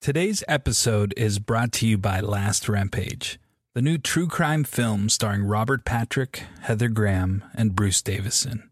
[0.00, 3.38] Today's episode is brought to you by Last Rampage,
[3.74, 8.70] the new true crime film starring Robert Patrick, Heather Graham, and Bruce Davison.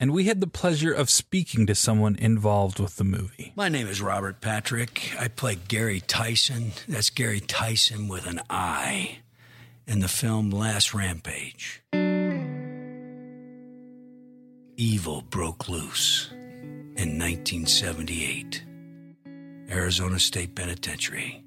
[0.00, 3.52] And we had the pleasure of speaking to someone involved with the movie.
[3.54, 5.12] My name is Robert Patrick.
[5.20, 6.72] I play Gary Tison.
[6.88, 9.18] That's Gary Tison with an I
[9.86, 11.82] in the film Last Rampage.
[14.76, 18.64] Evil broke loose in 1978,
[19.70, 21.44] Arizona State Penitentiary.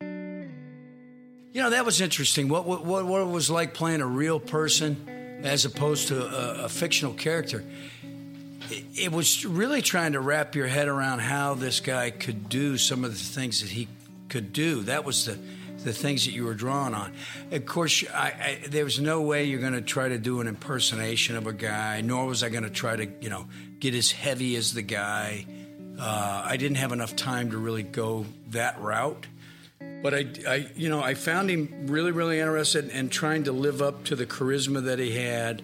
[0.00, 2.48] You know, that was interesting.
[2.48, 6.68] What, what, what it was like playing a real person as opposed to a, a
[6.68, 7.64] fictional character
[8.70, 13.04] it was really trying to wrap your head around how this guy could do some
[13.04, 13.88] of the things that he
[14.28, 14.82] could do.
[14.82, 15.38] That was the
[15.84, 17.12] the things that you were drawing on.
[17.50, 20.46] Of course, I, I, there was no way you're going to try to do an
[20.46, 22.00] impersonation of a guy.
[22.00, 23.46] Nor was I going to try to, you know,
[23.78, 25.46] get as heavy as the guy.
[25.98, 29.26] Uh, I didn't have enough time to really go that route.
[30.02, 33.82] But I, I, you know, I found him really, really interested in trying to live
[33.82, 35.62] up to the charisma that he had.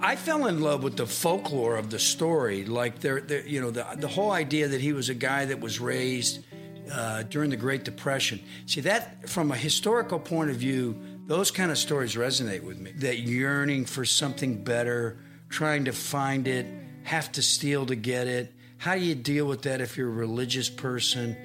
[0.00, 3.84] I fell in love with the folklore of the story, like there, you know, the
[3.96, 6.44] the whole idea that he was a guy that was raised
[6.92, 8.40] uh, during the Great Depression.
[8.66, 12.92] See that from a historical point of view, those kind of stories resonate with me.
[12.92, 15.18] That yearning for something better,
[15.48, 16.66] trying to find it,
[17.04, 18.52] have to steal to get it.
[18.78, 21.36] How do you deal with that if you're a religious person?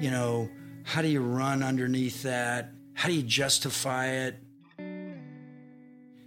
[0.00, 0.48] You know,
[0.84, 2.70] how do you run underneath that?
[2.94, 4.36] How do you justify it?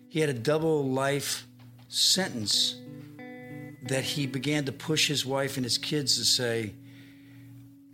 [0.10, 1.48] He had a double life
[1.88, 2.76] sentence
[3.84, 6.74] that he began to push his wife and his kids to say,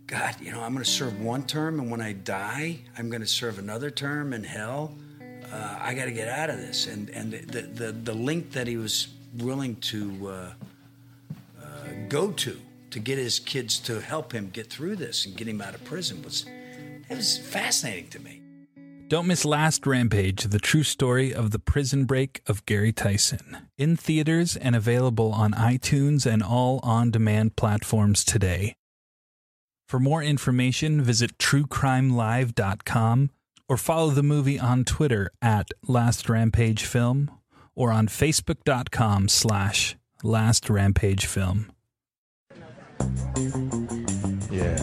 [0.06, 3.22] God, you know, I'm going to serve one term, and when I die, I'm going
[3.22, 4.94] to serve another term in hell.
[5.52, 6.86] Uh, I got to get out of this.
[6.86, 9.08] And and the the, the link that he was
[9.38, 10.52] willing to uh,
[11.60, 11.64] uh,
[12.08, 15.60] go to to get his kids to help him get through this and get him
[15.60, 16.46] out of prison was
[17.08, 18.42] it was fascinating to me.
[19.08, 23.62] Don't miss Last Rampage, the true story of the prison break of Gary Tison.
[23.78, 28.74] In theaters and available on iTunes and all on demand platforms today.
[29.86, 33.30] For more information, visit truecrimelive.com
[33.68, 37.30] or follow the movie on Twitter at Last Rampage Film
[37.76, 41.70] or on facebook.com slash Last Rampage Film.
[44.50, 44.76] Yeah.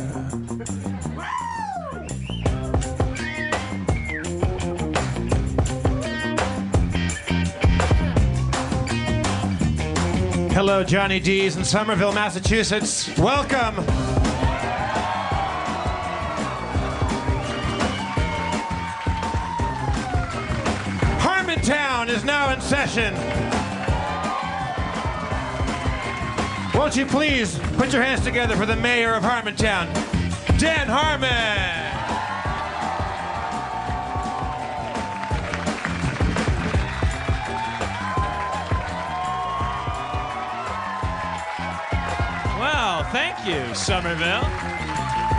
[10.54, 13.18] Hello, Johnny D's in Somerville, Massachusetts.
[13.18, 13.84] Welcome.
[21.54, 23.14] Harmontown is now in session.
[26.74, 29.88] Won't you please put your hands together for the mayor of Harmontown?
[30.58, 31.30] Dan Harmon.
[42.60, 44.42] Wow, thank you, Somerville.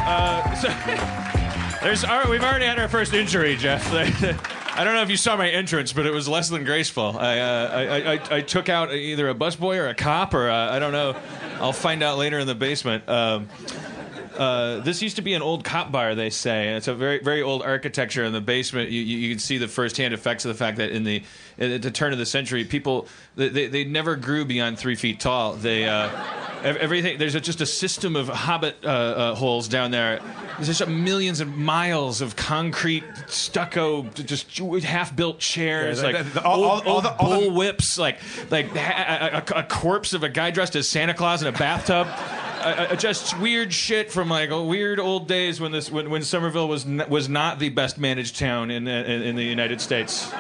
[0.07, 0.55] Uh,
[1.81, 3.85] so, there's our, we've already had our first injury, Jeff.
[4.77, 7.17] I don't know if you saw my entrance, but it was less than graceful.
[7.17, 10.77] I, uh, I, I, I took out either a busboy or a cop, or I
[10.77, 11.15] I don't know.
[11.61, 13.09] I'll find out later in the basement.
[13.09, 13.49] Um,
[14.37, 17.43] uh, this used to be an old cop bar, they say, it's a very, very
[17.43, 18.91] old architecture in the basement.
[18.91, 21.23] You, you, you can see the firsthand effects of the fact that in the
[21.59, 25.53] at the turn of the century, people they, they, never grew beyond three feet tall.
[25.55, 26.09] They uh,
[26.65, 30.21] everything there's a, just a system of hobbit uh, uh, holes down there.
[30.57, 36.43] There's just millions of miles of concrete, stucco, just half-built chairs, Yeah, like the- the-
[36.45, 38.19] all- old, all- all the- all the- bull whips, like
[38.51, 42.07] like a, a, a corpse of a guy dressed as Santa Claus in a bathtub.
[42.97, 47.05] Just weird shit from like weird old days when this when, when Somerville was n-
[47.09, 50.33] was not the best managed town in, in in the United States.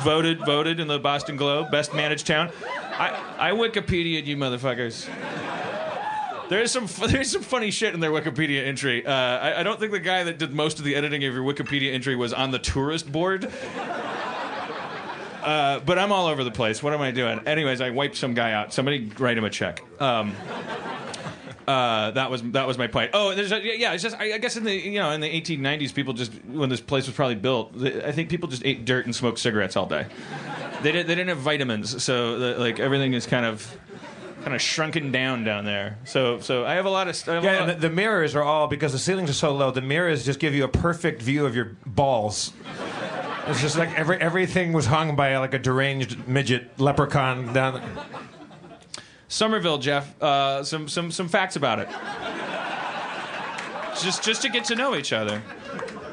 [0.00, 2.50] Voted voted in the Boston Globe best managed town.
[2.92, 5.08] I I Wikipedia'd you motherfuckers.
[6.50, 9.06] There's some there's some funny shit in their Wikipedia entry.
[9.06, 11.42] Uh, I, I don't think the guy that did most of the editing of your
[11.44, 13.50] Wikipedia entry was on the tourist board.
[15.42, 16.82] Uh, but I'm all over the place.
[16.82, 17.40] What am I doing?
[17.46, 18.74] Anyways, I wiped some guy out.
[18.74, 19.82] Somebody write him a check.
[19.98, 20.34] Um,
[21.70, 23.10] uh, that was that was my point.
[23.14, 23.92] Oh, there's a, yeah.
[23.92, 26.68] It's just I, I guess in the you know in the 1890s, people just when
[26.68, 29.86] this place was probably built, I think people just ate dirt and smoked cigarettes all
[29.86, 30.06] day.
[30.82, 33.78] They didn't they didn't have vitamins, so the, like everything is kind of
[34.42, 35.98] kind of shrunken down down there.
[36.04, 38.34] So so I have a lot of st- I have a Yeah, the, the mirrors
[38.34, 39.70] are all because the ceilings are so low.
[39.70, 42.52] The mirrors just give you a perfect view of your balls.
[43.46, 47.74] It's just like every everything was hung by like a deranged midget leprechaun down.
[47.74, 47.82] The,
[49.30, 50.20] Somerville, Jeff.
[50.20, 51.88] Uh, some some some facts about it.
[54.02, 55.40] Just just to get to know each other.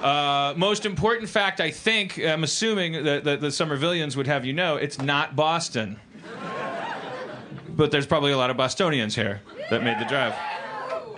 [0.01, 4.53] Uh, most important fact, I think, I'm assuming that, that the Somervillians would have you
[4.53, 5.99] know, it's not Boston.
[7.69, 9.41] But there's probably a lot of Bostonians here
[9.71, 10.35] that made the drive.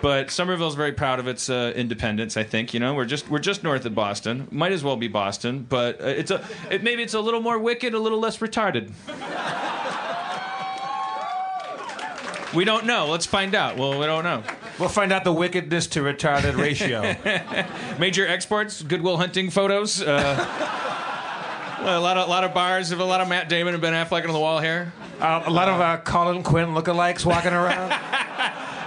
[0.02, 2.38] But Somerville's very proud of its uh, independence.
[2.38, 4.48] I think you know we're just we're just north of Boston.
[4.50, 7.60] Might as well be Boston, but uh, it's a it, maybe it's a little more
[7.60, 8.94] wicked, a little less retarded.
[12.54, 13.08] We don't know.
[13.08, 13.78] Let's find out.
[13.78, 14.44] Well, we don't know.
[14.80, 17.16] we'll find out the wickedness to retarded ratio.
[18.00, 20.02] Major exports, Good Will Hunting photos.
[20.02, 20.46] Uh,
[21.82, 24.26] a lot of a lot of bars, a lot of Matt Damon and Ben Affleck
[24.26, 24.92] on the wall here.
[25.20, 27.92] uh, a lot of uh, Colin Quinn lookalikes walking around.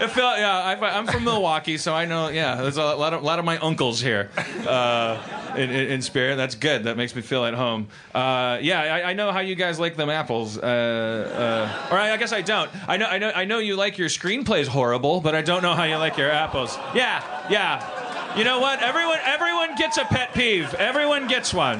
[0.02, 2.28] I feel, yeah, I, I'm from Milwaukee, so I know.
[2.28, 4.30] Yeah, there's a lot of lot of my uncles here
[4.66, 6.36] uh, in, in, in spirit.
[6.36, 6.84] That's good.
[6.84, 7.86] That makes me feel at home.
[8.12, 10.58] Uh, yeah, I, I know how you guys like them apples.
[10.58, 12.68] Uh, uh, or I, I guess I don't.
[12.88, 15.74] I know, I know, I know you like your screenplays horrible, but I don't know
[15.74, 16.76] how you like your apples.
[16.94, 18.36] Yeah, yeah.
[18.36, 18.82] You know what?
[18.82, 20.74] Everyone, everyone gets a pet peeve.
[20.74, 21.78] Everyone gets one.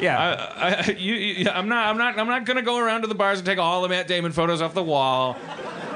[0.00, 0.48] Yeah.
[0.56, 1.88] I, I, you, you, I'm not.
[1.88, 2.18] I'm not.
[2.18, 4.62] I'm not gonna go around to the bars and take all the Matt Damon photos
[4.62, 5.36] off the wall.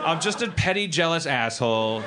[0.09, 2.03] I'm just a petty, jealous asshole.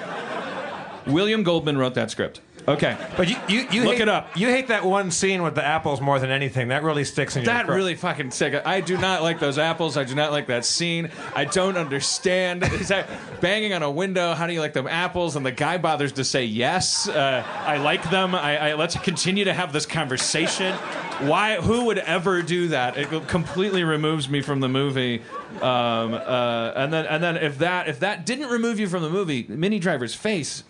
[1.08, 2.42] William Goldman wrote that script.
[2.68, 2.96] Okay.
[3.18, 4.38] but you, you, you Look hate, it up.
[4.38, 6.68] You hate that one scene with the apples more than anything.
[6.68, 7.68] That really sticks in your head.
[7.68, 8.54] That really fucking sick.
[8.66, 9.98] I do not like those apples.
[9.98, 11.10] I do not like that scene.
[11.36, 12.64] I don't understand.
[12.74, 13.10] Is that
[13.42, 14.34] banging on a window?
[14.34, 15.36] How do you like them apples?
[15.36, 17.08] And the guy bothers to say yes.
[17.08, 18.36] Uh, I like them.
[18.36, 20.74] I, I let's continue to have this conversation.
[21.28, 21.56] Why?
[21.56, 22.98] Who would ever do that?
[22.98, 25.22] It completely removes me from the movie.
[25.62, 29.10] Um, uh, and then and then if that if that didn't remove you from the
[29.10, 30.64] movie, Minnie Driver's face.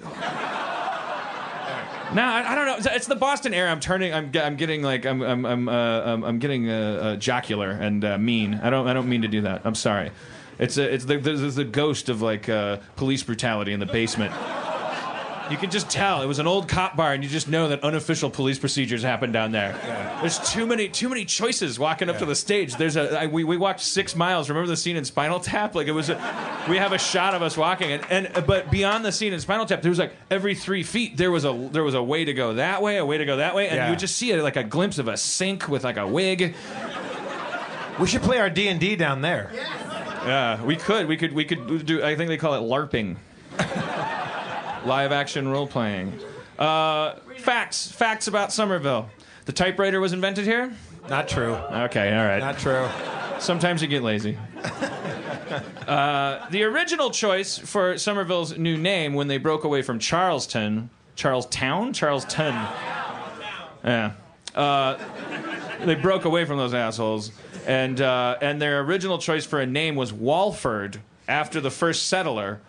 [2.13, 2.91] Now I, I don't know.
[2.93, 3.71] It's, the Boston era.
[3.71, 4.13] I'm turning.
[4.13, 8.17] I'm, I'm getting like I'm I'm I'm, uh, I'm getting uh, uh, jocular and uh,
[8.17, 8.55] mean.
[8.55, 9.61] I don't I don't mean to do that.
[9.63, 10.11] I'm sorry.
[10.59, 14.33] It's a, it's the there's the ghost of like uh, police brutality in the basement.
[15.51, 17.83] You can just tell it was an old cop bar, and you just know that
[17.83, 19.73] unofficial police procedures happen down there.
[20.21, 22.75] There's too many too many choices walking up to the stage.
[22.77, 24.49] There's a I, we we walked six miles.
[24.49, 25.75] Remember the scene in Spinal Tap?
[25.75, 26.15] Like it was a,
[26.69, 29.65] we have a shot of us walking, and, and but beyond the scene in Spinal
[29.65, 32.33] Tap, there was like every three feet there was a there was a way to
[32.33, 33.85] go that way, a way to go that way, and Yeah.
[33.87, 36.55] you would just see it like a glimpse of a sink with like a wig.
[37.99, 39.51] We should play our D and D down there.
[40.25, 41.07] Yeah, we could.
[41.07, 41.33] We could.
[41.33, 42.03] We could do.
[42.03, 43.17] I think they call it LARPing.
[44.85, 46.19] Live action role playing.
[46.57, 47.91] Uh, facts.
[47.91, 49.09] Facts about Somerville.
[49.45, 50.73] The typewriter was invented here.
[51.09, 51.53] Not true.
[51.53, 52.15] Okay.
[52.15, 52.39] All right.
[52.39, 52.87] Not true.
[53.39, 54.37] Sometimes you get lazy.
[55.87, 61.91] Uh, the original choice for Somerville's new name when they broke away from Charlestown, Charlestown,
[61.91, 62.53] Charlestown.
[63.83, 64.13] Yeah.
[64.55, 64.97] Uh,
[65.83, 67.31] they broke away from those assholes,
[67.67, 72.61] and uh, and their original choice for a name was Walford after the first settler.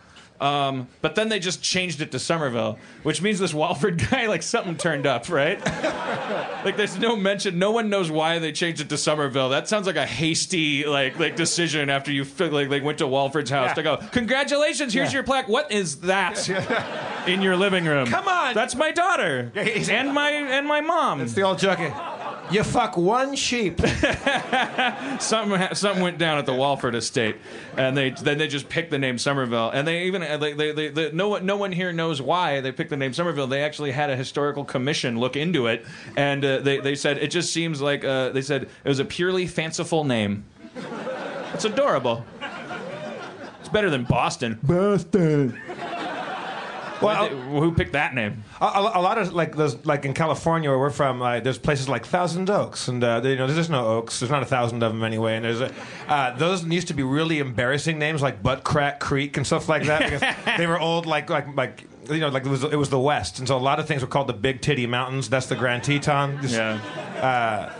[0.42, 4.42] Um, but then they just changed it to Somerville, which means this Walford guy, like
[4.42, 5.64] something turned up, right?
[6.64, 7.58] like there's no mention.
[7.58, 9.50] No one knows why they changed it to Somerville.
[9.50, 13.50] That sounds like a hasty like like decision after you like like went to Walford's
[13.50, 13.74] house Yeah.
[13.74, 13.96] to go.
[14.10, 15.18] Congratulations, here's Yeah.
[15.18, 15.48] your plaque.
[15.48, 16.48] What is that
[17.28, 18.06] in your living room?
[18.08, 18.54] Come on.
[18.54, 21.20] that's my daughter Yeah, and my and my mom.
[21.20, 21.78] It's the old joke.
[22.52, 23.80] You fuck one sheep.
[25.20, 27.36] something ha- something went down at the Walford estate,
[27.76, 30.72] and they then they just picked the name Somerville, and they even uh, they, they,
[30.72, 33.46] they, they, no one no one here knows why they picked the name Somerville.
[33.46, 37.30] They actually had a historical commission look into it, and uh, they they said it
[37.30, 40.44] just seems like uh, they said it was a purely fanciful name.
[41.54, 42.24] It's adorable.
[43.60, 44.58] It's better than Boston.
[44.62, 45.58] Boston.
[47.02, 48.44] Well, who picked that name?
[48.60, 51.58] a, a, a lot of like those, like in California where we're from, uh, there's
[51.58, 54.20] places like Thousand Oaks, and uh, you know there's no oaks.
[54.20, 55.72] There's not a thousand of them anyway, and there's a,
[56.08, 59.84] uh, those used to be really embarrassing names like Butt Crack Creek and stuff like
[59.84, 62.90] that because they were old, like like like you know like it was it was
[62.90, 65.28] the West, and so a lot of things were called the Big Titty Mountains.
[65.28, 66.40] That's the Grand Teton.
[66.42, 67.72] Just- Yeah.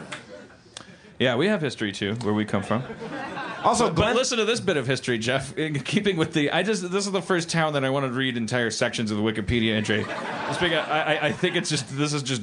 [1.19, 2.83] yeah, we have history too, where we come from.
[3.65, 5.57] Also, But Glenn, listen to this bit of history, Jeff.
[5.57, 8.13] In keeping with the, I just this is the first town that I want to
[8.13, 10.05] read entire sections of the Wikipedia entry.
[10.05, 12.43] Just because I, I, think it's just this is just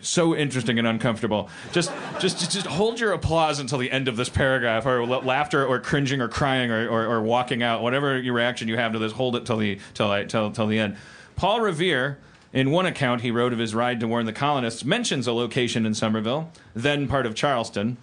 [0.00, 1.50] so interesting and uncomfortable.
[1.72, 5.18] Just, just, just, just hold your applause until the end of this paragraph, or la-
[5.18, 8.92] laughter, or cringing, or crying, or, or, or walking out, whatever your reaction you have
[8.92, 9.12] to this.
[9.12, 10.96] Hold it till the till I till till the end.
[11.36, 12.18] Paul Revere.
[12.52, 15.86] In one account he wrote of his ride to warn the colonists, mentions a location
[15.86, 17.96] in Somerville, then part of Charlestown.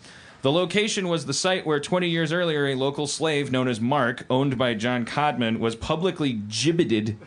[0.44, 4.26] The location was the site where 20 years earlier a local slave known as Mark,
[4.30, 7.18] owned by John Codman, was publicly gibbeted.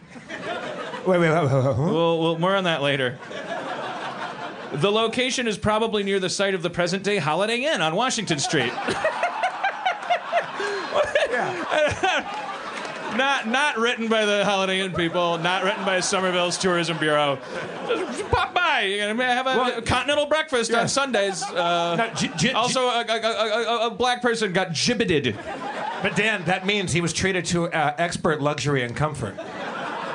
[1.06, 1.52] wait, wait, wait, wait.
[1.52, 3.18] Well, well, more on that later.
[4.72, 8.38] The location is probably near the site of the present day Holiday Inn on Washington
[8.38, 8.72] Street.
[13.16, 17.38] not not written by the Holiday Inn people, not written by Somerville's Tourism Bureau.
[17.88, 20.80] Just pop by, you can have a Well, continental breakfast yeah.
[20.80, 21.42] on Sundays.
[21.42, 25.36] Uh, No, gi- gi- also, a, a, a, a, a black person got gibbeted.
[26.02, 29.36] But Dan, that means he was treated to uh, expert luxury and comfort.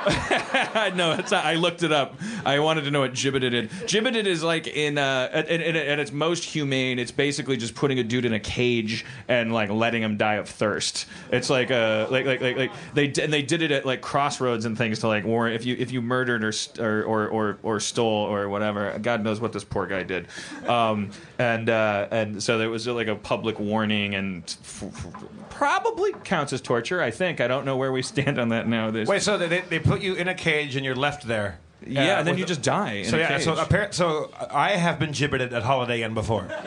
[0.96, 2.16] no, I looked it up.
[2.46, 3.72] I wanted to know what gibbeted is.
[3.92, 7.00] Gibbeted is like in uh, at, at, at its most humane.
[7.00, 10.48] It's basically just putting a dude in a cage and like letting him die of
[10.48, 11.08] thirst.
[11.32, 14.66] It's like uh like like like, like they and they did it at like crossroads
[14.66, 17.80] and things to like warn if you if you murdered or or, or or or
[17.80, 18.98] stole or whatever.
[19.00, 20.28] God knows what this poor guy did.
[20.68, 26.14] Um, and uh, and so there was like a public warning and f- f- probably
[26.24, 27.02] counts as torture.
[27.02, 28.92] I think I don't know where we stand on that now.
[28.92, 31.58] There's, Wait, so they, they put you in a cage and you're left there.
[31.86, 32.94] yeah, Uh, and then with- you just die.
[32.94, 33.44] In So a yeah, cage.
[33.44, 36.44] so appar- so I have been gibbeted at Holiday Inn before.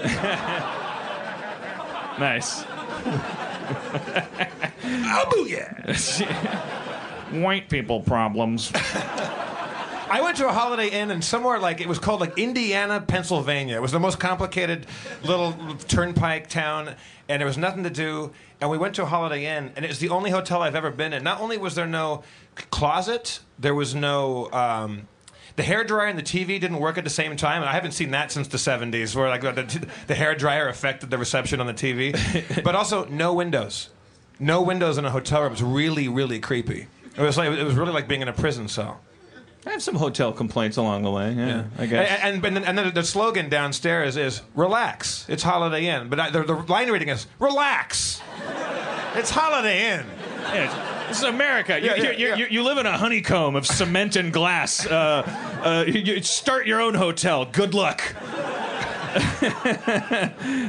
[2.18, 2.64] nice.
[4.84, 5.72] oh yeah!
[7.42, 8.72] White people problems.
[10.10, 13.76] I went to a Holiday Inn and somewhere like it was called like Indiana, Pennsylvania.
[13.76, 14.86] It was the most complicated
[15.22, 15.52] little
[15.88, 16.94] turnpike town,
[17.28, 18.32] and there was nothing to do.
[18.60, 20.90] And we went to a Holiday Inn, and it was the only hotel I've ever
[20.90, 21.22] been in.
[21.22, 22.22] Not only was there no
[22.70, 24.50] closet, there was no.
[24.52, 25.08] Um,
[25.56, 27.90] the hair dryer and the TV didn't work at the same time, and I haven't
[27.90, 31.66] seen that since the '70s, where like the, the hair dryer affected the reception on
[31.66, 32.62] the TV.
[32.64, 33.90] but also, no windows,
[34.38, 35.52] no windows in a hotel room.
[35.52, 36.86] It's really, really creepy.
[37.16, 39.00] It was like it was really like being in a prison cell.
[39.68, 41.32] I have some hotel complaints along the way.
[41.32, 42.20] Yeah, I guess.
[42.22, 46.42] And, and, and then the slogan downstairs is "Relax, it's Holiday Inn." But I, the,
[46.42, 48.22] the line reading is "Relax,
[49.14, 50.06] it's Holiday Inn."
[50.54, 51.78] Yeah, this is America.
[51.78, 52.36] You, Yeah, yeah, you, you, yeah.
[52.36, 54.86] you, you live in a honeycomb of cement and glass.
[54.86, 55.22] Uh,
[55.62, 57.44] uh, you, you start your own hotel.
[57.44, 58.02] Good luck.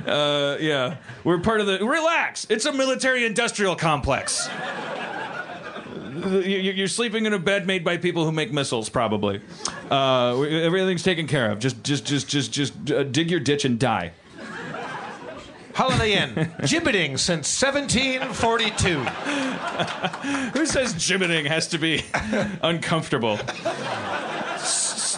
[0.06, 1.86] uh, yeah, we're part of the.
[1.86, 2.48] Relax.
[2.50, 4.50] It's a military-industrial complex.
[6.24, 9.42] You- you- You're sleeping in a bed made by people who make missiles, probably.
[9.90, 11.60] Uh, everything's taken care of.
[11.60, 14.12] Just, just, just, just, just uh, dig your ditch and die.
[15.74, 16.34] Holiday Inn,
[16.64, 19.00] gibbeting since 1742.
[20.60, 22.04] Who says gibbeting has to be
[22.62, 23.40] uncomfortable?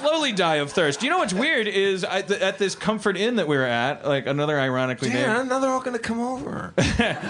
[0.01, 1.03] Slowly die of thirst.
[1.03, 4.05] You know what's weird is I, th- at this Comfort Inn that we were at,
[4.05, 5.25] like another ironically named.
[5.25, 6.73] Dan, now they're all going to come over.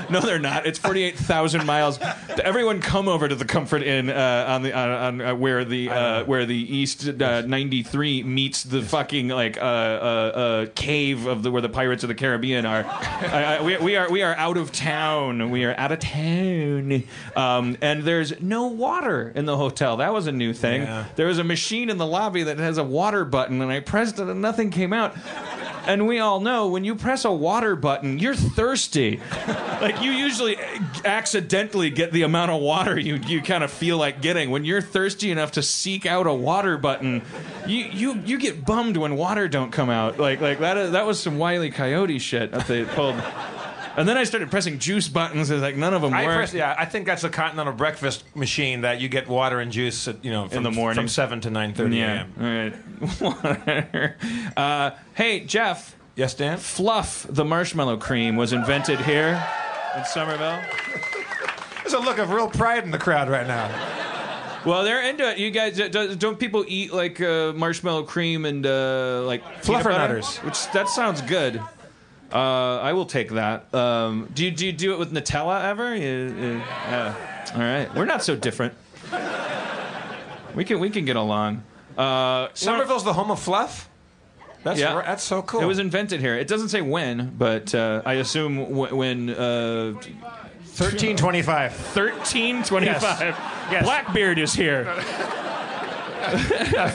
[0.09, 0.65] No, they're not.
[0.65, 1.97] It's forty-eight thousand miles.
[2.43, 5.89] Everyone come over to the Comfort Inn uh, on the on, on uh, where the
[5.89, 11.43] uh, where the East uh, ninety-three meets the fucking like uh, uh, uh, cave of
[11.43, 12.83] the where the Pirates of the Caribbean are.
[12.87, 15.49] I, I, we, we are we are out of town.
[15.49, 17.03] We are out of town,
[17.35, 19.97] um, and there's no water in the hotel.
[19.97, 20.81] That was a new thing.
[20.81, 21.05] Yeah.
[21.15, 24.19] There was a machine in the lobby that has a water button, and I pressed
[24.19, 25.15] it, and nothing came out.
[25.85, 29.19] And we all know when you press a water button, you're thirsty.
[29.47, 30.57] like you usually
[31.03, 34.51] accidentally get the amount of water you, you kind of feel like getting.
[34.51, 37.23] When you're thirsty enough to seek out a water button,
[37.65, 40.19] you, you, you get bummed when water don't come out.
[40.19, 43.21] Like like that that was some wily coyote shit that they pulled.
[43.97, 45.49] And then I started pressing juice buttons.
[45.49, 46.35] It's like none of them I work.
[46.35, 50.07] press, yeah, I think that's a continental breakfast machine that you get water and juice,
[50.07, 50.95] at, you know, from, the morning.
[50.95, 52.25] from seven to nine thirty yeah.
[52.39, 52.73] a.m.
[53.01, 54.57] All right.
[54.57, 55.95] uh, hey Jeff.
[56.15, 56.57] Yes, Dan.
[56.57, 59.41] Fluff, the marshmallow cream, was invented here
[59.97, 60.61] in Somerville.
[61.77, 63.69] There's a look of real pride in the crowd right now.
[64.65, 65.39] Well, they're into it.
[65.39, 70.19] You guys, do- don't people eat like uh, marshmallow cream and uh, like peanut butter?
[70.19, 70.43] Fluffernutters.
[70.43, 71.61] Which that sounds good.
[72.33, 73.73] Uh, I will take that.
[73.73, 75.95] Um, do you do you do it with Nutella ever?
[75.95, 77.15] You, you- yeah.
[77.53, 78.73] All right, we're not so different.
[80.55, 81.63] We can we can get along.
[81.97, 83.89] Uh, Somerville's the home of fluff.
[84.63, 84.93] That's Yeah.
[84.95, 85.61] right- that's so cool.
[85.61, 86.35] It was invented here.
[86.35, 89.93] It doesn't say when, but uh, I assume w- when uh,
[90.65, 91.71] thirteen twenty-five.
[91.71, 93.35] 1325.
[93.71, 93.83] Yes.
[93.83, 94.87] Blackbeard is here.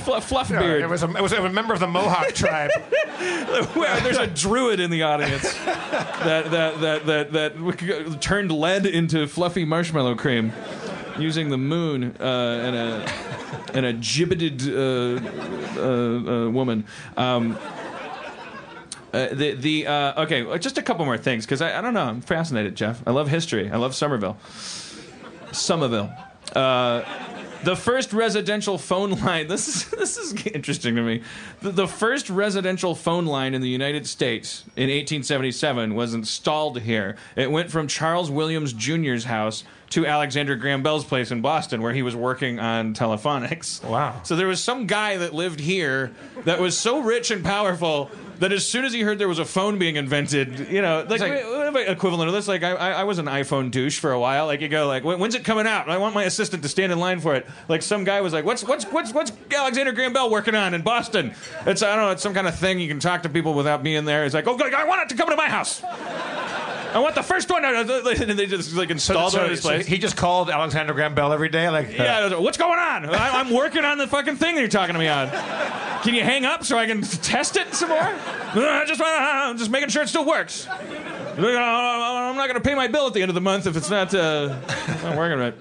[0.04, 0.80] Fluff, Fluffbeard.
[0.80, 2.70] It was, a, it was a member of the Mohawk tribe.
[3.74, 9.26] Well, there's a druid in the audience that that that that that turned lead into
[9.26, 10.52] fluffy marshmallow cream
[11.18, 13.12] using the moon uh, and a
[13.74, 16.84] and a gibbeted uh, uh, uh, woman.
[17.16, 17.56] Um,
[19.12, 22.04] uh, the the uh, okay, just a couple more things because I, I don't know.
[22.04, 23.02] I'm fascinated, Jeff.
[23.06, 23.70] I love history.
[23.70, 24.36] I love Somerville.
[25.52, 26.12] Somerville.
[26.54, 27.02] Uh,
[27.64, 29.46] the first residential phone line.
[29.56, 31.22] This is this is interesting to me.
[31.60, 37.16] The, the first residential phone line in the United States in 1877 was installed here.
[37.36, 41.92] It went from Charles Williams Jr.'s house to Alexander Graham Bell's place in Boston, where
[41.92, 43.82] he was working on telephonics.
[43.84, 44.20] Wow.
[44.24, 46.12] So there was some guy that lived here
[46.44, 49.44] that was so rich and powerful that as soon as he heard there was a
[49.46, 52.72] phone being invented, you know, like, like- what am I- equivalent of this, like I,
[52.72, 54.44] I I was an iPhone douche for a while.
[54.46, 55.88] Like you go, like when's it coming out?
[55.88, 57.46] I want my assistant to stand in line for it.
[57.68, 60.82] Like some guy was like, what's what's what's what's Alexander Graham Bell working on in
[60.82, 61.32] Boston?
[61.64, 63.82] It's I don't know, it's some kind of thing you can talk to people without
[63.82, 64.24] being there.
[64.26, 65.82] It's like, oh, I want it to come to my house.
[66.96, 67.62] I want the first one.
[67.62, 69.86] And they just like installed it So- in his so place.
[69.86, 72.78] he just called Alexander Graham Bell every day, like Yeah, I was like, what's going
[72.78, 73.10] on?
[73.10, 75.28] I, I'm working on the fucking thing that you're talking to me on.
[76.02, 77.98] Can you hang up so I can test it some more?
[77.98, 80.66] Uh, just, uh, just making sure it still works.
[80.66, 80.72] Uh,
[81.38, 83.90] I'm not going to pay my bill at the end of the month if it's
[83.90, 84.58] not, uh,
[85.02, 85.54] not working right.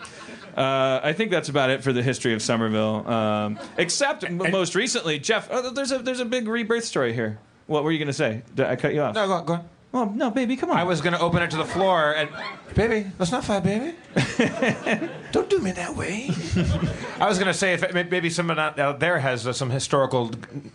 [0.55, 3.05] Uh, I think that's about it for the history of Somerville.
[3.11, 5.49] Um, except m- most recently, Jeff.
[5.51, 7.39] Oh, there's a there's a big rebirth story here.
[7.67, 8.41] What were you going to say?
[8.55, 9.15] Did I cut you off?
[9.15, 9.69] No, go on, go on.
[9.95, 10.77] Oh no, baby, come on.
[10.77, 12.29] I was going to open it to the floor, and
[12.73, 13.95] baby, let's not fight, baby.
[15.31, 16.29] Don't do me that way.
[17.17, 20.31] I was going to say if maybe someone out out there has uh, some historical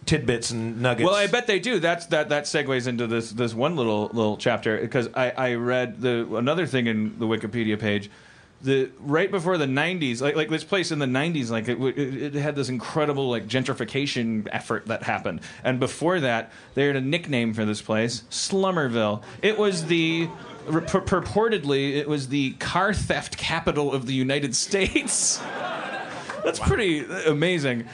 [0.06, 1.06] tidbits and nuggets.
[1.06, 1.80] Well, I bet they do.
[1.80, 6.00] That's that that segues into this this one little little chapter because I I read
[6.00, 8.11] the another thing in the Wikipedia page.
[8.62, 12.35] The right before the '90s, like like this place in the '90s, like it, it,
[12.37, 17.01] it had this incredible like gentrification effort that happened, and before that, they had a
[17.01, 19.23] nickname for this place, Slummerville.
[19.40, 20.29] It was the
[20.66, 25.38] pur- purportedly it was the car theft capital of the United States.
[26.44, 27.87] That's pretty amazing.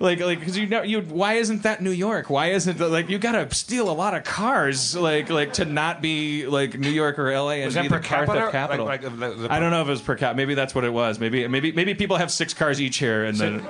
[0.00, 2.28] Like, like, because you know, you why isn't that New York?
[2.28, 6.46] Why isn't like you gotta steal a lot of cars, like, like to not be
[6.46, 7.56] like New York or L.A.
[7.62, 8.40] and Was be that the per car capita?
[8.40, 8.86] theft capital?
[8.86, 10.34] Like- like the- the- I don't know if it was per cap.
[10.34, 11.20] Maybe that's what it was.
[11.20, 13.66] Maybe, maybe, maybe people have six cars each here, and then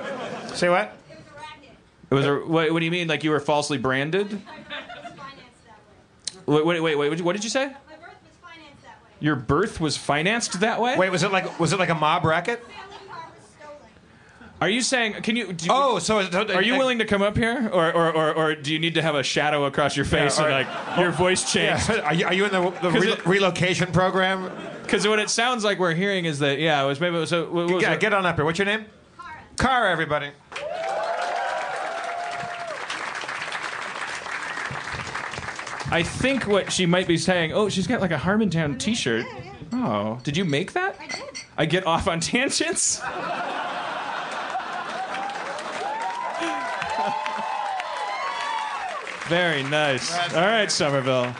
[0.53, 0.97] say what?
[2.09, 2.25] it was.
[2.25, 3.07] A, what, what do you mean?
[3.07, 4.41] Like you were falsely branded?
[6.47, 7.21] Wait, wait, wait, wait.
[7.21, 7.71] What did you say?
[9.19, 10.97] Your birth was financed that way?
[10.97, 12.63] Wait, was it like was it like a mob racket?
[14.61, 15.21] Are you saying?
[15.21, 15.51] Can you?
[15.53, 18.33] Do, Oh, so is- Are you uh, willing to come up here, or, or, or,
[18.33, 20.97] or do you need to have a shadow across your face Yeah, and or- like
[20.97, 21.89] your oh, voice changed?
[21.89, 21.95] Yeah.
[22.05, 24.49] Are you, are you in the, the 'Cause re- it- relocation program?
[24.81, 27.29] Because what it sounds like we're hearing is that yeah, it was maybe it was,
[27.29, 27.49] so.
[27.51, 27.99] What was Yeah, it?
[27.99, 28.45] get on up here.
[28.45, 28.85] What's your name?
[29.57, 30.29] Car, everybody.
[35.91, 37.53] I think what she might be saying.
[37.53, 39.25] Oh, she's got like a Harmontown T-shirt.
[39.71, 40.95] Oh, did you make that?
[40.99, 41.39] I did.
[41.57, 43.01] I get off on tangents.
[49.27, 50.13] Very nice.
[50.33, 51.33] All right, Somerville.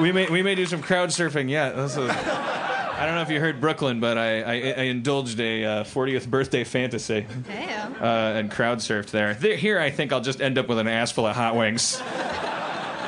[0.00, 1.76] We may we may do some crowd surfing yet.
[1.76, 5.64] This is- I don't know if you heard Brooklyn, but I, I, I indulged a
[5.64, 7.24] uh, 40th birthday fantasy
[7.98, 9.32] uh, and crowd surfed there.
[9.32, 9.56] there.
[9.56, 12.02] Here, I think I'll just end up with an ass full of hot wings.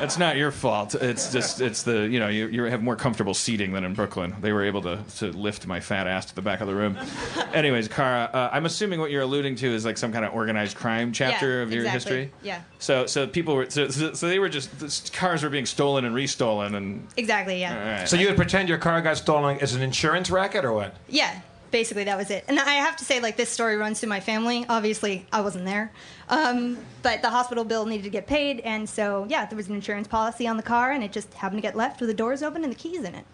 [0.03, 0.95] That's not your fault.
[0.95, 4.35] It's just it's the you know you, you have more comfortable seating than in Brooklyn.
[4.41, 6.97] They were able to, to lift my fat ass to the back of the room.
[7.53, 10.75] Anyways, Cara, uh, I'm assuming what you're alluding to is like some kind of organized
[10.75, 12.17] crime chapter Yeah, of your exactly.
[12.17, 12.33] history.
[12.43, 12.61] Yeah.
[12.79, 16.03] So so people were so, so, so they were just the cars were being stolen
[16.03, 17.61] and restolen and Exactly.
[17.61, 17.79] Yeah.
[17.79, 18.09] all right.
[18.09, 20.97] So you would pretend your car got stolen as an insurance racket or what?
[21.07, 21.39] Yeah,
[21.73, 22.45] basically that was it.
[22.47, 24.65] And I have to say, like, this story runs through my family.
[24.69, 25.91] Obviously, I wasn't there,
[26.29, 29.75] um, but the hospital bill needed to get paid, and so yeah, there was an
[29.75, 32.41] insurance policy on the car, and it just happened to get left with the doors
[32.41, 33.25] open and the keys in it.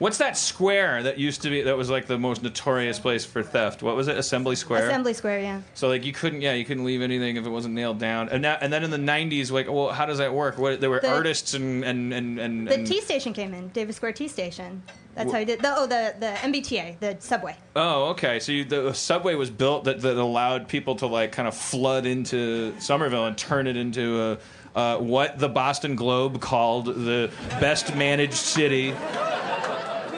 [0.00, 3.42] What's that square that used to be that was like the most notorious place for
[3.42, 3.82] theft?
[3.82, 4.16] What was it?
[4.16, 4.88] Assembly Square.
[4.88, 5.60] Assembly Square, yeah.
[5.74, 8.30] So like you couldn't, yeah, you couldn't leave anything if it wasn't nailed down.
[8.30, 10.56] And now, and then in the '90s, like, well, how does that work?
[10.56, 13.68] What there were The- artists and and and and, The and T station came in,
[13.68, 14.82] Davis Square T station.
[15.14, 15.60] That's how you did.
[15.60, 17.54] The, oh, the the MBTA, the subway.
[17.76, 18.40] oh, okay.
[18.40, 22.06] So you, the subway was built that, that allowed people to like kind of flood
[22.06, 24.38] into Somerville and turn it into a,
[24.78, 28.94] uh, what the Boston Globe called the best managed city.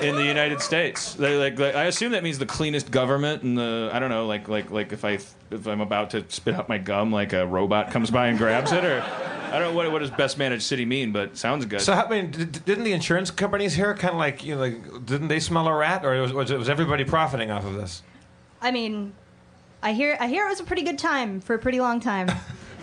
[0.02, 3.56] In the United States, they, like, like I assume that means the cleanest government, and
[3.56, 5.18] the I don't know, like like like if I
[5.50, 8.72] if I'm about to spit out my gum, like a robot comes by and grabs
[8.72, 11.80] it, or I don't know what what does best managed city mean, but sounds good.
[11.80, 15.06] So, I mean, d- didn't the insurance companies here kind of like, you know, like,
[15.06, 18.02] didn't they smell a rat, or was, was, was everybody profiting off of this?
[18.60, 19.12] I mean,
[19.82, 22.28] I hear I hear it was a pretty good time for a pretty long time.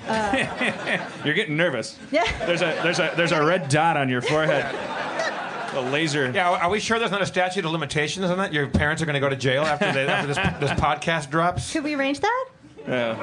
[0.08, 2.00] Uh, You're getting nervous.
[2.10, 2.24] Yeah.
[2.46, 4.66] There's a there's a there's a red dot on your forehead.
[5.74, 6.32] A laser.
[6.32, 8.54] Yeah, are we sure there's not a statute of limitations on that?
[8.54, 11.72] Your parents are going to go to jail after, they, after this, this podcast drops?
[11.72, 12.46] Could we arrange that?
[12.88, 13.16] Yeah.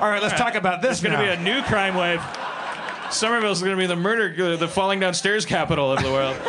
[0.00, 2.22] All right, let's talk about this It's going to be a new crime wave.
[3.10, 6.36] Somerville's going to be the murder, the falling downstairs capital of the world.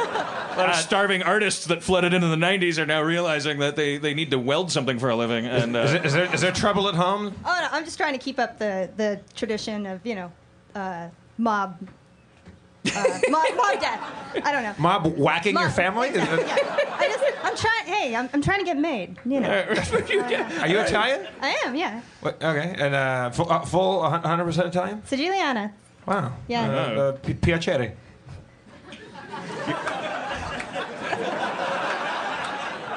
[0.49, 3.97] A lot of starving artists that flooded into the 90s are now realizing that they,
[3.97, 5.45] they need to weld something for a living.
[5.45, 7.33] And Is, uh, it, is, there, is there trouble at home?
[7.45, 10.31] Oh no, I'm just trying to keep up the the tradition of you know,
[10.75, 11.77] uh, mob.
[12.85, 13.99] Uh, mob, mob death.
[14.43, 14.73] I don't know.
[14.77, 16.09] Mob whacking your family?
[16.09, 16.25] Is Yeah.
[16.97, 17.85] I just, I'm trying.
[17.85, 19.17] Hey, I'm, I'm trying to get made.
[19.25, 19.49] You know.
[20.61, 21.27] Are you Italian?
[21.41, 21.75] I am.
[21.75, 22.01] Yeah.
[22.21, 25.01] What, okay, and uh, full, uh, full 100% Italian?
[25.01, 25.71] Siciliana.
[26.05, 26.33] Wow.
[26.47, 26.69] Yeah.
[26.69, 27.91] Uh, uh, pi- piacere.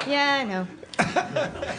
[0.05, 0.67] Yeah, I know.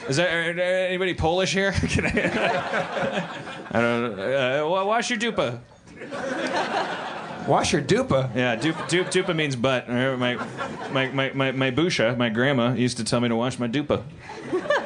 [0.09, 1.73] is there, are there anybody Polish here?
[1.89, 2.11] Can I,
[3.71, 4.75] I don't know.
[4.81, 5.61] Uh, wash your dupa.
[7.47, 8.35] Wash your dupa.
[8.35, 9.89] Yeah, dupa, dupa, dupa means butt.
[9.89, 10.35] Uh, My,
[10.91, 14.03] my, my, my, my busha, my grandma, used to tell me to wash my dupa.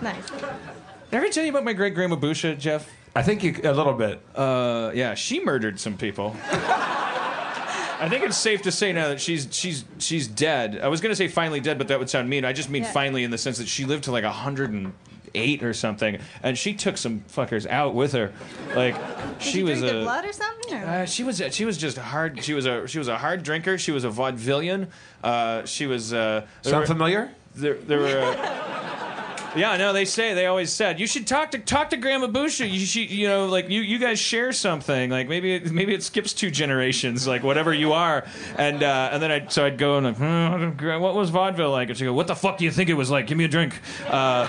[0.00, 0.30] Nice.
[0.30, 2.88] Did I ever tell you about my great grandma Busha, Jeff?
[3.16, 4.20] I think you, a little bit.
[4.32, 6.36] Uh, yeah, she murdered some people.
[6.44, 10.78] I think it's safe to say now that she's she's she's dead.
[10.80, 12.44] I was gonna say finally dead, but that would sound mean.
[12.44, 12.92] I just mean Yeah.
[12.92, 14.92] finally in the sense that she lived to like hundred and
[15.34, 18.32] eight or something, and she took some fuckers out with her.
[18.74, 20.74] Like Did she was drink a blood or something?
[20.74, 20.86] Or?
[20.86, 22.42] uh, she was she was just hard.
[22.44, 23.78] She was a she was a hard drinker.
[23.78, 24.88] She was a vaudevillian.
[25.22, 26.12] Uh, she was.
[26.12, 27.30] Uh, Sound were- familiar?
[27.54, 28.06] there, there were.
[28.20, 32.26] Uh, yeah, no, they say they always said you should talk to talk to Grandma
[32.28, 32.70] Busha.
[32.70, 35.10] You should, you know, like you you guys share something.
[35.10, 38.24] Like maybe it, maybe it skips two generations, like whatever you are.
[38.56, 41.88] And uh, and then I so I'd go and like, hmm, what was vaudeville like?
[41.88, 43.26] And she go, what the fuck do you think it was like?
[43.26, 43.80] Give me a drink.
[44.06, 44.46] Uh,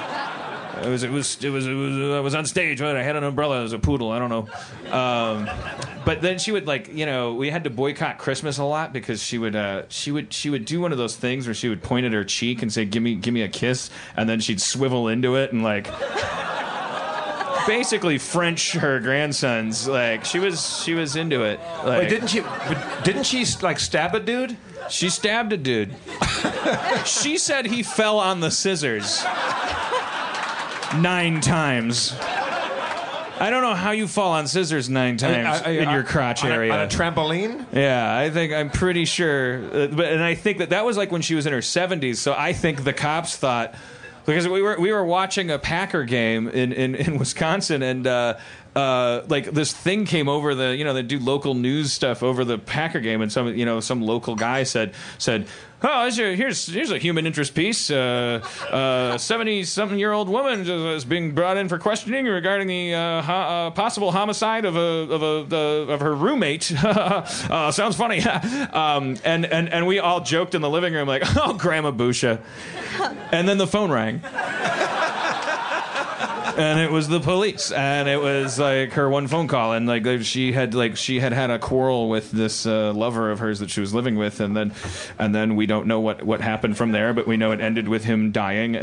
[0.83, 2.81] it was, it was, it was, it was, I was on stage.
[2.81, 2.95] Right?
[2.95, 4.11] I had an umbrella It was a poodle.
[4.11, 4.91] I don't know.
[4.91, 5.49] Um,
[6.05, 9.21] but then she would like, you know, we had to boycott Christmas a lot because
[9.21, 11.83] she would, uh, she would, she would do one of those things where she would
[11.83, 14.61] point at her cheek and say, "Give me, give me a kiss," and then she'd
[14.61, 15.87] swivel into it and like.
[17.67, 19.87] Basically, French her grandsons.
[19.87, 21.59] Like she was, she was into it.
[21.83, 22.39] Like, Wait, didn't she?
[22.39, 24.57] but Didn't she like stab a dude?
[24.89, 25.95] she stabbed a dude.
[27.05, 29.23] she said he fell on the scissors
[30.97, 32.15] nine times.
[33.41, 36.43] I don't know how you fall on scissors nine times I- I- in your crotch
[36.43, 36.73] on a- area.
[36.73, 37.65] on a trampoline.
[37.71, 39.63] yeah, I think I'm pretty sure.
[39.73, 42.17] Uh, but and I think that that was like when she was in her 70s.
[42.17, 43.73] So I think the cops thought
[44.25, 48.05] because we were we were watching a Packer game in in, in Wisconsin and.
[48.07, 48.33] Uh,
[48.79, 52.45] uh, like this thing came over the, you know, they do local news stuff over
[52.45, 55.47] the Packer game, and some, you know, some local guy said, said,
[55.81, 57.91] "Oh, here's here's, a human interest piece.
[57.91, 64.11] Uh, uh, Seventy-something-year-old woman is- being brought in for questioning regarding the uh, ho- possible
[64.11, 66.71] homicide of a of a the, of her roommate.
[66.83, 68.21] uh, sounds funny."
[68.73, 72.39] um, and and and we all joked in the living room like, "Oh, Grandma Busha,"
[73.31, 74.21] and then the phone rang.
[76.59, 80.05] And it was the police, and it was like her one phone call, and like
[80.23, 83.69] she had like she had had a quarrel with this uh, lover of hers that
[83.69, 84.73] she was living with, and then
[85.17, 87.87] and then we don't know what what happened from there, but we know it ended
[87.87, 88.79] with him dying uh,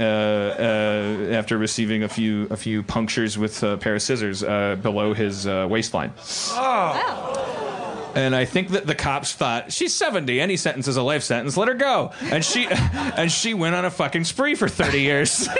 [0.58, 5.12] uh, after receiving a few a few punctures with a pair of scissors uh, below
[5.12, 6.12] his uh, waistline.
[8.16, 10.40] And I think that the cops thought she's 70.
[10.40, 11.58] Any sentence is a life sentence.
[11.58, 12.12] Let her go.
[12.22, 15.46] And she and she went on a fucking spree for 30 years.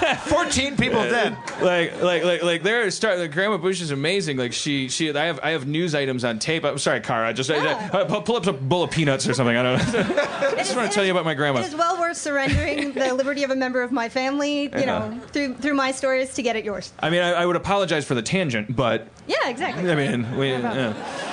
[0.24, 1.36] 14 people dead.
[1.60, 5.24] like like like like there start like grandma bush is amazing like she she i
[5.26, 7.32] have i have news items on tape i'm sorry Cara.
[7.34, 9.98] just uh, pu- pull up a bowl of peanuts or something i don't know
[10.48, 13.12] i just want to tell you about my grandma It is well worth surrendering the
[13.14, 16.56] liberty of a member of my family, you know, through through my stories to get
[16.56, 16.92] at yours.
[17.00, 19.90] i mean I, I would apologize for the tangent but Yeah, exactly.
[19.90, 21.26] i mean we No yeah.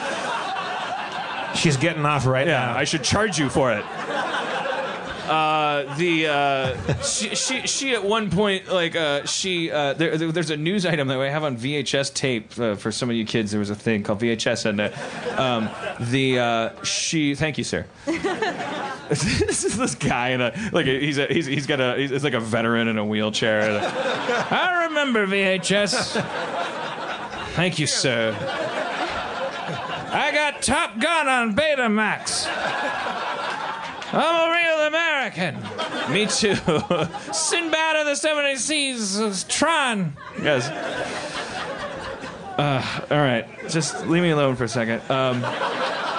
[1.56, 2.78] She's getting off right Yeah, now.
[2.78, 3.84] I should charge you for it.
[5.28, 10.32] Uh, the uh, she, she she at one point like uh, she uh, there, there-
[10.32, 13.26] there's a news item that I have on VHS tape uh, for some of you
[13.26, 13.52] kids.
[13.52, 15.70] There was a thing called VHS, and uh, um,
[16.12, 17.36] the uh, she.
[17.36, 17.86] Thank you, sir.
[18.06, 22.34] this is this guy in a like he's a, he's he's got a he's like
[22.34, 23.60] a veteran in a wheelchair.
[23.62, 26.22] And I remember VHS.
[27.54, 28.36] Thank you, sir.
[30.10, 32.48] I got Top Gun on Betamax.
[34.14, 35.56] I'm a real American.
[36.12, 36.56] Me too.
[37.34, 40.16] Sinbad of the Seven Seas, Tron.
[40.42, 40.68] Yes.
[42.58, 45.00] Uh, all right, just leave me alone for a second.
[45.12, 45.42] Um,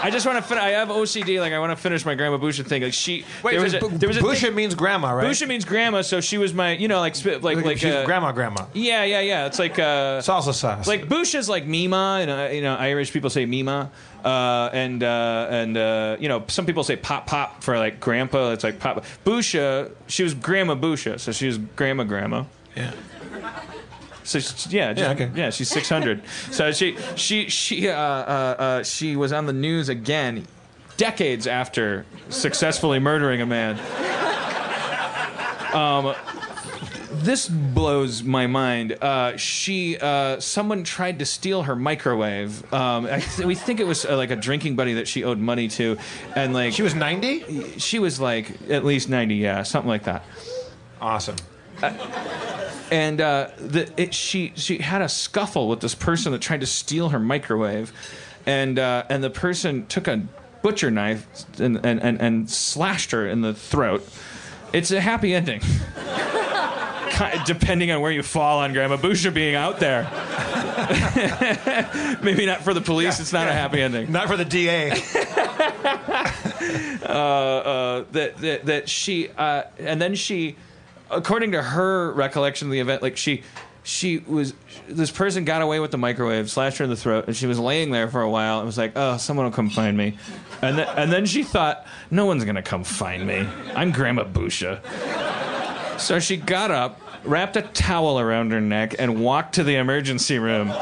[0.01, 0.43] I just want to.
[0.49, 1.41] Fin- I have OCD.
[1.41, 2.83] Like I want to finish my grandma Busha thing.
[2.83, 3.25] Like she.
[3.43, 5.27] Wait, there was a, there was a Busha thing- means grandma, right?
[5.27, 6.73] Busha means grandma, so she was my.
[6.77, 8.67] You know, like sp- like like She's uh, grandma, grandma.
[8.75, 9.47] Yeah, yeah, yeah.
[9.47, 10.87] It's like uh, Salsa sauce.
[10.87, 13.91] like Busha's like Mima, and uh, you know Irish people say Mima,
[14.25, 18.53] uh, and uh, and uh, you know some people say Pop Pop for like Grandpa.
[18.53, 19.05] It's like Pop.
[19.25, 22.45] Busha, she was Grandma Busha, so she was Grandma Grandma.
[22.77, 22.93] yeah.
[24.29, 25.31] So she- yeah, just- Yeah, okay.
[25.35, 26.23] yeah, she's six hundred.
[26.51, 27.97] so she she she uh, uh,
[28.59, 30.47] uh, she was on the news again,
[30.99, 33.79] decades after successfully murdering a man.
[35.75, 36.15] Um,
[37.11, 38.97] this blows my mind.
[39.03, 42.73] Uh, she, uh, someone tried to steal her microwave.
[42.73, 45.39] Um, I th- we think it was uh, like a drinking buddy that she owed
[45.39, 45.99] money to,
[46.37, 47.79] and like She was 90?
[47.79, 50.25] she was like at least ninety, yeah, something like that.
[51.01, 51.37] Awesome.
[52.91, 56.67] and uh, the, it, she she had a scuffle with this person that tried to
[56.67, 57.93] steal her microwave,
[58.47, 60.23] and uh, and the person took a
[60.63, 61.27] butcher knife
[61.61, 64.07] and, and, and, and slashed her in the throat.
[64.73, 65.61] It's a happy ending.
[67.47, 70.05] Depending on where you fall on Grandma Busha being out there.
[72.23, 74.13] Maybe not for the police, it's not a happy ending.
[74.13, 74.91] Not for the DA.
[77.03, 80.55] uh, that, that that she uh, and then she,
[81.11, 83.43] according to her recollection of the event, like she
[83.83, 84.53] she was
[84.87, 87.59] this person got away with the microwave, slashed her in the throat, and she was
[87.59, 90.19] laying there for a while and was like, "Oh, someone will come find me,"
[90.63, 93.47] and then and then she thought, "No one's gonna come find me.
[93.75, 94.81] I'm Grandma Busha."
[95.99, 100.39] So she got up, wrapped a towel around her neck, and walked to the emergency
[100.39, 100.73] room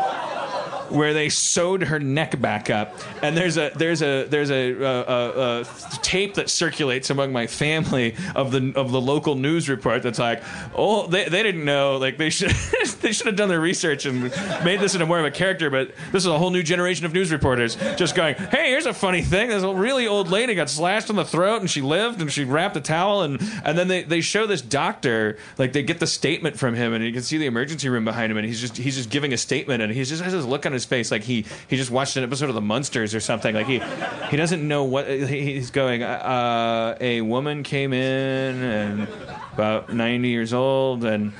[0.90, 2.96] where they sewed her neck back up.
[3.22, 5.64] And there's a there's a there's a, uh uh uh
[6.03, 10.42] tape that circulates among my family of the of the local news report that's like,
[10.75, 11.96] oh, they, they didn't know.
[11.96, 12.51] Like they should
[13.01, 14.22] they should have done their research and
[14.64, 15.70] made this into more of a character.
[15.70, 18.94] But this is a whole new generation of news reporters just going, hey, here's a
[18.94, 19.49] funny thing.
[19.49, 22.77] This really old lady got slashed in the throat and she lived and she wrapped
[22.77, 26.59] a towel and and then they, they show this doctor like they get the statement
[26.59, 28.96] from him and you can see the emergency room behind him and he's just he's
[28.96, 31.44] just giving a statement and he just has this look on his face like he
[31.68, 33.80] he just watched an episode of the Munsters or something like he
[34.30, 39.08] he doesn't know what he's going uh, a woman came in and
[39.52, 41.32] about 90 years old and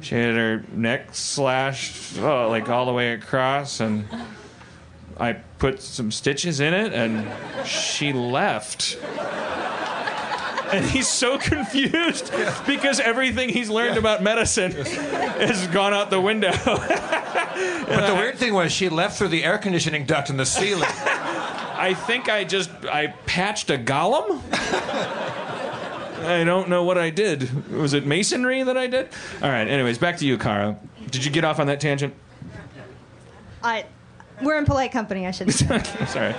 [0.00, 4.06] she had her neck slashed oh, like all the way across and
[5.20, 7.26] I put some stitches in it and
[7.66, 8.96] she left.
[10.72, 12.32] And he's so confused
[12.66, 16.52] because everything he's learned about medicine has gone out the window.
[17.58, 20.88] But the weird thing was she left through the air conditioning duct in the ceiling.
[20.94, 24.40] I think I just I patched a golem.
[26.24, 27.72] I don't know what I did.
[27.72, 29.08] Was it masonry that I did?
[29.42, 29.66] All right.
[29.66, 30.78] Anyways, back to you, Cara.
[31.10, 32.14] Did you get off on that tangent?
[33.62, 33.86] I,
[34.42, 35.26] we're in polite company.
[35.26, 35.52] I should.
[35.52, 35.82] say.
[36.06, 36.34] Sorry.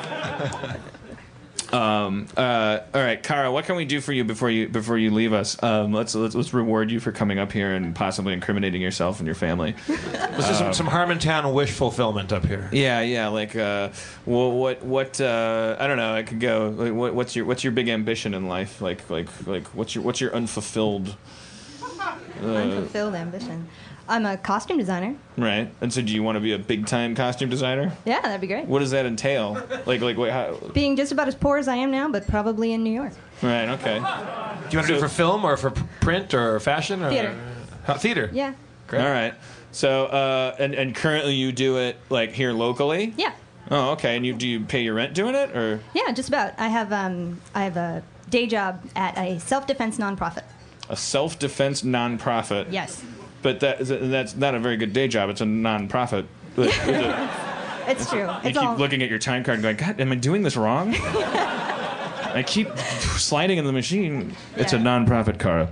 [1.72, 5.12] Um, uh, all right, Cara, what can we do for you before you before you
[5.12, 5.62] leave us?
[5.62, 9.28] Um, let's, let's let's reward you for coming up here and possibly incriminating yourself and
[9.28, 9.76] your family.
[10.40, 12.70] This is some, some Harmontown wish fulfillment up here.
[12.72, 13.28] Yeah, yeah.
[13.28, 13.90] Like, uh,
[14.26, 16.14] well, what what uh, I don't know.
[16.14, 16.74] I could go.
[16.76, 18.82] Like, what, what's your what's your big ambition in life?
[18.82, 21.16] Like like like what's your what's your unfulfilled?
[22.42, 23.68] Unfulfilled ambition.
[24.10, 25.16] I'm a costume designer.
[25.38, 25.72] Right.
[25.82, 27.94] And so, do you want to be a big time costume designer?
[28.06, 28.66] Yeah, that'd be great.
[28.66, 29.54] What does that entail?
[29.86, 30.56] Like, like, wait, how?
[30.74, 33.14] Being just about as poor as I am now, but probably in New York.
[33.42, 33.70] Right.
[33.70, 33.96] Okay.
[33.96, 37.10] Do you want to do it for film or for p- print or fashion or
[37.10, 37.40] Theater.
[37.88, 38.30] Uh, theater?
[38.34, 38.54] Yeah.
[38.88, 39.02] Great.
[39.02, 39.34] All right.
[39.72, 43.14] So, uh, and and currently you do it like here locally.
[43.18, 43.34] Yeah.
[43.72, 44.16] Oh, okay.
[44.16, 46.54] And you do you pay your rent doing it, or Yeah, just about.
[46.58, 50.44] I have um, I have a day job at a self-defense nonprofit.
[50.90, 52.68] a self defense nonprofit?
[52.72, 53.04] Yes.
[53.42, 55.30] But that that's not a very good day job.
[55.30, 56.26] It's a nonprofit.
[56.58, 57.30] Is it-
[57.88, 58.20] It's true.
[58.20, 58.76] You It's keep all.
[58.78, 60.94] looking at your time card and going, God, am I doing this wrong?
[60.96, 64.36] I keep sliding in the machine.
[64.58, 64.84] It's a Yeah.
[64.84, 65.70] nonprofit, Cara.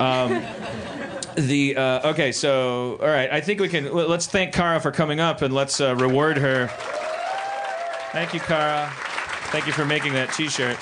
[0.00, 0.42] Um,
[1.36, 3.86] the uh, okay, so all right, I think we can.
[3.86, 6.66] l- Let's thank Cara for coming up and let's uh, reward her.
[8.10, 8.90] Thank you, Cara.
[9.52, 10.76] Thank you for making that T-shirt.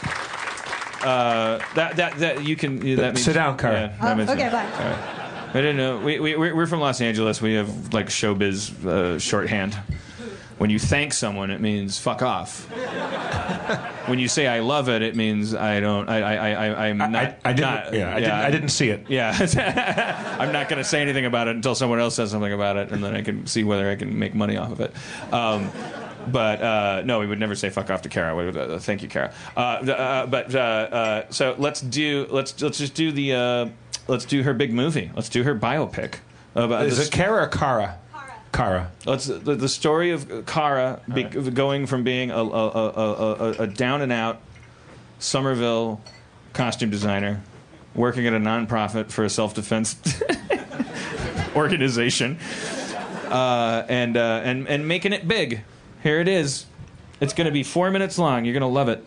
[1.04, 2.78] Uh, that that that you can.
[2.96, 3.94] That means, Sit down, Cara.
[4.02, 5.16] Yeah, that Oh, okay, bye.
[5.52, 5.98] I don't know.
[5.98, 7.42] We, we, we're from Los Angeles.
[7.42, 9.74] We have like showbiz uh, shorthand.
[10.58, 12.66] When you thank someone, it means fuck off.
[14.08, 16.08] when you say I love it, it means I don't.
[16.08, 17.14] I I I I- I'm not.
[17.14, 17.60] I, I didn't.
[17.70, 19.06] not- yeah, I, didn't, I didn't see it.
[19.08, 19.32] Yeah,
[20.38, 22.92] I'm not going to say anything about it until someone else says something about it,
[22.92, 24.94] and then I can see whether I can make money off of it.
[25.32, 25.70] Um,
[26.28, 28.36] but uh, no, we would never say "fuck off" to Cara.
[28.36, 29.32] We would, uh, thank you, Cara.
[29.56, 33.66] Uh, uh, but uh, uh, so let's do let's let's just do the uh,
[34.10, 35.10] let's do her big movie.
[35.14, 36.16] Let's do her biopic.
[36.54, 37.96] About Is it Kara or Kara?
[38.52, 38.90] Kara.
[39.06, 43.50] Let's the, the story of Cara be, going from being a, a, a, a, a,
[43.62, 44.40] a down and out
[45.20, 46.00] Somerville
[46.52, 47.42] costume designer,
[47.94, 49.96] working at a nonprofit for a self defense
[51.54, 52.38] organization,
[53.28, 55.62] uh, and uh, and and making it big.
[56.02, 56.66] Here it is.
[57.20, 58.44] It's going to be four minutes long.
[58.44, 59.04] You're going to love it.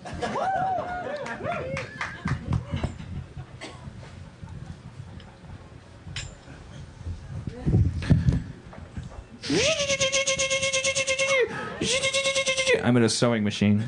[12.84, 13.84] I'm at a sewing machine.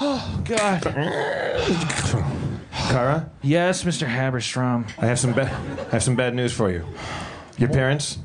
[0.00, 0.82] oh God.
[2.72, 4.06] Cara, Yes, Mr.
[4.06, 4.86] Haberstrom.
[4.98, 5.52] I have some bad.
[5.88, 6.86] I have some bad news for you.
[7.56, 8.18] Your parents,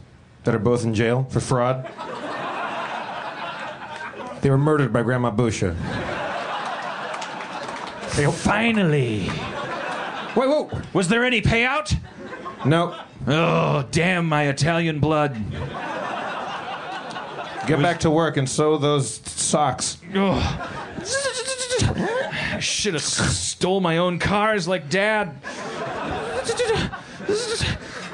[0.44, 1.86] that are both in jail for fraud,
[4.42, 5.76] they were murdered by Grandma Busha.
[8.16, 9.30] They, Finally.
[10.40, 10.82] Wait, whoa!
[10.94, 11.96] Was there any payout?
[12.66, 12.96] No,
[13.28, 15.34] Oh, damn my Italian blood.
[17.68, 19.98] get back to work and sew those socks.
[20.16, 20.96] Oh.
[22.52, 25.36] I should have stole my own cars like Dad.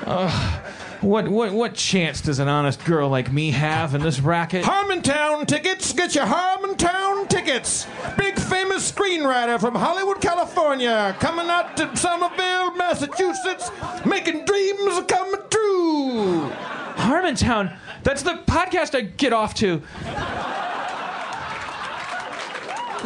[0.06, 0.62] Uh,
[1.06, 4.65] what what what chance does an honest girl like me have in this racket?
[4.65, 5.94] Harmontown tickets.
[5.94, 7.86] Get your Harmontown tickets.
[8.18, 13.70] Big famous screenwriter from Hollywood, California, coming out to Somerville, Massachusetts,
[14.04, 16.50] making dreams come true.
[16.96, 17.78] Harmontown.
[18.02, 19.82] That's the podcast I get off to.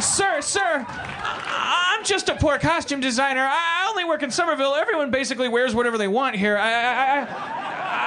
[0.00, 0.86] Sir, sir,
[1.52, 3.46] I'm just a poor costume designer.
[3.50, 4.74] I only work in Somerville.
[4.74, 6.56] Everyone basically wears whatever they want here.
[6.56, 7.26] I, I,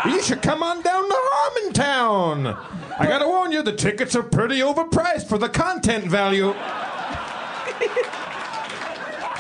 [0.06, 2.58] I, You should come on down to Harmontown.
[3.00, 6.54] I gotta warn you, the tickets are pretty overpriced for the content value.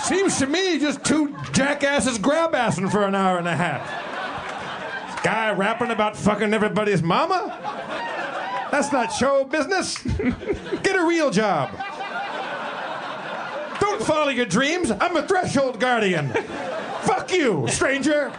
[0.03, 5.23] Seems to me just two jackasses grab assing for an hour and a half.
[5.23, 7.57] Guy rapping about fucking everybody's mama?
[8.69, 10.01] That's not show business.
[10.83, 11.69] Get a real job.
[13.83, 14.91] Don't follow your dreams.
[14.91, 16.29] I'm a threshold guardian.
[17.01, 18.31] Fuck you, stranger.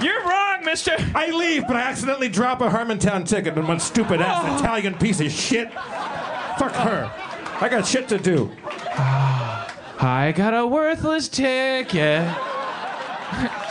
[0.00, 0.94] you're wrong, mister.
[1.16, 4.56] I leave, but I accidentally drop a Harmontown ticket on one stupid ass oh.
[4.56, 5.72] Italian piece of shit.
[5.72, 7.10] Fuck her.
[7.60, 8.52] I got shit to do.
[9.98, 12.22] I got a worthless ticket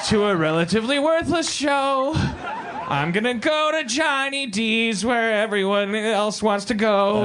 [0.08, 2.12] to a relatively worthless show.
[2.16, 7.24] I'm gonna go to Johnny D's where everyone else wants to go.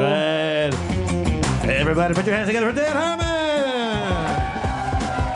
[1.66, 3.26] Everybody put your hands together for Dan Harmon.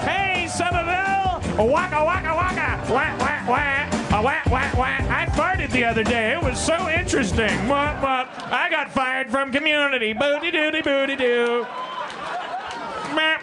[0.07, 1.41] Hey, Somerville!
[1.67, 2.79] Waka waka waka!
[2.93, 4.19] Wah wah wah!
[4.19, 4.99] A wah wah wah!
[5.11, 6.33] I farted the other day.
[6.33, 7.69] It was so interesting.
[7.69, 8.27] Wah wah!
[8.51, 10.13] I got fired from Community.
[10.13, 11.67] Booty doody booty doo.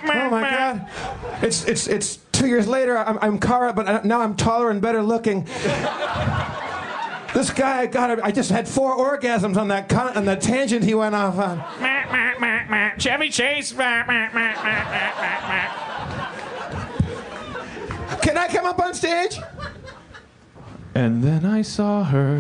[0.08, 0.88] Oh my God!
[1.42, 2.98] It's it's it's two years later.
[2.98, 5.48] I'm I'm Cara, but now I'm taller and better looking.
[7.36, 8.24] This guy got.
[8.24, 11.62] I just had four orgasms on that con- on that tangent he went off on.
[12.98, 13.74] Chevy Chase.
[13.74, 14.10] Can
[18.38, 19.38] I come up on stage?
[20.96, 22.40] And then I saw her.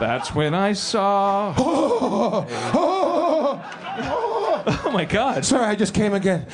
[0.00, 1.54] That's when I saw.
[1.58, 3.62] Oh, oh,
[3.98, 5.44] oh, oh, Oh my God.
[5.44, 6.46] Sorry, I just came again.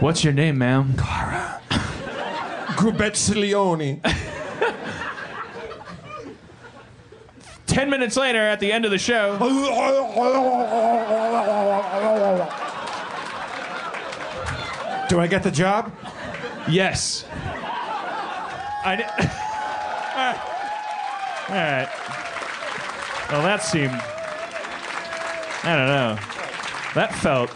[0.00, 0.94] What's your name, ma'am?
[0.96, 1.60] Cara.
[2.78, 4.00] Grubetzilioni.
[7.66, 9.36] Ten minutes later, at the end of the show,
[15.08, 15.92] Do I get the job?
[16.68, 17.24] yes.
[18.84, 18.96] I.
[18.96, 19.04] di-
[21.50, 21.88] All right.
[23.30, 24.00] Well, that seemed.
[25.62, 26.16] I don't know.
[26.94, 27.50] That felt.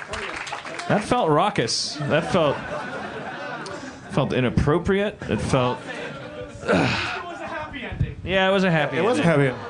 [0.88, 1.94] That felt raucous.
[1.96, 2.56] That felt.
[4.12, 5.18] Felt inappropriate.
[5.22, 5.78] It felt.
[6.62, 8.16] Uh, it was a happy ending.
[8.24, 8.96] Yeah, it was a happy.
[8.98, 9.04] Ending.
[9.04, 9.42] It was a happy.
[9.48, 9.60] ending.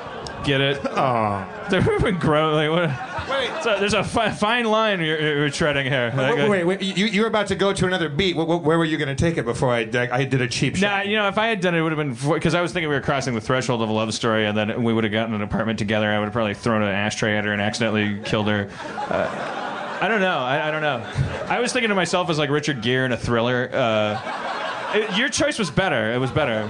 [0.45, 0.81] Get it?
[0.97, 2.53] Oh, they're been grow.
[2.53, 2.91] Like what?
[3.31, 3.63] Wait.
[3.63, 6.13] So there's a fi- fine line you're, you're treading here.
[6.15, 8.37] Like, Wait, wait, wait, you, you were about to go to another beat.
[8.37, 9.81] Wh- wh- Where were you going to take it before I,
[10.13, 10.87] I did a cheap shot?
[10.87, 11.07] Nah, shot?
[11.09, 12.91] you know, if I had done it, it would have been because I was thinking
[12.91, 15.35] we were crossing the threshold of a love story, and then we would have gotten
[15.35, 16.11] an apartment together.
[16.11, 18.69] I would have probably thrown an ashtray at her and accidentally killed her.
[19.09, 19.64] Uh,
[20.01, 20.39] I don't know.
[20.39, 21.05] I, I don't know.
[21.47, 23.71] I was thinking to myself as like Richard Gere in a thriller.
[23.73, 26.13] Uh, it- your choice was better.
[26.13, 26.69] It was better.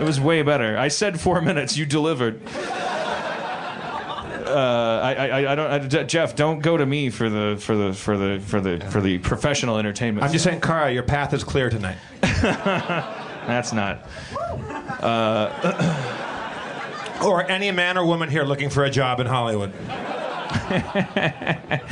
[0.00, 0.76] It was way better.
[0.78, 1.76] I said four minutes.
[1.76, 2.40] You delivered.
[4.46, 6.34] Uh, I, I, I don't, I, Jeff.
[6.34, 9.78] Don't go to me for the, for the, for the, for the, for the professional
[9.78, 10.24] entertainment.
[10.26, 11.98] I'm just saying, Cara, your path is clear tonight.
[12.20, 14.04] That's not.
[17.24, 19.72] Or any man or woman here looking for a job in Hollywood.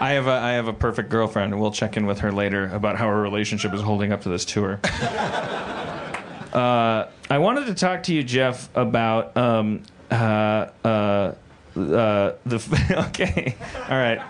[0.00, 2.96] I have a I have a perfect girlfriend, we'll check in with her later about
[2.96, 4.80] how her relationship is holding up to this tour.
[6.52, 10.14] uh, I wanted to talk to you, Jeff, about um, uh,
[10.84, 11.34] uh, uh,
[11.74, 13.54] the okay,
[13.88, 14.20] all right.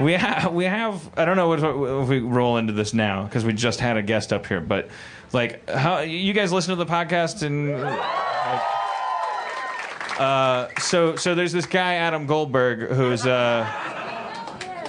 [0.00, 3.52] We have we have I don't know if we roll into this now because we
[3.52, 4.88] just had a guest up here, but
[5.32, 8.78] like how you guys listen to the podcast and.
[10.20, 13.64] Uh, so so there's this guy Adam Goldberg who's uh,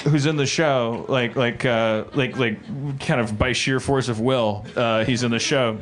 [0.04, 4.20] who's in the show like like uh, like like kind of by sheer force of
[4.20, 5.80] will uh, he's in the show.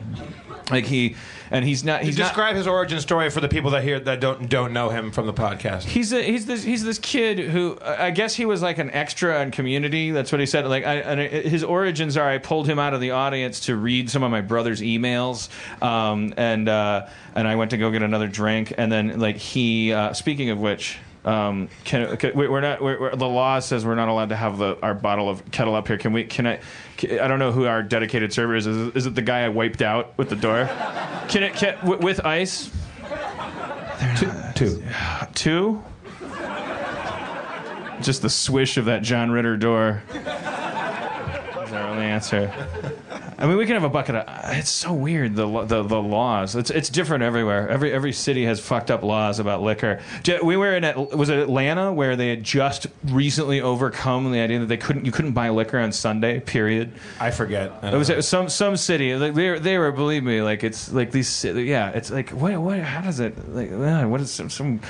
[0.70, 1.16] Like he
[1.52, 4.20] and he's not he's not Describe his origin story for the people that hear that
[4.20, 5.84] don't don't know him from the podcast.
[5.84, 8.92] He's a, he's this he's this kid who uh, I guess he was like an
[8.92, 10.12] extra on Community.
[10.12, 10.66] That's what he said.
[10.68, 14.10] Like I, and his origins are I pulled him out of the audience to read
[14.10, 15.50] some of my brother's emails,
[15.84, 19.94] um, and uh, and I went to go get another drink, and then like he
[19.94, 20.98] uh, speaking of which.
[21.26, 22.82] Um, can, can we- we're not.
[22.82, 25.76] We're, we're, the law says we're not allowed to have the our bottle of Ketel
[25.76, 25.98] up here.
[25.98, 26.24] Can we?
[26.24, 26.62] Can I?
[27.04, 28.68] I don't know who our dedicated server is.
[28.68, 30.66] Is, it- is it the guy I wiped out with the door?
[31.30, 31.54] Can it?
[31.54, 32.72] Can, with, with ice?
[34.56, 34.84] Two.
[35.34, 35.84] Two?
[38.02, 40.02] Just the swish of that John Ritter door.
[40.14, 40.26] Is
[41.74, 42.52] our only answer.
[43.40, 44.26] I mean, we can have a bucket of.
[44.58, 46.58] It's so weird the the, the laws.
[46.58, 47.70] It's it's different everywhere.
[47.70, 50.02] Every every city has fucked up laws about liquor.
[50.44, 50.84] We were in
[51.18, 55.14] was it Atlanta where they had just recently overcome the idea that they couldn't you
[55.14, 56.42] couldn't buy liquor on Sunday.
[56.42, 56.92] Period.
[57.18, 57.72] I forget.
[57.82, 59.16] It was, it was some some city.
[59.16, 60.42] Like they were, they were believe me.
[60.42, 61.46] Like it's like these.
[61.46, 62.80] Yeah, it's like what what?
[62.80, 63.56] How does it?
[63.56, 64.82] Like uh, what is some, some?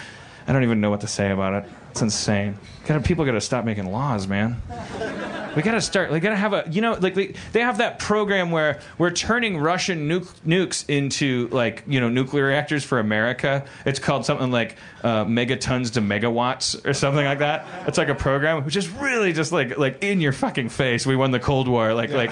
[0.47, 1.70] I don't even know what to say about it.
[1.91, 2.58] It's insane.
[3.03, 4.61] People got to stop making laws, man.
[5.55, 6.11] We gotta start.
[6.11, 6.65] We gotta have a.
[6.69, 11.47] You know, like they, they have that program where we're turning Russian nuke, nukes into
[11.47, 13.65] like you know nuclear reactors for America.
[13.85, 17.65] It's called something like uh, megatons to megawatts or something like that.
[17.87, 21.05] It's like a program which is really just like like in your fucking face.
[21.05, 21.93] We won the Cold War.
[21.93, 22.31] Like like,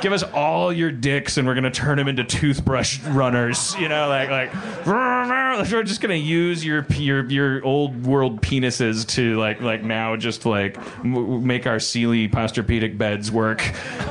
[0.00, 3.74] give us all your dicks and we're gonna turn them into toothbrush runners.
[3.78, 9.38] You know, like like we're just gonna use your your your old world penises to
[9.38, 13.62] like like now just like m- make our Sealy Posturepedic beds work.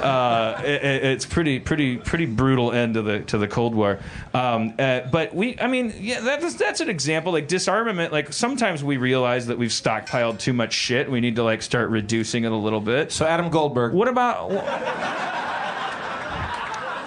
[0.03, 3.99] Uh, it, it- it's pretty pretty pretty brutal end to the to the Cold War.
[4.33, 7.31] Um, uh, but we, I mean, yeah, that's that's an example.
[7.33, 8.11] Like disarmament.
[8.11, 11.09] Like sometimes we realize that we've stockpiled too much shit.
[11.09, 13.11] We need to like start reducing it a little bit.
[13.11, 13.93] So Adam Goldberg.
[13.93, 14.51] What about?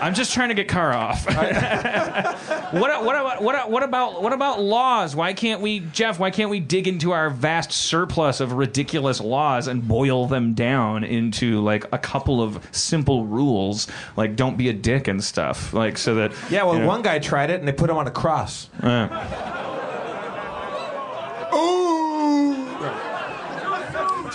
[0.01, 1.27] I'm just trying to get car off.
[2.73, 5.17] what, what, about, what, what about what about laws?
[5.17, 6.19] Why can't we, Jeff?
[6.19, 11.05] Why can't we dig into our vast surplus of ridiculous laws and boil them down
[11.05, 13.87] into like a couple of simple rules,
[14.17, 17.03] like don't be a dick and stuff, like so that Yeah, well, you know- one
[17.03, 18.69] guy tried it and they put him on a cross.
[18.83, 19.09] Uh,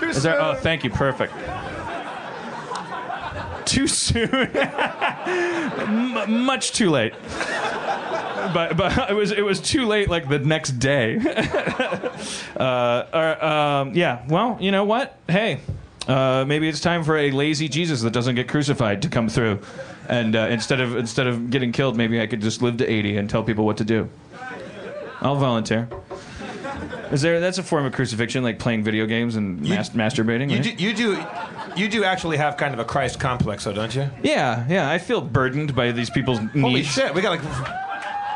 [0.02, 0.90] is there, oh, thank you.
[0.90, 1.34] Perfect.
[3.72, 4.30] Too soon.
[5.26, 7.14] M- much too late.
[8.54, 11.18] But but it was it was too late like the next day.
[12.58, 14.26] uh, or, um, yeah.
[14.28, 15.18] Well, you know what?
[15.30, 15.62] Hey,
[16.06, 19.62] uh, maybe it's time for a lazy Jesus that doesn't get crucified to come through,
[20.10, 23.16] and uh, instead of instead of getting killed, maybe I could just live to eighty
[23.16, 24.10] and tell people what to do.
[25.22, 25.88] I'll volunteer.
[27.12, 27.40] Is there?
[27.40, 30.50] That's a form of crucifixion, like playing video games and mas- masturbating.
[30.50, 30.78] You right?
[30.78, 31.26] do, you do,
[31.76, 34.10] you do actually have kind of a Christ complex, though, don't you?
[34.24, 34.90] Yeah, yeah.
[34.90, 36.62] I feel burdened by these people's needs.
[36.62, 37.44] Holy shit, we got like.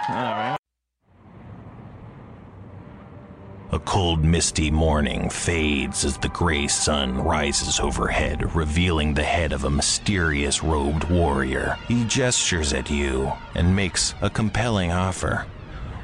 [0.09, 0.57] All right.
[3.71, 9.63] A cold, misty morning fades as the gray sun rises overhead, revealing the head of
[9.65, 11.77] a mysterious robed warrior.
[11.87, 15.45] He gestures at you and makes a compelling offer.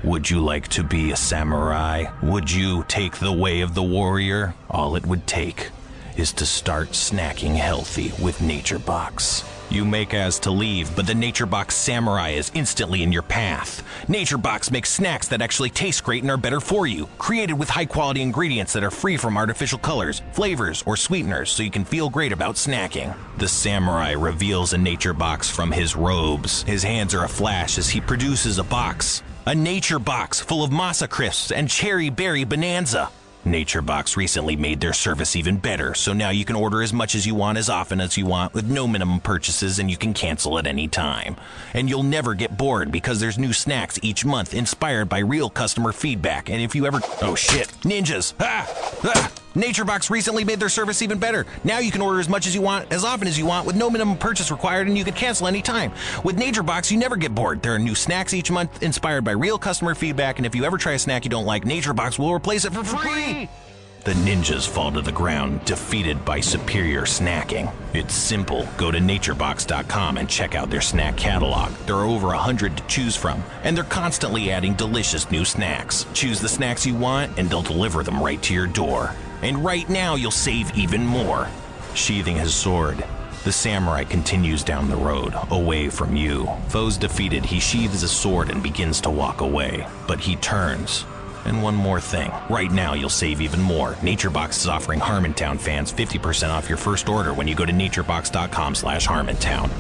[0.03, 2.05] Would you like to be a samurai?
[2.23, 4.55] Would you take the way of the warrior?
[4.67, 5.69] All it would take
[6.17, 9.43] is to start snacking healthy with Nature Box.
[9.69, 13.83] You make as to leave, but the Nature Box Samurai is instantly in your path.
[14.09, 17.69] Nature Box makes snacks that actually taste great and are better for you, created with
[17.69, 21.85] high quality ingredients that are free from artificial colors, flavors, or sweeteners so you can
[21.85, 23.15] feel great about snacking.
[23.37, 26.63] The Samurai reveals a Nature Box from his robes.
[26.63, 29.21] His hands are aflash as he produces a box.
[29.51, 33.09] A Nature Box full of masa crisps and cherry berry bonanza.
[33.43, 37.15] Nature Box recently made their service even better, so now you can order as much
[37.15, 40.13] as you want as often as you want with no minimum purchases and you can
[40.13, 41.35] cancel at any time.
[41.73, 45.91] And you'll never get bored because there's new snacks each month inspired by real customer
[45.91, 46.51] feedback.
[46.51, 48.33] And if you ever Oh shit, ninjas.
[48.39, 48.69] Ah!
[49.03, 49.31] Ah!
[49.53, 51.45] Nature Box recently made their service even better.
[51.65, 53.75] Now you can order as much as you want, as often as you want, with
[53.75, 55.91] no minimum purchase required, and you can cancel anytime.
[56.23, 57.61] With NatureBox, you never get bored.
[57.61, 60.77] There are new snacks each month inspired by real customer feedback, and if you ever
[60.77, 63.30] try a snack you don't like, NatureBox will replace it for free.
[64.03, 67.71] The ninjas fall to the ground, defeated by superior snacking.
[67.93, 68.67] It's simple.
[68.75, 71.71] Go to naturebox.com and check out their snack catalog.
[71.85, 76.07] There are over a hundred to choose from, and they're constantly adding delicious new snacks.
[76.13, 79.13] Choose the snacks you want, and they'll deliver them right to your door.
[79.43, 81.47] And right now, you'll save even more.
[81.93, 83.03] Sheathing his sword,
[83.43, 86.49] the samurai continues down the road, away from you.
[86.69, 89.85] Foes defeated, he sheathes his sword and begins to walk away.
[90.07, 91.05] But he turns.
[91.45, 92.31] And one more thing.
[92.49, 93.93] Right now, you'll save even more.
[93.95, 98.75] NatureBox is offering Harmontown fans 50% off your first order when you go to naturebox.com
[98.75, 99.71] slash Harmontown.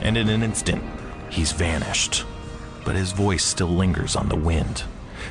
[0.00, 0.82] And in an instant,
[1.30, 2.24] he's vanished.
[2.84, 4.84] But his voice still lingers on the wind.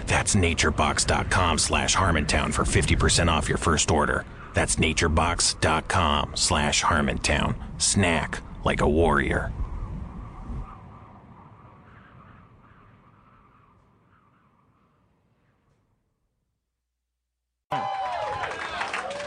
[0.08, 4.26] That's naturebox.com slash Harmontown for 50% off your first order.
[4.54, 7.56] That's naturebox.com slash Harmontown.
[7.78, 9.52] Snack like a warrior.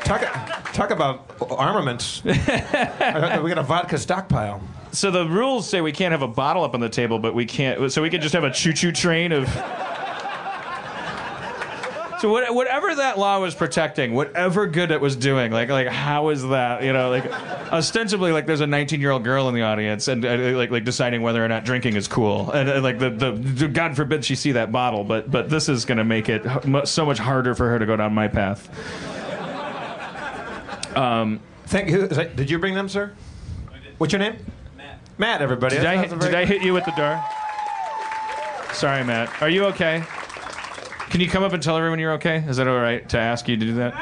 [0.04, 0.20] Talk,
[0.74, 2.22] talk about armaments.
[2.24, 4.62] we got a vodka stockpile.
[4.92, 7.46] So the rules say we can't have a bottle up on the table, but we
[7.46, 7.90] can't.
[7.90, 9.48] So we can just have a choo-choo train of.
[12.24, 16.30] So what, whatever that law was protecting, whatever good it was doing, like like how
[16.30, 16.82] is that?
[16.82, 17.30] You know, like
[17.70, 20.84] ostensibly, like there's a 19 year old girl in the audience, and uh, like like
[20.84, 24.36] deciding whether or not drinking is cool, and, uh, like the, the God forbid she
[24.36, 27.54] see that bottle, but but this is going to make it h- so much harder
[27.54, 28.70] for her to go down my path.
[30.96, 32.08] Um, Thank you.
[32.08, 33.12] Did you bring them, sir?
[33.98, 34.38] What's your name?
[34.78, 34.98] Matt.
[35.18, 35.76] Matt, everybody.
[35.76, 37.22] Did I, That's- hit- that's a did I hit you with the door?
[38.72, 39.42] Sorry, Matt.
[39.42, 40.02] Are you okay?
[41.10, 42.38] Can you come up and tell everyone you're okay?
[42.48, 43.94] Is that all right to ask you to do that?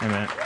[0.00, 0.36] Hey, Matt.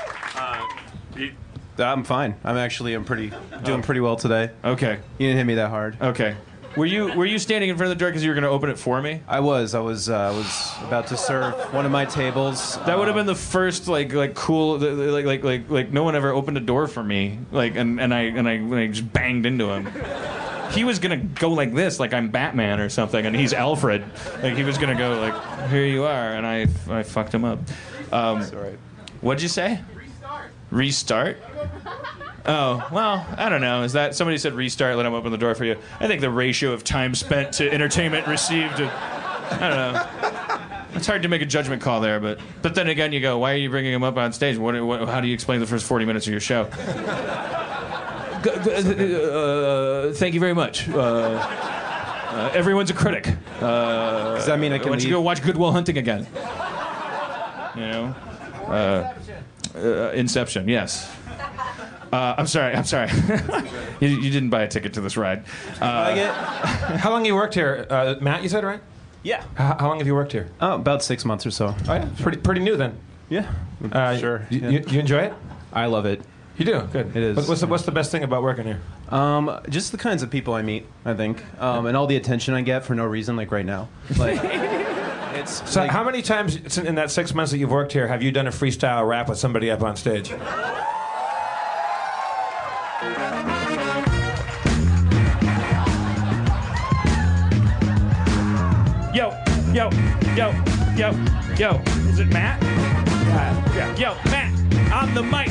[1.78, 2.36] I'm fine.
[2.44, 3.32] I'm actually I'm pretty
[3.64, 4.50] doing pretty well today.
[4.64, 4.98] Okay.
[5.18, 6.00] You didn't hit me that hard.
[6.00, 6.36] Okay.
[6.76, 8.50] Were you were you standing in front of the door because you were going to
[8.50, 9.22] open it for me?
[9.28, 9.74] I was.
[9.74, 10.08] I was.
[10.08, 12.78] Uh, I was about to serve one of my tables.
[12.78, 16.16] That would have been the first like like cool like like like like no one
[16.16, 19.12] ever opened a door for me like and and I and I, and I just
[19.12, 19.86] banged into him.
[20.72, 24.04] He was gonna go like this, like I'm Batman or something, and he's Alfred.
[24.42, 27.58] Like he was gonna go like, "Here you are," and I I fucked him up.
[28.12, 28.78] Um, right.
[29.20, 29.80] What'd you say?
[29.94, 30.50] Restart.
[30.70, 31.36] Restart?
[32.46, 33.82] Oh well, I don't know.
[33.82, 34.96] Is that somebody said restart?
[34.96, 35.76] Let him open the door for you.
[35.98, 38.80] I think the ratio of time spent to entertainment received.
[38.80, 38.90] uh,
[39.50, 40.30] I don't know.
[40.96, 43.52] It's hard to make a judgment call there, but but then again, you go, why
[43.52, 44.58] are you bringing him up on stage?
[44.58, 46.68] What, what, how do you explain the first forty minutes of your show?
[48.44, 50.88] G- g- uh, thank you very much.
[50.88, 53.34] Uh, uh, everyone's a critic.
[53.60, 55.14] Uh, Does that mean I can why don't you leave?
[55.14, 56.26] go watch Good Will Hunting again?
[57.74, 58.14] You know,
[58.68, 59.14] uh,
[59.76, 60.68] uh, Inception.
[60.68, 61.10] Yes.
[62.12, 62.74] Uh, I'm sorry.
[62.74, 63.10] I'm sorry.
[64.00, 65.44] you, you didn't buy a ticket to this ride.
[65.80, 66.14] Uh,
[66.98, 68.42] How long you worked here, uh, Matt?
[68.44, 68.80] You said right?
[69.24, 69.42] Yeah.
[69.54, 70.48] How, how long have you worked here?
[70.60, 71.74] Oh, about six months or so.
[71.88, 72.96] Oh yeah, pretty pretty new then.
[73.30, 73.50] Yeah.
[73.90, 74.46] Uh, sure.
[74.50, 74.68] You, yeah.
[74.68, 75.34] you, you enjoy it?
[75.72, 76.20] I love it.
[76.56, 76.80] You do.
[76.92, 77.16] Good.
[77.16, 78.80] It is, What- What's the, what's the best thing about working here?
[79.08, 80.86] Um, just the kinds of people I meet.
[81.04, 83.88] I think, um, and all the attention I get for no reason, like right now.
[84.16, 84.38] Like,
[85.34, 88.22] it's So like, how many times in that six months that you've worked here have
[88.22, 90.32] you done a freestyle rap with somebody up on stage?
[99.14, 99.30] Yo,
[99.72, 99.88] yo,
[100.34, 100.50] yo,
[100.96, 101.10] yo.
[101.56, 101.80] Yo.
[102.10, 102.60] Is it Matt?
[102.62, 103.96] yeah.
[103.96, 105.48] Yo, Matt, on the mic.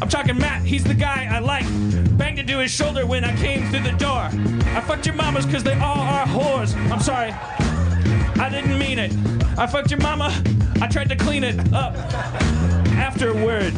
[0.00, 1.64] I'm talking Matt, he's the guy I like.
[2.16, 4.28] Banged into his shoulder when I came through the door.
[4.74, 6.76] I fucked your mamas because they all are whores.
[6.90, 7.32] I'm sorry.
[8.40, 9.12] I didn't mean it.
[9.58, 10.32] I fucked your mama.
[10.80, 11.96] I tried to clean it up.
[12.96, 13.74] Afterward.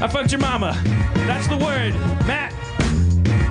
[0.00, 0.80] I fucked your mama.
[1.26, 1.94] That's the word.
[2.26, 2.52] Matt.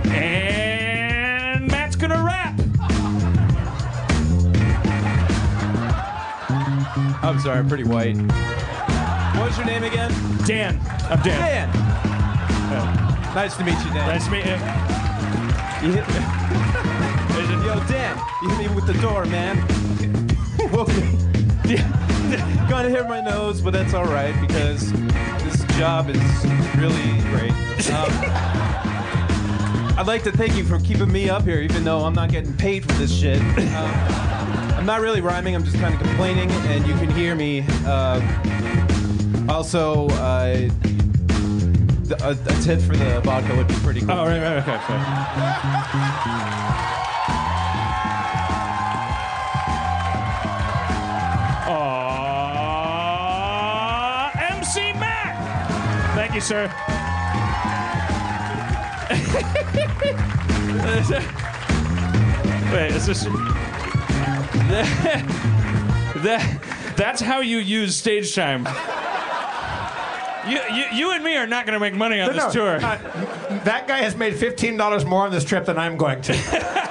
[0.07, 2.57] And Matt's gonna rap.
[7.21, 8.15] I'm sorry, I'm pretty white.
[9.37, 10.11] What was your name again?
[10.47, 10.79] Dan.
[11.09, 11.71] I'm Dan.
[11.71, 13.35] Dan.
[13.35, 14.07] Nice to meet you, Dan.
[14.07, 14.57] Nice to meet you.
[15.85, 17.63] You hit me.
[17.67, 19.57] Yo, Dan, you hit me with the door, man.
[20.71, 21.77] Woke me.
[22.67, 24.91] Gonna hit my nose, but that's all right because
[25.43, 27.51] this job is really great.
[27.91, 28.09] Um,
[29.99, 32.55] I'd like to thank you for keeping me up here, even though I'm not getting
[32.57, 33.39] paid for this shit.
[33.39, 33.91] Um,
[34.77, 35.55] I'm not really rhyming.
[35.55, 37.65] I'm just kind of complaining, and you can hear me.
[37.85, 38.86] Uh,
[39.49, 40.69] also, uh,
[42.21, 44.11] a, a tip for the vodka would be pretty cool.
[44.11, 44.79] Oh, right, right, okay.
[44.87, 44.99] sorry.
[54.49, 56.15] MC Matt.
[56.15, 56.71] Thank you, sir.
[62.73, 63.23] Wait, is this?
[66.23, 68.67] that, that's how you use stage time.
[70.49, 72.75] You, you, you and me are not going to make money on this No, tour.
[72.77, 72.97] uh,
[73.63, 76.33] that guy has made fifteen dollars more on this trip than I'm going to.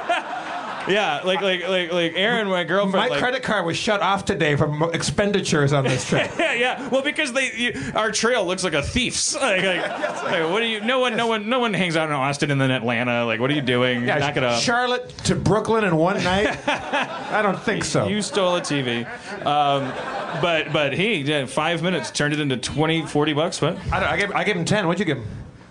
[0.89, 2.93] Yeah, like like like like Erin, my girlfriend.
[2.93, 6.31] My like, credit card was shut off today from expenditures on this trip.
[6.39, 6.89] Yeah, yeah.
[6.89, 9.35] Well, because they you, our trail looks like a thief's.
[9.47, 9.89] Like, like,
[10.25, 10.81] like, what do you?
[10.81, 13.25] No one, no one, no one hangs out in Austin and then Atlanta.
[13.25, 14.05] Like, what are you doing?
[14.05, 14.61] Yeah, Knock it up.
[14.63, 16.57] Charlotte to Brooklyn in one night?
[16.69, 18.07] I don't think so.
[18.09, 19.07] You stole a TV.
[19.45, 19.93] Um,
[20.41, 23.61] but but he did five minutes turned it into 20, 40 bucks.
[23.61, 23.77] What?
[23.93, 24.87] I, don't- I gave, I gave him 10.
[24.87, 25.27] What'd you give him?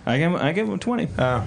[0.06, 1.08] I gave him, I gave him twenty.
[1.18, 1.44] Oh.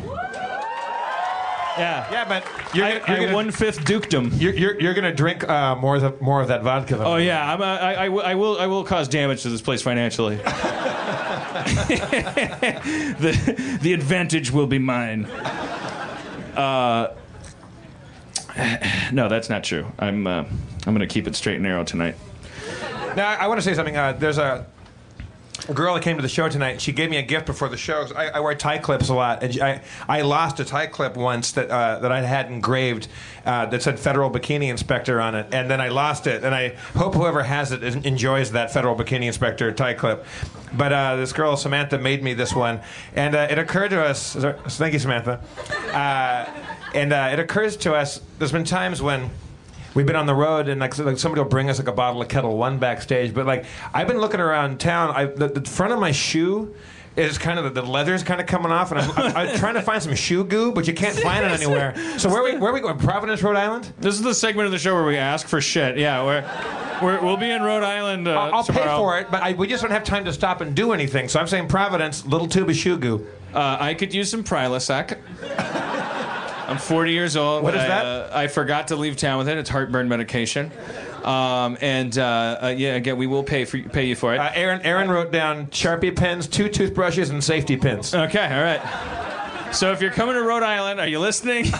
[1.78, 2.12] Yeah.
[2.12, 2.44] Yeah, but
[2.76, 4.32] you're, I, gonna- you're I gonna, one fifth dukedom.
[4.36, 7.02] you're, you're, you're gonna drink uh, more of the, more of that vodka.
[7.02, 9.62] Oh yeah, I'm, uh, I, I, will- I will I will cause damage to this
[9.62, 10.36] place financially.
[13.20, 15.26] the the advantage will be mine.
[16.56, 17.14] Uh,
[19.14, 19.90] no, that's not true.
[20.00, 20.44] I'm uh,
[20.86, 22.16] I'm gonna keep it straight and narrow tonight.
[23.16, 23.98] Now, I, want to say something.
[23.98, 24.66] Uh, there's a,
[25.68, 26.80] a girl that came to the show tonight.
[26.80, 28.08] She gave me a gift before the show.
[28.16, 31.52] I, I wear tie clips a lot, and I, I lost a tie clip once
[31.54, 33.08] that uh, that I had engraved
[33.46, 36.44] uh, that said "Federal Bikini Inspector" on it, and then I lost it.
[36.44, 40.26] And I hope whoever has it enjoys that Federal Bikini Inspector tie clip.
[40.74, 42.82] But uh, this girl Samantha made me this one,
[43.16, 44.36] and uh, it occurred to us.
[44.36, 45.42] Thank you, Samantha.
[45.92, 46.46] Uh,
[46.94, 48.22] and uh, it occurs to us.
[48.38, 49.30] There's been times when
[49.96, 51.92] We've been on the road, and like, so- like somebody will bring us like a
[51.94, 53.34] bottle of Ketel One backstage.
[53.34, 56.74] But like I've been looking around town, I, the, the front of my shoe
[57.16, 59.74] is kind of the, the leather's kind of coming off, and I'm, I'm, I'm trying
[59.74, 61.96] to find some shoe goo, but you can't find it anywhere.
[62.20, 62.98] So where we where we going?
[62.98, 63.92] Providence, Rhode Island.
[64.00, 65.98] This is the segment of the show where we ask for shit.
[65.98, 66.50] Yeah, we're,
[67.02, 68.28] we're we'll be in Rhode Island.
[68.28, 70.62] Uh, I'll, I'll pay for it, but I, we just don't have time to stop
[70.62, 71.28] and do anything.
[71.30, 73.26] So I'm saying Providence, little tube of shoe goo.
[73.54, 75.18] Uh, I could use some Prilosec.
[76.70, 77.64] I'm 40 years old.
[77.64, 78.06] What is I, that?
[78.06, 79.58] Uh, I forgot to leave town with it.
[79.58, 80.72] It's heartburn medication.
[81.24, 84.38] Um, and uh, uh, yeah, again, we will pay for pay you for it.
[84.38, 88.16] Uh, Erin Erin wrote down Sharpie pens, two toothbrushes, and safety pins.
[88.16, 89.26] Okay, all right.
[89.72, 91.66] So if you're coming to Rhode Island, are you listening?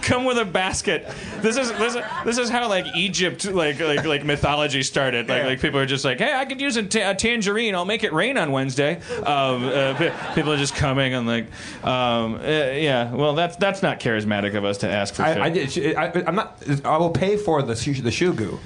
[0.00, 1.06] Come with a basket.
[1.40, 5.28] This is this is, this is how like Egypt like like like mythology started.
[5.28, 5.46] Like Yeah.
[5.48, 7.74] like people are just like, hey, I could use a, ta- a tangerine.
[7.74, 9.00] I'll make it rain on Wednesday.
[9.24, 11.46] Um, uh, pe- people are just coming and like,
[11.84, 13.12] um, uh, yeah.
[13.12, 15.22] Well, that's that's not charismatic of us to ask for.
[15.24, 15.72] I, I, shit.
[15.74, 16.62] did- I, I'm not.
[16.84, 18.58] I will pay for the shoe, the shoe goo.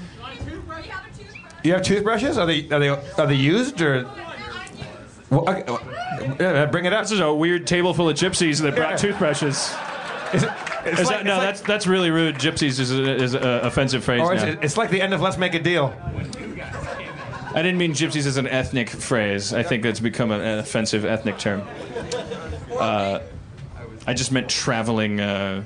[1.63, 2.37] You have toothbrushes?
[2.37, 4.05] Are they are they are they used or?
[5.33, 5.81] Well, okay, well,
[6.39, 7.03] yeah, bring it up.
[7.03, 8.97] This is a weird table full of gypsies that brought Yeah.
[8.97, 9.73] toothbrushes.
[10.33, 10.41] Is
[10.99, 12.35] it's like, that, no, like- that's that's really rude.
[12.35, 14.43] Gypsies is a, is a offensive phrase or now.
[14.45, 15.93] it's, it's like the end of Let's Make a Deal.
[17.55, 19.53] I didn't mean gypsies as an ethnic phrase.
[19.53, 21.61] I think it's become an, an offensive ethnic term.
[22.77, 23.19] Uh,
[24.07, 25.63] I just meant traveling uh,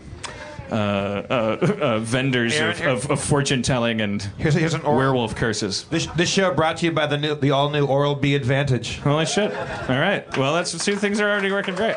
[0.72, 4.82] uh, uh, uh, vendors Erin, of, here- of, of fortune telling and Here's, here's an
[4.82, 4.98] oral.
[4.98, 5.84] werewolf curses.
[5.86, 9.00] This, this show brought to you by the new, the all new Oral B Advantage.
[9.00, 9.54] Holy shit!
[9.54, 10.26] All right.
[10.38, 11.96] Well, that's see things are already working great.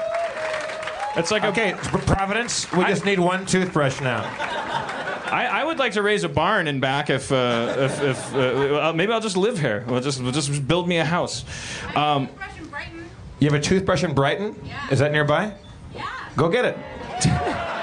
[1.16, 1.74] It's like Okay,
[2.06, 2.70] Providence.
[2.72, 4.22] We just need one toothbrush now.
[5.32, 9.12] I would like to raise a barn in back if uh, if, if uh, maybe
[9.12, 9.84] I'll just live here.
[9.86, 11.44] We'll just we'll just build me a house.
[11.94, 12.28] Um,
[13.38, 14.54] You have a toothbrush in Brighton?
[14.90, 15.54] Is that nearby?
[15.94, 16.08] Yeah.
[16.36, 16.76] Go get it.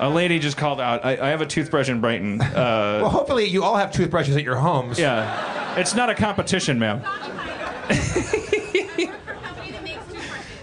[0.00, 1.04] A lady just called out.
[1.04, 2.40] I, I have a toothbrush in Brighton.
[2.58, 4.98] Uh, Well, hopefully you all have toothbrushes at your homes.
[4.98, 7.02] yeah, it's not a competition, ma'am.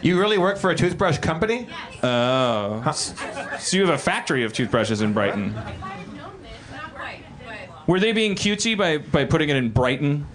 [0.01, 1.67] You really work for a toothbrush company?
[2.03, 5.55] Oh, so you have a factory of toothbrushes in Brighton.
[7.87, 10.27] Were they being cutesy by, by putting it in Brighton?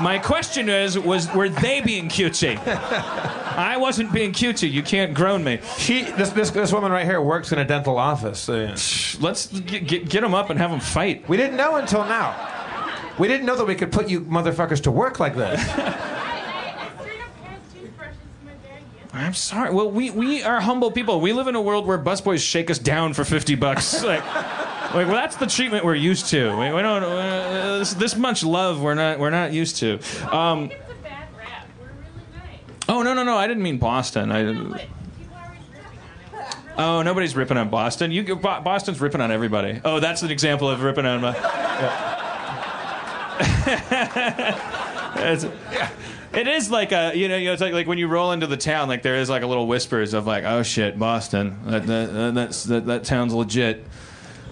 [0.00, 2.56] My question is, was were they being cutesy?
[3.56, 4.70] I wasn't being cutesy.
[4.70, 5.60] You can't groan me.
[5.78, 8.48] She, this, this, this woman right here works in a dental office.
[8.48, 8.76] Uh,
[9.20, 11.28] Let's get, get, get them up and have them fight.
[11.28, 12.52] we didn't know until now.
[13.18, 15.60] We didn't know that we could put you motherfuckers to work like this.
[19.16, 19.72] I'm sorry.
[19.72, 21.22] Well, we, we are humble people.
[21.22, 24.04] We live in a world where busboys shake us down for 50 bucks.
[24.04, 26.50] like, like, well, that's the treatment we're used to.
[26.50, 29.98] We, we don't uh, this, this much love we're not we're not used to.
[30.36, 30.70] Um,
[32.88, 33.36] oh no no no!
[33.36, 34.32] I didn't mean Boston.
[34.32, 34.88] I.
[36.78, 38.12] Oh, nobody's ripping on Boston.
[38.12, 39.80] You Boston's ripping on everybody.
[39.84, 41.22] Oh, that's an example of ripping on.
[41.22, 41.32] My,
[45.16, 45.46] It's-
[46.34, 48.46] It is like a you know, you know it's like like when you roll into
[48.46, 51.86] the town like there is like a little whispers of like oh shit Boston that
[51.86, 53.86] that that's, that, that town's legit.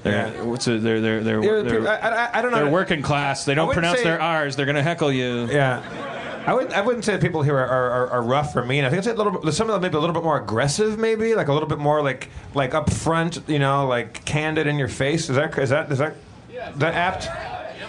[0.02, 0.42] They're Yeah.
[0.44, 2.56] what's it, they're they're they're, they're, I, I, I don't know.
[2.64, 3.44] they're working class.
[3.44, 4.56] They don't wouldn't pronounce say- their R's.
[4.56, 5.46] They're gonna heckle you.
[5.50, 5.82] Yeah.
[6.46, 8.84] I wouldn't, I wouldn't say that people here are, are, are rough or mean.
[8.84, 10.38] I think I'd say a little bit, some of them maybe a little bit more
[10.38, 14.78] aggressive, maybe like a little bit more like like upfront, you know, like candid in
[14.78, 15.30] your face.
[15.30, 16.16] Is that is that is that
[16.50, 17.24] is that apt?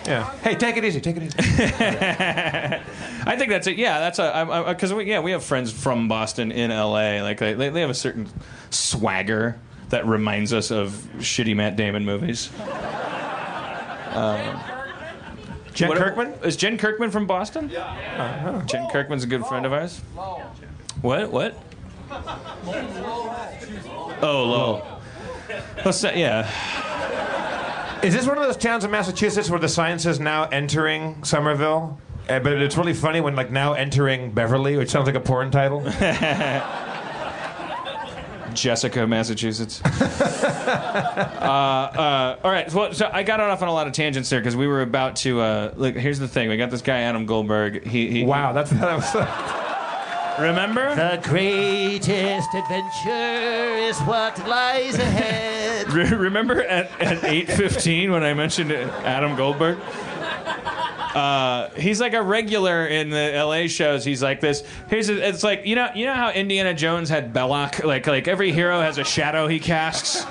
[0.08, 0.32] Yeah.
[0.40, 1.02] Hey, take it easy.
[1.02, 1.36] Take it easy.
[1.40, 3.78] I think that's it.
[3.78, 7.22] Yeah, that's a because we yeah we have friends from Boston in L.A.
[7.22, 8.30] Like they they have a certain
[8.70, 12.52] swagger that reminds us of shitty Matt Damon movies.
[14.16, 14.62] Um,
[15.76, 16.34] Jen What- Kirkman.
[16.44, 17.70] Is Jen Kirkman from Boston?
[17.72, 18.64] Yeah.
[18.66, 20.00] Jen Kirkman's a good friend of ours.
[21.02, 21.30] What?
[21.32, 21.56] What?
[24.22, 24.84] Oh, low.
[25.84, 26.50] Let's say, yeah.
[28.02, 32.00] Is this one of those towns in Massachusetts where the science is now entering Somerville?
[32.30, 35.52] Uh, but it's really funny when like now entering Beverly, which sounds like a porn
[35.52, 35.82] title.
[38.56, 39.82] Jessica, Massachusetts.
[39.86, 39.88] uh,
[41.46, 42.72] uh, all right.
[42.74, 45.16] Well, so I got off on a lot of tangents there because we were about
[45.18, 45.42] to.
[45.42, 46.50] Uh, look, here's the thing.
[46.50, 47.86] We got this guy Adam Goldberg.
[47.86, 50.40] He, he wow, that's that was.
[50.40, 50.96] remember.
[50.96, 55.90] The greatest adventure is what lies ahead.
[55.94, 59.78] Re- remember at, at 8.15 when I mentioned Adam Goldberg?
[61.16, 64.04] Uh, he's like a regular in the LA shows.
[64.04, 64.64] He's like this.
[64.92, 67.86] It's like you know you know how Indiana Jones had Belloq.
[67.86, 70.26] Like like every hero has a shadow he casts.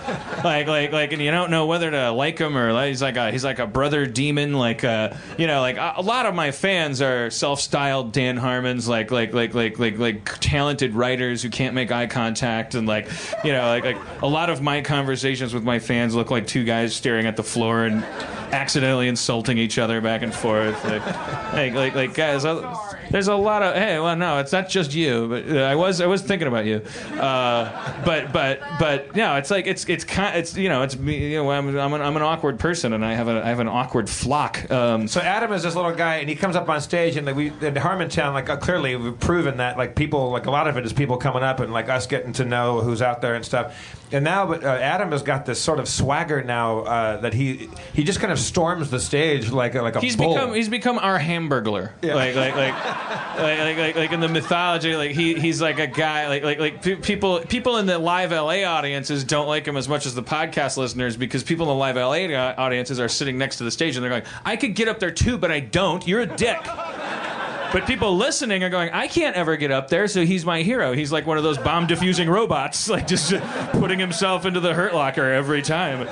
[0.44, 3.16] Like like like and you don't know whether to like him or like, he's like
[3.16, 4.52] a he's like a brother demon.
[4.52, 8.86] Like uh you know like a, a lot of my fans are self-styled Dan Harmons.
[8.86, 13.08] Like like like like like like talented writers who can't make eye contact and like
[13.42, 16.64] you know like like a lot of my conversations with my fans look like two
[16.64, 18.04] guys staring at the floor and
[18.52, 20.73] accidentally insulting each other back and forth.
[20.82, 21.06] Like,
[21.52, 22.54] like, like, like guys, I,
[23.10, 26.00] there's a lot of hey, well, no, it's not just you, but uh, I was,
[26.00, 26.82] I was thinking about you.
[27.18, 31.32] Uh, but, but, but, no, it's like it's, it's kind, it's you know, it's me.
[31.32, 33.60] You know, I'm, I'm, an, I'm an awkward person, and I have a, I have
[33.60, 34.70] an awkward flock.
[34.70, 37.36] Um, So Adam is this little guy, and he comes up on stage, and like
[37.36, 40.76] we in Harmontown, like uh, clearly we've proven that like people, like a lot of
[40.76, 43.44] it is people coming up and like us getting to know who's out there and
[43.44, 44.00] stuff.
[44.12, 47.68] And now, but uh, Adam has got this sort of swagger now uh, that he
[47.94, 50.34] he just kind of storms the stage like a, like a He's bull.
[50.34, 51.90] become he's become our Hamburglar.
[52.02, 52.14] Yeah.
[52.14, 52.74] Like, like like
[53.08, 56.58] like like like like in the mythology, like he he's like a guy like like
[56.58, 60.14] like pe- people people in the live LA audiences don't like him as much as
[60.14, 63.70] the podcast listeners because people in the live LA audiences are sitting next to the
[63.70, 66.06] stage and they're going, I could get up there too, but I don't.
[66.06, 66.58] You're a dick.
[67.74, 70.92] But people listening are going, I can't ever get up there, so he's my hero.
[70.92, 73.34] He's like one of those bomb diffusing robots, like just
[73.72, 76.06] putting himself into the hurt locker every time.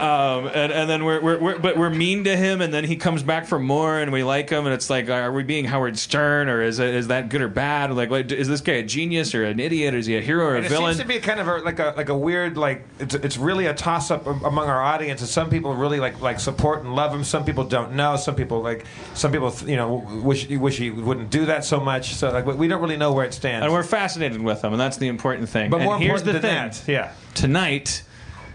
[0.00, 2.94] Um, and, and then we're, we're, we're, but we're mean to him, and then he
[2.94, 5.98] comes back for more, and we like him, and it's like, are we being Howard
[5.98, 7.92] Stern, or is it, is that good or bad?
[7.92, 9.94] Like, what, is this guy a genius or an idiot?
[9.94, 10.94] Is he a hero or a it villain?
[10.94, 13.66] seems to be kind of a, like a like a weird like it's it's really
[13.66, 15.20] a toss up among our audience.
[15.20, 17.24] And some people really like like support and love him.
[17.24, 18.14] Some people don't know.
[18.14, 22.14] Some people like some people you know wish wish he wouldn't do that so much.
[22.14, 23.64] So like we don't really know where it stands.
[23.64, 25.70] and we're fascinated with them, and that's the important thing.
[25.70, 26.42] but and more here's the thing.
[26.42, 27.12] that, yeah.
[27.34, 28.02] tonight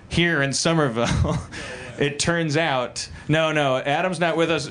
[0.10, 1.38] here in Somerville.
[2.00, 4.68] It turns out, no, no, Adam's not with us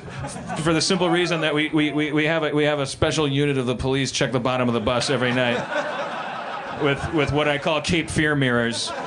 [0.62, 3.28] for the simple reason that we, we, we, we, have a, we have a special
[3.28, 7.46] unit of the police check the bottom of the bus every night with, with what
[7.46, 8.90] I call Cape Fear mirrors.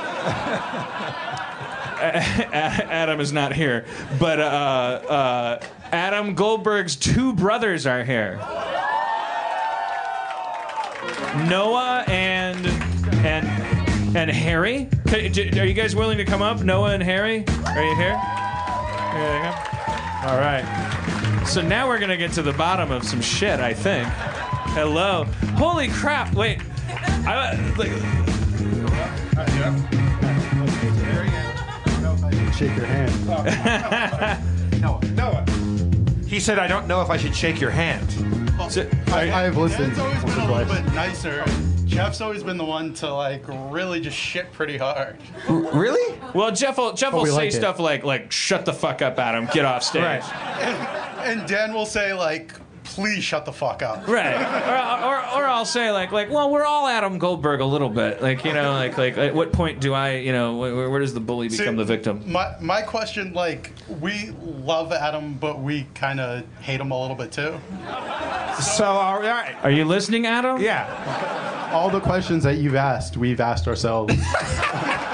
[1.99, 3.86] Adam is not here,
[4.17, 8.38] but uh, uh, Adam Goldberg's two brothers are here.
[11.47, 12.65] Noah and
[13.25, 13.47] and
[14.15, 14.89] And Harry?
[15.11, 15.17] Are
[15.65, 16.61] you guys willing to come up?
[16.61, 17.45] Noah and Harry?
[17.65, 18.17] Are you here?
[18.17, 19.53] Here they go.
[20.25, 20.63] All right.
[21.45, 24.07] So now we're going to get to the bottom of some shit, I think.
[24.73, 25.25] Hello.
[25.57, 26.33] Holy crap.
[26.33, 26.61] Wait.
[27.27, 27.91] I, uh, like,
[32.55, 33.11] Shake your hand.
[34.81, 35.01] Noah.
[35.13, 35.45] Noah.
[36.26, 38.09] He said, I don't know if I should shake your hand.
[39.11, 41.45] I, I've listened Dan's always been a little bit nicer.
[41.86, 45.17] Jeff's always been the one to like really just shit pretty hard.
[45.47, 46.19] Really?
[46.34, 49.19] well, Jeff will, Jeff But will say like stuff like, like, shut the fuck up,
[49.19, 49.47] Adam.
[49.53, 50.01] Get off stage.
[50.01, 50.23] Right.
[51.26, 52.53] And Dan will say like,
[52.86, 54.07] please shut the fuck up.
[54.07, 54.36] Right.
[54.36, 58.21] Or, or, or I'll say like like well we're all Adam Goldberg a little bit
[58.21, 61.13] like you know like like at what point do I you know where, where does
[61.13, 62.23] the bully become See, the victim?
[62.31, 67.15] My my question like we love Adam, but we kind of hate him a little
[67.15, 67.59] bit too.
[68.61, 69.55] So, all right.
[69.63, 70.61] Are you listening, Adam?
[70.61, 71.71] Yeah.
[71.73, 74.13] All the questions that you've asked, we've asked ourselves.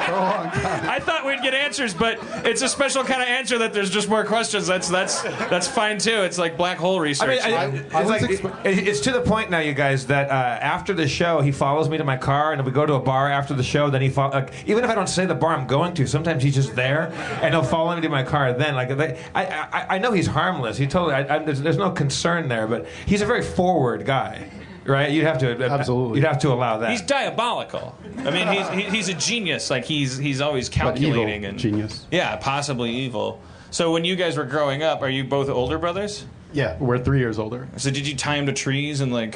[0.06, 0.90] For a long time.
[0.90, 4.10] I thought we'd get answers, but it's a special kind of answer that there's just
[4.10, 4.68] more questions.
[4.68, 6.22] That's that's that's fine too.
[6.24, 7.30] It's like black hole I research.
[7.30, 10.08] mean, I, I it's, was like, expe- it- it's to the point now, you guys,
[10.08, 12.94] that uh, after the show, he follows me to my car, and we go to
[12.94, 15.36] a bar after the show, then he fo- like, even if I don't say the
[15.36, 18.54] bar I'm going to, sometimes he's just there, and he'll follow me to my car.
[18.54, 20.78] Then, like, they, I, I, I know he's harmless.
[20.78, 24.50] He totally, I, I, there's, there's no concern there, but he's a very forward guy,
[24.86, 25.12] right?
[25.12, 26.20] You'd have to, Absolutely.
[26.20, 26.92] you'd have to allow that.
[26.92, 27.96] he's diabolical.
[28.18, 29.70] I mean, he's he, he's a genius.
[29.70, 32.06] Like he's he's always But evil calculating and genius.
[32.12, 33.42] Yeah, possibly evil.
[33.72, 36.26] So when you guys were growing up, are you both older brothers?
[36.54, 37.68] Yeah, we're three years older.
[37.78, 39.36] So did you tie him to trees and like?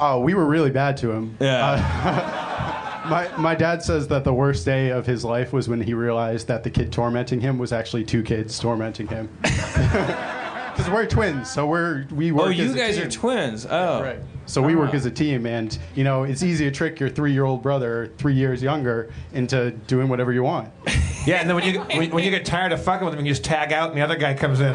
[0.00, 1.36] Oh, we were really bad to him.
[1.40, 2.82] Yeah.
[3.06, 6.48] My, my dad says that the worst day of his life was when he realized
[6.48, 9.28] that the kid tormenting him was actually two kids tormenting him.
[10.76, 12.46] Because we're twins, so we're we work.
[12.46, 13.06] oh, you as a guys team.
[13.06, 13.64] are twins.
[13.64, 14.02] Oh.
[14.02, 14.18] Right.
[14.44, 14.96] So we work Ah.
[14.96, 18.62] as a team, and you know it's easy to trick your three-year-old brother, three years
[18.62, 20.68] younger, into doing whatever you want.
[21.26, 23.32] yeah, and then when you when, when you get tired of fucking with him, you
[23.32, 24.74] just tag out, and the other guy comes in.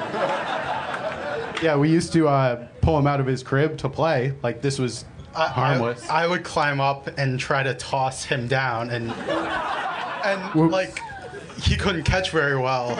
[1.62, 4.34] Yeah, we used to uh, pull him out of his crib to play.
[4.41, 5.05] Like this was
[5.36, 6.07] I, harmless.
[6.09, 10.72] I, I would climb up and try to toss him down, and and Whoops.
[10.72, 10.99] like
[11.62, 12.95] he couldn't catch very well.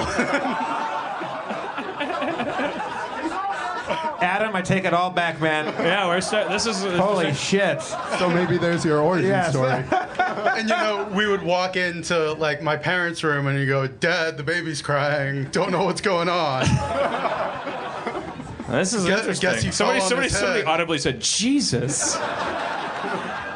[4.24, 5.66] Adam, I take it all back, man.
[5.84, 7.82] Yeah, we're start, this is Holy shit.
[7.82, 9.50] so maybe there's your origin Yes.
[9.52, 9.72] story.
[10.60, 14.38] and you know, we would walk into like my parents' room, and you go, "Dad,
[14.38, 15.46] the baby's crying.
[15.46, 16.62] Don't know what's going on."
[18.72, 19.50] This is Guess- interesting.
[19.70, 22.18] guess somebody, somebody, somebody audibly said, "Jesus."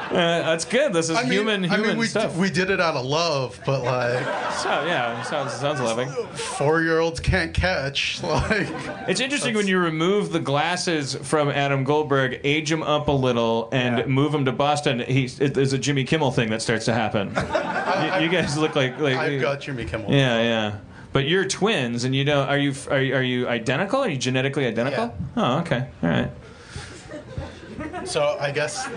[0.06, 0.94] Uh, that's good.
[0.94, 2.38] This is I mean, human, I human mean, we, stuff.
[2.38, 6.08] we did it out of love, but like so yeah, sounds sounds loving.
[6.36, 8.20] four-year-olds can't catch.
[8.24, 8.68] Like
[9.10, 13.68] It's interesting when you remove the glasses from Adam Goldberg, age him up a little,
[13.74, 14.06] and Yeah.
[14.06, 15.00] move him to Boston.
[15.00, 17.30] He's it, there's a Jimmy Kimmel thing that starts to happen.
[18.20, 20.12] you, you guys look like like I've got Jimmy Kimmel.
[20.14, 20.76] yeah, yeah.
[21.16, 24.02] But you're twins, and you know, are you are you, are you identical?
[24.02, 25.16] Are you genetically identical?
[25.38, 26.30] Oh, okay, all right.
[28.04, 28.92] So I guess—I—I—I—I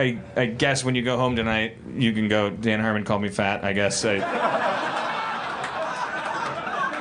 [0.00, 2.48] I, I guess when you go home tonight, you can go.
[2.48, 3.62] Dan Harmon called me fat.
[3.62, 4.02] I guess.
[4.06, 4.14] I,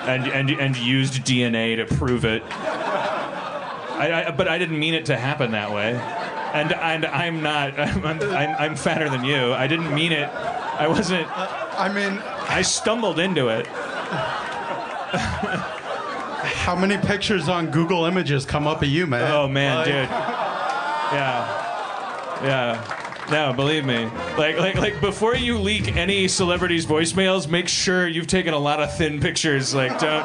[0.06, 2.44] and and and used DNA to prove it.
[2.44, 5.94] I, I, but I didn't mean it to happen that way.
[6.54, 7.80] And and I'm not.
[7.80, 9.54] I'm, I'm, I'm fatter than you.
[9.54, 10.28] I didn't mean it.
[10.28, 11.30] I wasn't.
[11.78, 12.20] I mean,
[12.50, 13.68] I stumbled into it.
[16.64, 19.32] how many pictures on Google Images come up of you, man?
[19.32, 20.10] Oh man, Like, dude.
[21.14, 22.44] Yeah.
[22.44, 23.00] Yeah.
[23.32, 24.06] No, believe me.
[24.38, 25.00] Like, like, like.
[25.02, 29.74] Before you leak any celebrities' voicemails, make sure you've taken a lot of thin pictures.
[29.74, 30.24] Like, don't.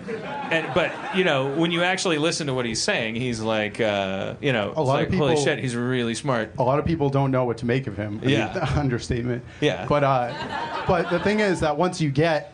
[0.51, 4.36] and but you know when you actually listen to what he's saying, he's like uh,
[4.39, 6.53] you know A lot it's of like, holy people- shit, he's really smart.
[6.59, 8.19] A lot of people don't know what to make of him.
[8.21, 8.74] I mean, Yeah.
[8.78, 9.43] understatement.
[9.61, 9.86] Yeah.
[9.88, 12.53] But uh, but the thing is that once you get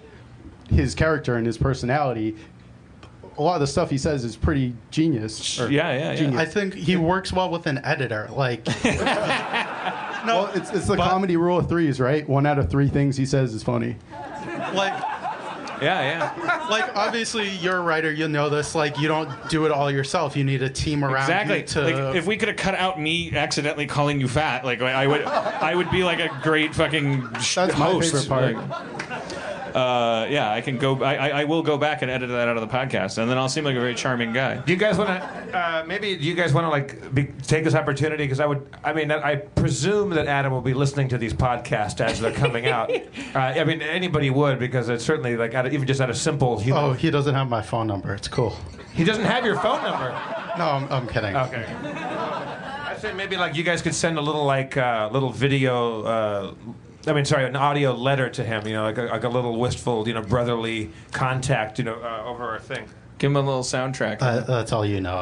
[0.69, 2.35] his character and his personality,
[3.39, 5.59] a lot of the stuff he says is pretty genius.
[5.59, 6.37] or Yeah, yeah, yeah.
[6.39, 8.29] I think he works well with an editor.
[8.31, 8.65] Like
[10.25, 12.27] well, it's, it's the comedy rule of threes, right?
[12.27, 13.95] One out of three things he says is funny.
[14.73, 14.93] like
[15.81, 16.67] Yeah, yeah.
[16.69, 18.75] like obviously you're a writer, you know this.
[18.75, 20.35] Like you don't do it all yourself.
[20.35, 21.59] You need a team around Exactly.
[21.59, 24.81] you to like if we could have cut out me accidentally calling you fat, like
[24.81, 28.11] I would, I would be like a great fucking sh- That's my host.
[28.11, 28.55] favorite part.
[28.55, 31.03] Like, uh, yeah, I can go.
[31.03, 33.37] I, I, I will go back and edit that out of the podcast, and then
[33.37, 34.57] I'll seem like a very charming guy.
[34.57, 35.57] Do you guys want to?
[35.57, 38.23] Uh, maybe do you guys want to like be, take this opportunity?
[38.23, 38.67] Because I would.
[38.83, 42.67] I mean, I presume that Adam will be listening to these podcasts as they're coming
[42.67, 42.91] out.
[43.35, 46.17] uh, I mean, anybody would because it's certainly like out of, even just out of
[46.17, 46.83] simple human.
[46.83, 48.13] Oh, he doesn't have my phone number.
[48.13, 48.57] It's cool.
[48.93, 50.09] He doesn't have your phone number.
[50.57, 51.35] No, I'm, I'm kidding.
[51.35, 51.65] Okay.
[51.83, 56.03] I say maybe like you guys could send a little like uh, little video.
[56.03, 56.53] Uh,
[57.07, 58.67] I mean, sorry, an audio letter to him.
[58.67, 61.79] You know, like a, like a little wistful, you know, brotherly contact.
[61.79, 62.87] You know, uh, over our thing.
[63.17, 64.21] Give him a little soundtrack.
[64.21, 65.21] Uh, that's all you know.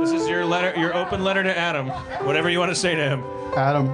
[0.00, 1.88] this is your letter, your open letter to Adam.
[2.26, 3.22] Whatever you want to say to him.
[3.56, 3.88] Adam,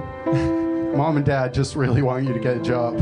[0.97, 2.95] mom and dad just really want you to get a job.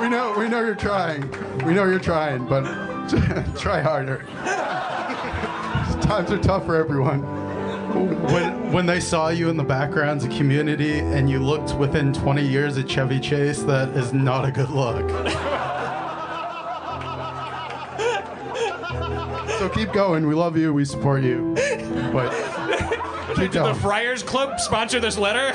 [0.00, 1.22] we know, we know you're trying.
[1.64, 2.64] We know you're trying, but
[3.58, 4.18] try harder.
[6.02, 7.22] Times are tough for everyone.
[8.32, 12.46] When when they saw you in the backgrounds of Community and you looked within 20
[12.46, 15.08] years at Chevy Chase, that is not a good look.
[19.58, 20.26] So keep going.
[20.26, 20.72] We love you.
[20.74, 21.54] We support you.
[22.12, 22.30] But
[23.36, 23.74] keep Did the.
[23.74, 25.52] Friars Club sponsor this letter?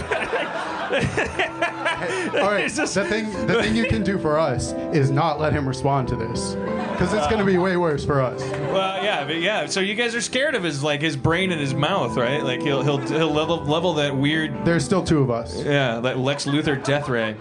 [2.41, 2.69] All right.
[2.71, 6.15] The thing, the thing you can do for us is not let him respond to
[6.15, 6.55] this,
[6.91, 8.41] because it's going to be way worse for us.
[8.73, 9.65] Well, yeah, but yeah.
[9.65, 12.43] So you guys are scared of his like his brain and his mouth, right?
[12.43, 15.63] Like he'll he'll he'll level level that weird There's still two of us.
[15.63, 17.35] Yeah, that Lex Luthor death ray.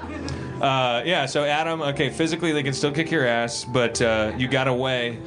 [0.61, 4.47] Uh, yeah, so Adam, okay, physically they can still kick your ass, but uh, you
[4.47, 5.18] got away.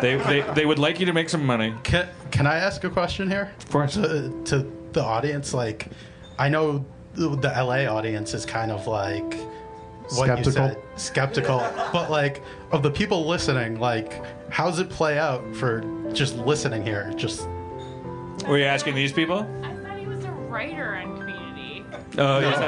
[0.00, 1.74] They, they they would like you to make some money.
[1.82, 3.52] Can, can I ask a question here?
[3.58, 3.94] Of course.
[3.94, 5.88] To, to the audience, like,
[6.38, 6.84] I know
[7.14, 9.34] the the LA audience is kind of like
[10.14, 10.52] what you Skeptical.
[10.52, 11.58] said, skeptical,
[11.92, 12.42] but like
[12.72, 15.80] of the people listening, like, how's it play out for
[16.12, 17.12] just listening here?
[17.16, 17.46] Just
[18.46, 19.48] Were you asking these people?
[19.62, 21.84] I thought he was a writer on Community.
[22.18, 22.58] Oh, yes.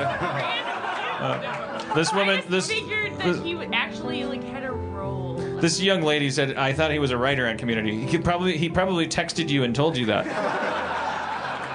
[1.22, 5.34] Uh, this woman, I this figured that this, he would actually like had a role.
[5.60, 8.56] this young lady said, "I thought he was a writer on Community." He could probably
[8.58, 10.26] he probably texted you and told you that.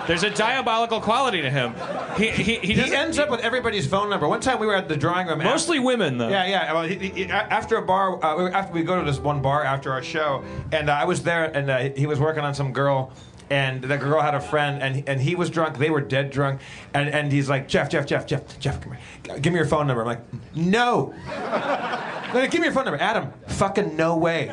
[0.08, 1.76] There's a diabolical quality to him.
[2.18, 4.28] He he, he, He ends up with everybody's phone number.
[4.28, 5.39] One time we were at the drawing room.
[5.43, 6.30] mostly women though.
[6.30, 6.74] Yeah, yeah.
[6.74, 9.91] Well, he, he, after a bar, uh, after we go to this one bar after
[9.91, 13.12] our show, and uh, I was there, and uh, he was working on some girl,
[13.49, 15.77] and the girl had a friend, and and he was drunk.
[15.77, 16.61] They were dead drunk,
[16.93, 18.93] and and he's like, Jeff, Jeff, Jeff, Jeff, Jeff, come
[19.23, 19.39] here.
[19.39, 20.01] give me your phone number.
[20.01, 20.21] I'm like,
[20.55, 21.13] no.
[22.33, 23.31] No, give me your phone number, Adam.
[23.47, 24.47] Fucking no way,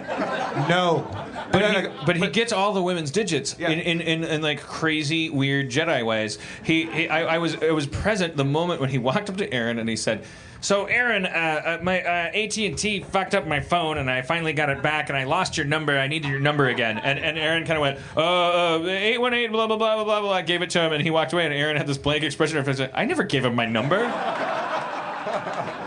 [0.69, 1.05] no.
[1.51, 3.71] But And he, I- but he gets all the women's digits Yeah.
[3.71, 6.39] in, in, in, in like crazy weird Jedi ways.
[6.63, 9.53] He, he I, I was I was present the moment when he walked up to
[9.53, 10.25] Erin and he said,
[10.65, 14.23] "So Erin, uh, uh, my uh, AT and T fucked up my phone and I
[14.23, 15.99] finally got it back and I lost your number.
[15.99, 19.53] I needed your number again." And and Erin kind of went, "Uh, eight one eight
[19.53, 21.45] blah blah blah blah blah blah." I gave it to him and he walked away
[21.45, 22.91] and Erin had this blank expression on his face.
[22.95, 24.01] I never gave him my number.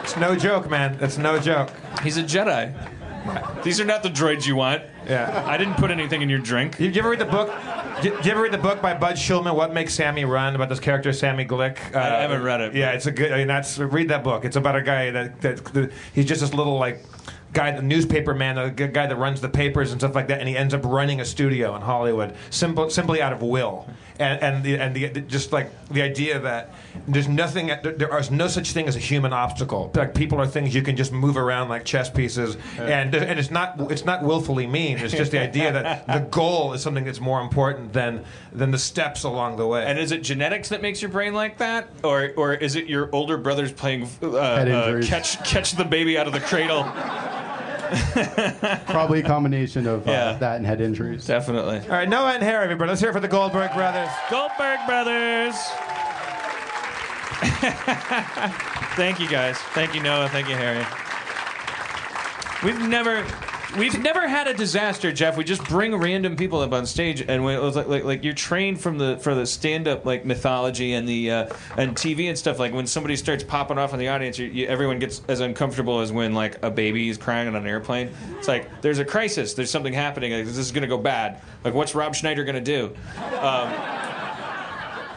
[0.03, 0.97] it's no joke, man.
[1.01, 1.71] It's no joke.
[2.03, 2.71] He's a Jedi.
[3.63, 4.83] These are not the droids you want.
[5.07, 5.43] Yeah.
[5.45, 6.77] I didn't put anything in your drink.
[6.77, 7.51] Did you ever read the book?
[8.01, 10.55] Did you ever read the book by Bud Schulman, "What Makes Sammy Run"?
[10.55, 11.77] About this character, Sammy Glick.
[11.95, 13.31] Uh, I haven't read it, Yeah, it's a good.
[13.31, 14.45] I mean, that's read that book.
[14.45, 17.03] It's about a guy that, that, that he's just this little like
[17.57, 20.47] guy, the newspaper man, the guy that runs the papers and stuff like that, and
[20.47, 23.87] he ends up running a studio in Hollywood simple, simply out of will.
[24.19, 26.73] And and the, and the, just like the idea that
[27.07, 29.91] there's nothing, there, there is no such thing as a human obstacle.
[29.95, 33.51] Like people are things you can just move around like chess pieces, and and it's
[33.51, 34.99] not it's not willfully mean.
[34.99, 38.79] It's just the idea that the goal is something that's more important than than the
[38.79, 39.83] steps along the way.
[39.83, 43.09] And is it genetics that makes your brain like that, or or is it your
[43.13, 46.83] older brothers playing uh, uh, catch catch the baby out of the cradle?
[48.87, 50.33] Probably a combination of uh, Yeah.
[50.33, 51.25] that and head injuries.
[51.25, 51.79] Definitely.
[51.79, 52.89] All right, Noah and Harry, everybody.
[52.89, 54.09] Let's hear it for the Goldberg brothers.
[54.29, 55.55] Goldberg brothers.
[58.95, 59.57] Thank you guys.
[59.73, 60.27] Thank you Noah.
[60.29, 60.83] Thank you Harry.
[62.63, 63.23] We've never.
[63.75, 65.35] We've never had a disaster, Jeff.
[65.35, 68.23] We just bring random people up on stage, and we, it was like, like, like
[68.23, 72.29] you're trained from the for the stand up like mythology and the uh, and TV
[72.29, 72.59] and stuff.
[72.59, 75.99] Like when somebody starts popping off in the audience, you, you, everyone gets as uncomfortable
[75.99, 78.09] as when like a baby is crying on an airplane.
[78.37, 80.31] It's like there's a crisis, there's something happening.
[80.31, 81.41] Like, this is gonna go bad.
[81.65, 82.95] Like what's Rob Schneider gonna do?
[83.39, 83.73] Um,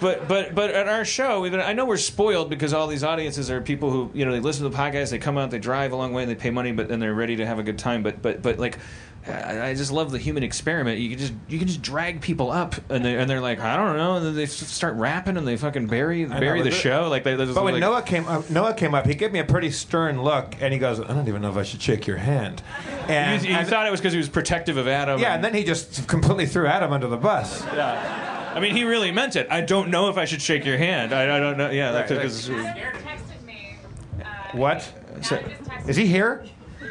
[0.01, 3.51] but but but at our show, even I know we're spoiled because all these audiences
[3.51, 5.93] are people who you know they listen to the podcast, they come out, they drive
[5.93, 7.79] a long way, and they pay money, but then they're ready to have a good
[7.79, 8.03] time.
[8.03, 8.79] But but but like.
[9.27, 10.99] I just love the human experiment.
[10.99, 13.77] You can just you can just drag people up, and they and they're like, I
[13.77, 17.09] don't know, and then they start rapping, and they fucking bury bury know, the show.
[17.11, 19.45] Like they, But when like, Noah came up, Noah came up, he gave me a
[19.45, 22.17] pretty stern look, and he goes, "I don't even know if I should shake your
[22.17, 22.63] hand."
[23.09, 25.21] And, you, you and- thought it was because he was protective of Adam.
[25.21, 27.63] yeah, and then he just completely threw Adam under the bus.
[27.67, 28.40] yeah.
[28.55, 29.47] I mean, he really meant it.
[29.51, 31.13] I don't know if I should shake your hand.
[31.13, 31.71] I, I don't know.
[31.71, 32.51] Yeah, that's Right, because.
[32.51, 33.77] Eric texted me.
[34.21, 34.25] Uh,
[34.57, 34.93] What?
[35.23, 35.43] So-
[35.87, 36.45] Is he here?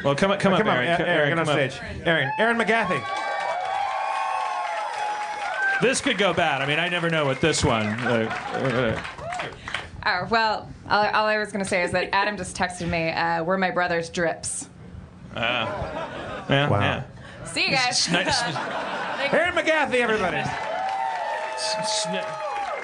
[0.04, 0.88] Well, come, come up, come Erin.
[0.88, 2.06] on, Come- Erin, get on come up.
[2.06, 3.02] Erin, Erin McGathy.
[5.82, 6.60] This could go bad.
[6.62, 7.86] I mean, I never know with this one.
[7.86, 9.02] Uh,
[10.06, 13.10] Oh, well, all, all I was going to say is that Adam just texted me,
[13.10, 14.66] uh, we're my brother's drips.
[15.36, 15.66] uh,
[16.48, 16.80] yeah, Wow.
[16.80, 17.02] yeah.
[17.44, 18.06] See you guys.
[18.06, 18.24] Sni-
[19.34, 20.38] Erin McGathy, everybody.
[21.60, 22.24] Sni-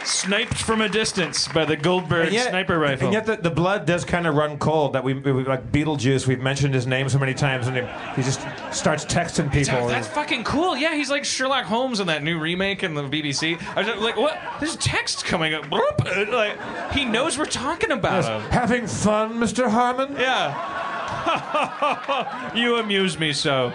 [0.04, 3.06] sniped from a distance by the Goldberg And yet- sniper rifle.
[3.06, 4.92] And yet the, the blood does kind of run cold.
[4.92, 6.26] That we, we like Beetlejuice.
[6.26, 7.82] We've mentioned his name so many times, and he,
[8.14, 9.88] he just starts texting people.
[9.88, 10.76] That's fucking cool.
[10.76, 13.60] Yeah, he's like Sherlock Holmes in that new remake in the BBC.
[13.74, 14.38] I was like, what?
[14.60, 15.64] There's text coming up.
[15.64, 16.30] Bloop.
[16.30, 18.26] Like, he knows we're talking about Yes.
[18.28, 18.42] him.
[18.50, 19.68] Having fun, Mr.
[19.70, 20.14] Harmon?
[20.18, 20.52] Yeah.
[22.54, 23.72] you amuse me so.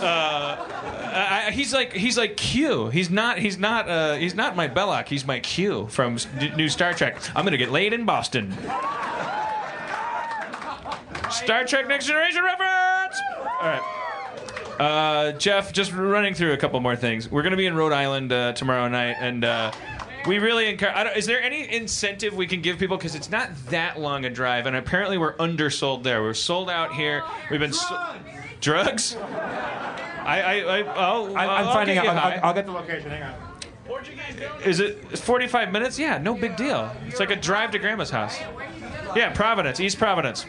[0.00, 0.66] Uh,
[1.12, 2.88] I- he's like he's like Q.
[2.88, 5.08] He's not he's not uh, he's not my Belloq.
[5.08, 7.18] He's my Q from d- new Star Trek.
[7.36, 8.52] I'm gonna get laid in Boston.
[11.30, 13.20] Star Trek Next Generation reference.
[13.38, 13.96] All right.
[14.80, 17.30] Uh, Jeff, just running through a couple more things.
[17.30, 19.70] We're going to be in Rhode Island uh, tomorrow night, and uh,
[20.26, 21.16] we really encourage.
[21.16, 24.64] Is there any incentive we can give people because it's not that long a drive,
[24.66, 26.22] and apparently we're undersold there.
[26.22, 27.22] We're sold out here.
[27.50, 28.14] We've been so-
[28.60, 29.16] drugs.
[29.16, 32.06] I, I, I, I'll, I, I'm I'll finding out.
[32.06, 32.34] I'll, high.
[32.36, 33.10] I'll, I'll get the location.
[33.10, 33.34] Hang on.
[34.64, 35.98] Is it 45 minutes?
[35.98, 36.92] Yeah, no big deal.
[37.06, 38.38] It's like a drive to grandma's house.
[39.16, 40.46] Yeah, Providence, East Providence.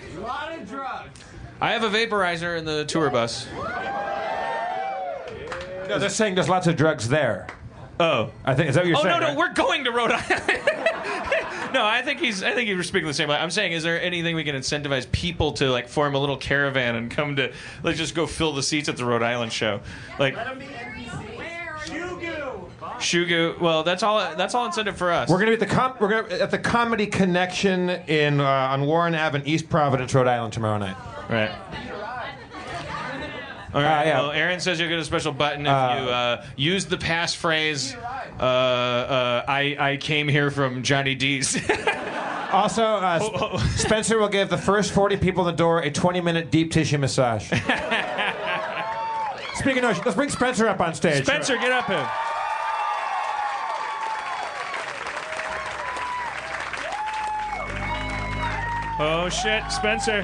[1.59, 3.47] I have a vaporizer in the tour bus.
[5.89, 7.47] No, they're saying there's lots of drugs there.
[8.02, 9.16] Oh, I think is that what you're oh saying?
[9.16, 9.38] Oh no, no, right?
[9.38, 10.43] we're going to Rhode Island.
[11.74, 12.41] no, I think he's.
[12.41, 13.30] I think he was speaking the same.
[13.30, 13.36] way.
[13.36, 16.95] I'm saying, is there anything we can incentivize people to like form a little caravan
[16.95, 17.54] and come to?
[17.84, 19.82] Let's just go fill the seats at the Rhode Island show.
[20.18, 20.36] Like
[21.86, 22.70] Shugu.
[22.97, 23.60] Shugoo.
[23.60, 24.36] Well, that's all.
[24.36, 25.30] That's all incentive for us.
[25.30, 28.88] We're gonna be at the com- we're gonna at the Comedy Connection in uh, on
[28.88, 30.97] Warren Ave in East Providence, Rhode Island tomorrow night.
[31.30, 31.52] Right.
[33.74, 34.01] All right.
[34.01, 34.22] Uh, yeah.
[34.22, 37.95] Well, Erin says you'll get a special button if Uh, you uh, use the passphrase.
[38.39, 41.57] Uh, uh, I I came here from Johnny D's.
[42.51, 45.89] Also, uh, Oh, Sp- Spencer will give the first 40 people in the door a
[45.89, 47.47] 20 minute deep tissue massage.
[49.55, 51.24] Speaking of, let's bring Spencer up on stage.
[51.24, 52.05] Spencer, get up here.
[59.03, 60.24] Oh shit, Spencer.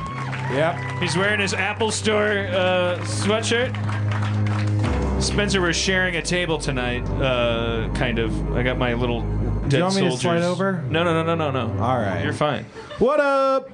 [0.51, 1.01] Yep.
[1.01, 3.73] He's wearing his Apple Store uh, sweatshirt.
[5.21, 8.55] Spencer, we're sharing a table tonight, uh, kind of.
[8.55, 9.21] I got my little
[9.67, 10.83] dead you want me to slide over?
[10.89, 11.83] No, no, no, no, no, no.
[11.83, 12.23] All right.
[12.23, 12.65] You're fine.
[12.99, 13.69] What up?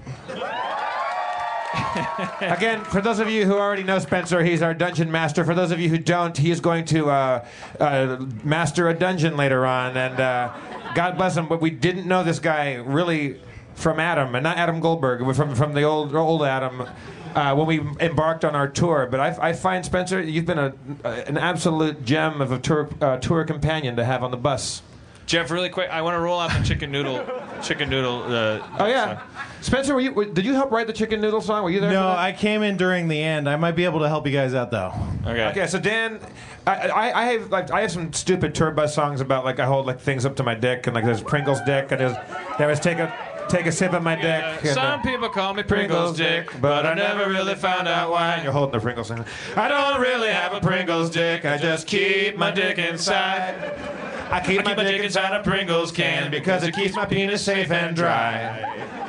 [2.41, 5.45] Again, for those of you who already know Spencer, he's our dungeon master.
[5.45, 7.45] For those of you who don't, he is going to uh,
[7.79, 9.95] uh, master a dungeon later on.
[9.97, 10.53] And uh,
[10.95, 13.39] God bless him, but we didn't know this guy really
[13.75, 16.87] from Adam, and not Adam Goldberg, but from from the old old Adam.
[17.35, 20.71] Uh, when we embarked on our tour, but I, I find Spencer, you've been a,
[21.03, 24.83] an absolute gem of a tour uh, tour companion to have on the bus.
[25.25, 27.25] Jeff, really quick, I want to roll out the chicken noodle,
[27.63, 28.21] chicken noodle.
[28.31, 29.21] Uh, Oh yeah,
[29.61, 30.11] Spencer, were you?
[30.13, 31.63] were- Did you help write the chicken noodle song?
[31.63, 31.89] Were you there?
[31.91, 32.19] No, for that?
[32.19, 33.49] I came in during the end.
[33.49, 34.93] I might be able to help you guys out though.
[35.25, 35.47] Okay.
[35.47, 36.19] Okay, so Dan,
[36.67, 39.65] I, I, I have like I have some stupid tour bus songs about like I
[39.65, 42.15] hold like things up to my dick and like there's Pringles dick and there's
[42.59, 43.11] there was take a
[43.49, 44.65] take a sip of my dick.
[44.73, 48.41] Some people call me Pringles Dick, but I never really found out why.
[48.43, 49.23] You're holding the Pringles thing.
[49.55, 51.45] I don't really have a Pringles dick.
[51.45, 53.55] I just keep my dick inside.
[54.31, 57.43] I keep, I keep my dick inside a Pringles can because it keeps my penis
[57.43, 58.63] safe and dry.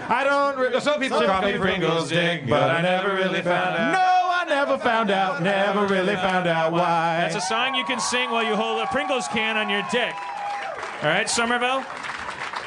[0.09, 0.59] I don't.
[0.59, 3.93] Re- some people Some call me Pringles dick, but I never really found out.
[3.93, 5.43] No, I never found out.
[5.43, 7.21] Never really found out why.
[7.21, 10.15] That's a song you can sing while you hold a Pringles can on your dick.
[11.03, 11.85] All right, Somerville.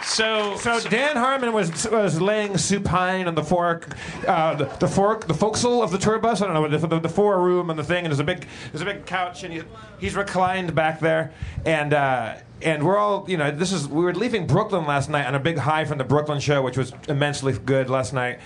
[0.07, 3.93] So, So Dan Harmon was was laying supine on the fork,
[4.27, 6.41] uh, the, the fork, the forecastle of the tour bus.
[6.41, 8.47] I don't know the, the, the four room and the thing, and there's a big
[8.71, 9.63] there's a big couch, and he,
[9.99, 11.33] he's reclined back there,
[11.65, 15.25] and uh, and we're all you know this is we were leaving Brooklyn last night
[15.27, 18.39] on a big high from the Brooklyn show, which was immensely good last night.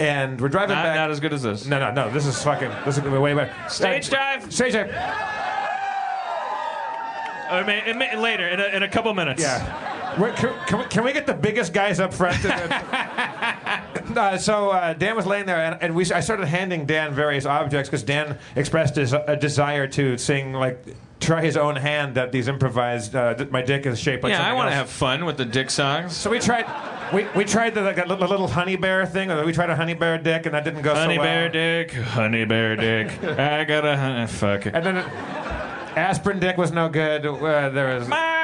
[0.00, 0.94] And we're driving Not, back.
[0.96, 1.66] not as good as this.
[1.66, 2.08] no, no, no.
[2.10, 2.70] This is fucking.
[2.84, 3.52] This is gonna be way better.
[3.68, 4.52] Stage Uh, dive.
[4.52, 4.92] Stage dive.
[7.50, 9.42] I I mean, later in a, in a couple minutes.
[9.42, 9.96] Yeah.
[10.18, 12.44] Wait, can, can, we, can we get the biggest guys up front?
[12.44, 17.46] uh, so uh, Dan was laying there, and, and we, I started handing Dan various
[17.46, 20.84] objects because Dan expressed his, a desire to sing, like,
[21.20, 23.14] try his own hand at these improvised.
[23.14, 25.70] Uh, my dick is shaped like Yeah, I want to have fun with the dick
[25.70, 26.16] songs.
[26.16, 26.66] So we tried.
[27.12, 29.30] We, we tried the, like, a little, little honey bear thing.
[29.30, 31.28] Or we tried a honey bear dick, and that didn't go Honey so well.
[31.28, 33.22] Honey bear dick, honey bear dick.
[33.38, 34.26] I got a honey.
[34.26, 34.74] Fuck it.
[34.74, 35.06] And then it,
[35.96, 37.24] aspirin dick was no good.
[37.24, 38.08] Uh, there was.
[38.08, 38.37] My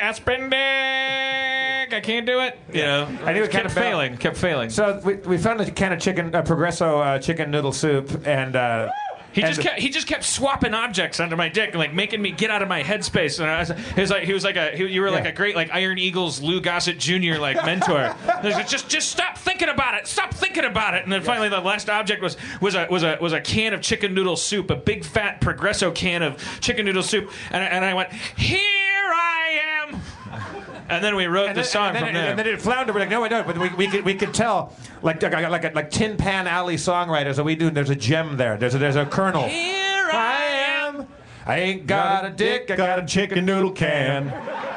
[0.00, 1.94] aspirin dick.
[1.94, 2.58] I can't do it.
[2.72, 4.16] You know, I knew it kept kinda failing.
[4.16, 4.70] Kept failing.
[4.70, 8.56] So we, we found a can of chicken, a Progresso uh, chicken noodle soup, and
[8.56, 8.90] uh,
[9.32, 12.20] He and just kept, he just kept swapping objects under my dick, and like making
[12.22, 13.38] me get out of my headspace.
[13.38, 15.30] And I was, he was like he was like a he, you were like Yeah.
[15.30, 17.38] a great like Iron Eagles Lou Gossett Jr.
[17.38, 18.14] like mentor.
[18.42, 20.06] Like, just just stop thinking about it.
[20.06, 21.02] Stop thinking about it.
[21.04, 23.80] And then finally the last object was was a was a was a can of
[23.82, 27.30] chicken noodle soup, a big fat Progresso can of chicken noodle soup.
[27.50, 29.60] And I, and I went here I
[29.90, 30.00] am.
[30.88, 32.30] And then we wrote and the then, song and then, from it- there.
[32.30, 32.94] and then it floundered.
[32.94, 33.46] We're like, no, I don't.
[33.46, 37.36] But we, we could we could tell, like like like, like Tin Pan Alley songwriters
[37.36, 37.70] that we do.
[37.70, 38.56] There's a gem there.
[38.56, 39.44] There's a, there's a kernel.
[39.44, 40.44] here I
[40.86, 41.06] am.
[41.46, 42.70] I ain't got a dick.
[42.70, 44.28] I got a chicken noodle can.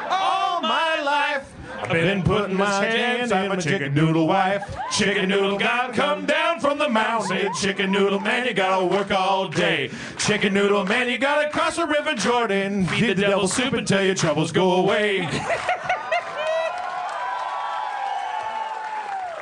[0.10, 1.48] All my life.
[1.84, 4.64] I've been putting my hands on my chicken noodle wife.
[4.92, 7.52] Chicken noodle God come down from the mountain.
[7.56, 9.90] Chicken noodle man, you gotta work all day.
[10.18, 12.86] Chicken noodle man, you gotta cross the river Jordan.
[12.86, 15.28] Feed the devil soup until your troubles go away.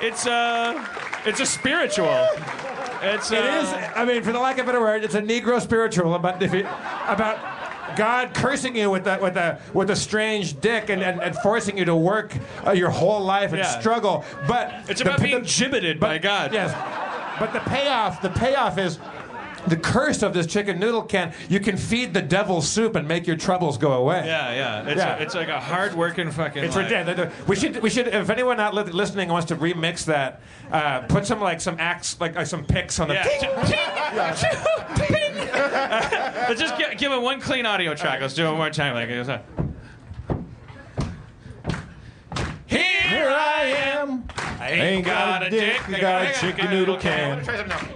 [0.02, 0.88] It's a
[1.26, 2.28] it's a spiritual.
[3.02, 3.74] It's It uh, is.
[3.96, 6.54] I mean, for the lack of a better word, it's a Negro spiritual about if
[6.54, 6.68] you,
[7.08, 7.38] about
[7.98, 11.78] God cursing you with a with a with a strange dick and, and, and forcing
[11.78, 12.34] you to work
[12.66, 13.80] uh, your whole life and Yeah.
[13.80, 14.24] struggle.
[14.48, 16.54] But It's the- about being the- gibbeted by God.
[16.54, 16.74] Yes,
[17.40, 19.00] but the payoff the payoff is.
[19.68, 23.28] The curse of this chicken noodle can, you can feed the devil soup and make
[23.28, 24.24] your troubles go away.
[24.26, 24.88] Yeah, yeah.
[24.88, 25.18] It's, Yeah.
[25.18, 26.64] A, it's like a hard working fucking.
[26.64, 27.34] It's ridiculous.
[27.48, 28.08] We should, we should.
[28.08, 30.42] If anyone out listening wants to remix that,
[30.72, 33.16] uh, put some like some acts, like, like some picks on the.
[33.16, 34.36] Yeah.
[36.48, 38.22] Let's just gi- give it one clean audio track.
[38.22, 38.94] Let's do it one more time.
[38.96, 39.10] Like,
[42.68, 43.64] Here I
[43.98, 44.24] am.
[44.60, 45.88] I ain't got a dick.
[45.90, 47.46] I got a chicken noodle can.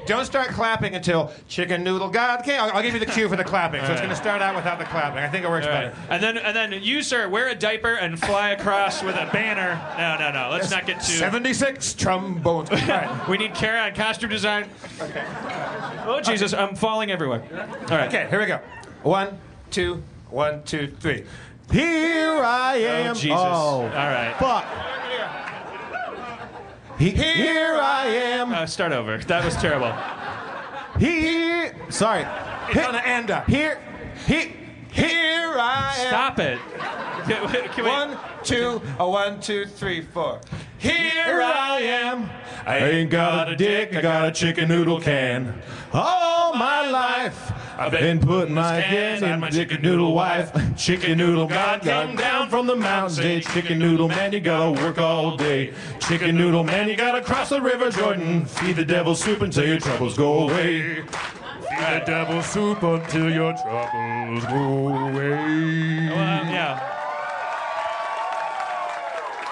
[0.06, 2.60] Don't start clapping until chicken noodle God can.
[2.62, 3.84] I'll, I'll give you the cue for the clapping.
[3.86, 5.20] So it's going to start out without the clapping.
[5.20, 5.96] I think it works All better.
[6.10, 9.80] And then, and then you, sir, wear a diaper and fly across with a banner.
[9.98, 10.50] No, no, no.
[10.52, 11.14] Let's not get too.
[11.14, 12.70] 76 trombones.
[12.70, 13.10] All right.
[13.34, 14.70] We need Cara on costume design.
[15.00, 15.26] Okay.
[16.06, 17.42] Oh Jesus, I'm falling everywhere.
[17.90, 18.08] All right.
[18.08, 18.60] Okay, here we go.
[19.02, 19.40] One,
[19.72, 21.24] two, one, two, three.
[21.72, 23.12] Here I oh, am.
[23.12, 23.32] Oh Jesus.
[23.32, 24.36] All right.
[24.38, 24.66] Fuck.
[27.12, 28.54] Here I am.
[28.54, 29.18] Uh, start over.
[29.18, 29.94] That was terrible.
[30.98, 31.76] Here.
[31.90, 32.26] Sorry.
[32.70, 33.46] It's on the end up.
[33.48, 33.82] Here.
[34.26, 34.52] Here,
[34.92, 36.08] here I am.
[36.08, 36.60] Stop it.
[37.28, 40.40] Can, can we- One, two, a one, two, three, four.
[40.78, 42.30] Here I am.
[42.66, 45.62] I ain't got a dick, I got a chicken noodle can.
[45.92, 50.52] All my life, I've been putting my hands in my chicken noodle wife.
[50.78, 53.18] Chicken noodle God come down from the mountains.
[53.18, 55.74] Hey, chicken noodle man, you gotta work all day.
[56.00, 58.46] Chicken noodle man, you gotta cross the river Jordan.
[58.46, 61.02] Feed the devil soup until your troubles go away.
[61.02, 61.08] Feed
[61.80, 65.30] the devil soup until your troubles go away.
[66.10, 66.90] Well, um, yeah.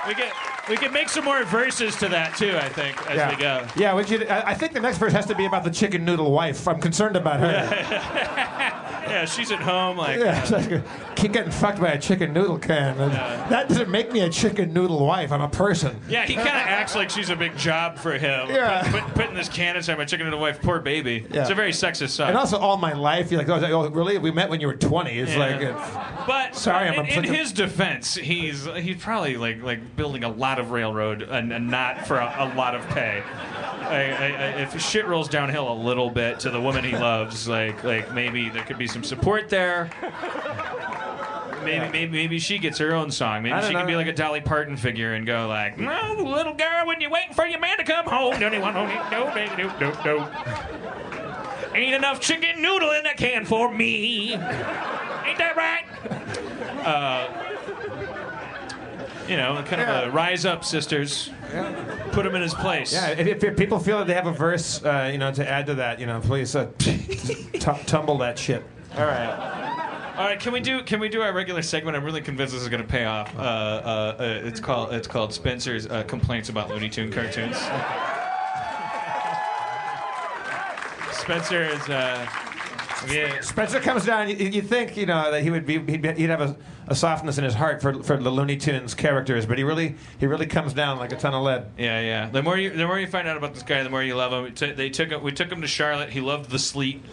[0.08, 0.34] We get
[0.72, 2.56] we can make some more verses to that too.
[2.58, 3.30] I think as yeah.
[3.30, 3.68] we go.
[3.76, 6.32] Yeah, you, I I think the next verse has to be about the chicken noodle
[6.32, 6.68] wife.
[6.68, 8.78] I'm concerned about her.
[9.12, 10.20] Yeah, she's at home like.
[10.20, 12.98] Yeah, uh, like, keep getting fucked by a chicken noodle can.
[13.00, 15.32] And That doesn't make me a chicken noodle wife.
[15.32, 16.00] I'm a person.
[16.08, 18.50] Yeah, he kind of acts like she's a big job for him.
[18.50, 18.90] Yeah.
[18.90, 21.26] Put, put, putting this can inside my chicken noodle wife, poor baby.
[21.30, 21.42] Yeah.
[21.42, 22.30] It's a very sexist song.
[22.30, 24.18] And also, all my life, you're like, oh, oh, really?
[24.18, 25.12] We met when you were 20.
[25.12, 25.38] It's Yeah.
[25.38, 29.96] like, it's, But Sorry, I'm uh, in, in his defense, he's he's probably like like
[29.96, 33.24] building a lot of railroad and, and not for a, a lot of pay.
[33.26, 37.48] I, I, I, if shit rolls downhill a little bit to the woman he loves,
[37.48, 39.90] like like maybe there could be some support there.
[41.64, 43.44] Maybe, maybe maybe she gets her own song.
[43.44, 46.54] Maybe she don't can be like a Dolly Parton figure and go like, "No, little
[46.54, 49.30] girl, when you're waiting for your man to come home, don't you want no, no,
[49.58, 50.32] no, no, no.
[51.74, 54.34] Ain't enough chicken noodle in that can for me.
[54.34, 54.42] Ain't
[55.38, 55.84] that right?
[56.86, 57.51] Uh,
[59.28, 61.30] you know, kind of a rise up, sisters.
[62.12, 62.94] Put him in his place.
[62.94, 65.66] yeah, if, if people feel that they have a verse, uh, you know, to add
[65.68, 68.64] to that, you know, please uh, t- tumble that shit.
[68.96, 69.62] All right.
[70.18, 71.96] All right, can we do can we do our regular segment?
[71.98, 73.34] I'm really convinced this is going to pay off.
[73.36, 77.56] Uh, uh, uh, it's called it's called Spencer's uh, complaints about Looney Tune cartoons.
[81.14, 82.51] Spencer is.
[83.10, 83.40] Yeah.
[83.42, 84.30] Spencer comes down.
[84.30, 86.56] You, you think you know that he would be he'd, be- he'd have a,
[86.88, 90.28] a softness in his heart for for the Looney Tunes characters, but he really he
[90.28, 91.66] really comes down like a ton of lead.
[91.78, 92.30] Yeah, yeah.
[92.30, 94.32] The more you the more you find out about this guy, the more you love
[94.34, 94.44] him.
[94.44, 96.10] We took- they took him, we took him to Charlotte.
[96.10, 97.04] He loved the sleet.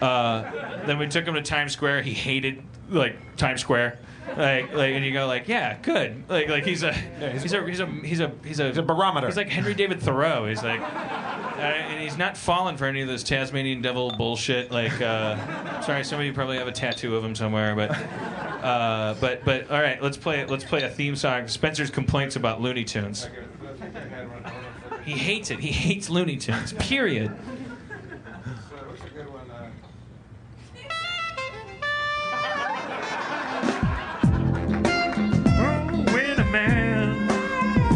[0.00, 0.42] Uh,
[0.86, 2.02] then we took him to Times Square.
[2.02, 3.98] He hated like Times Square.
[4.28, 6.28] Like, like, and you go like, yeah, good.
[6.28, 9.26] Like, like he's a, he's a, he's a, he's a, he's a, a barometer.
[9.26, 10.46] He's like Henry David Thoreau.
[10.46, 14.70] He's like, uh, and he's not falling for any of this Tasmanian devil bullshit.
[14.70, 19.14] Like, uh, sorry, some of you probably have a tattoo of him somewhere, but, uh,
[19.20, 21.48] but, but, all right, let's play, let's play a theme song.
[21.48, 23.28] Spencer's complaints about Looney Tunes.
[25.04, 25.60] He hates it.
[25.60, 26.72] He hates Looney Tunes.
[26.74, 27.34] Period.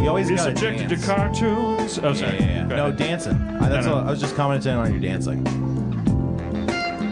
[0.02, 1.02] You always is gotta subjected dance.
[1.02, 1.98] to cartoons.
[2.02, 2.32] Oh, sorry.
[2.36, 2.62] Yeah, yeah, yeah.
[2.68, 2.96] Go No ahead.
[2.96, 3.34] dancing.
[3.60, 3.98] I, that's No, no.
[4.00, 5.46] all- I was just commenting on your dancing.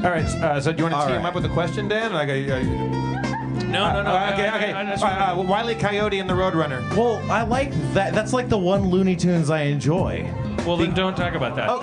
[0.04, 1.24] All right, uh, so do you want to All tee right.
[1.24, 2.12] up with a question, Dan?
[2.12, 4.10] Like, a, a, No, no, no.
[4.10, 4.72] Uh, okay, I- okay.
[4.72, 5.08] I- I just Uh,
[5.38, 6.80] uh, Wiley Coyote and the Roadrunner.
[6.96, 8.14] Well, I like that.
[8.14, 10.26] That's like the one Looney Tunes I enjoy.
[10.66, 11.68] Well, then don't talk about that.
[11.68, 11.80] Oh.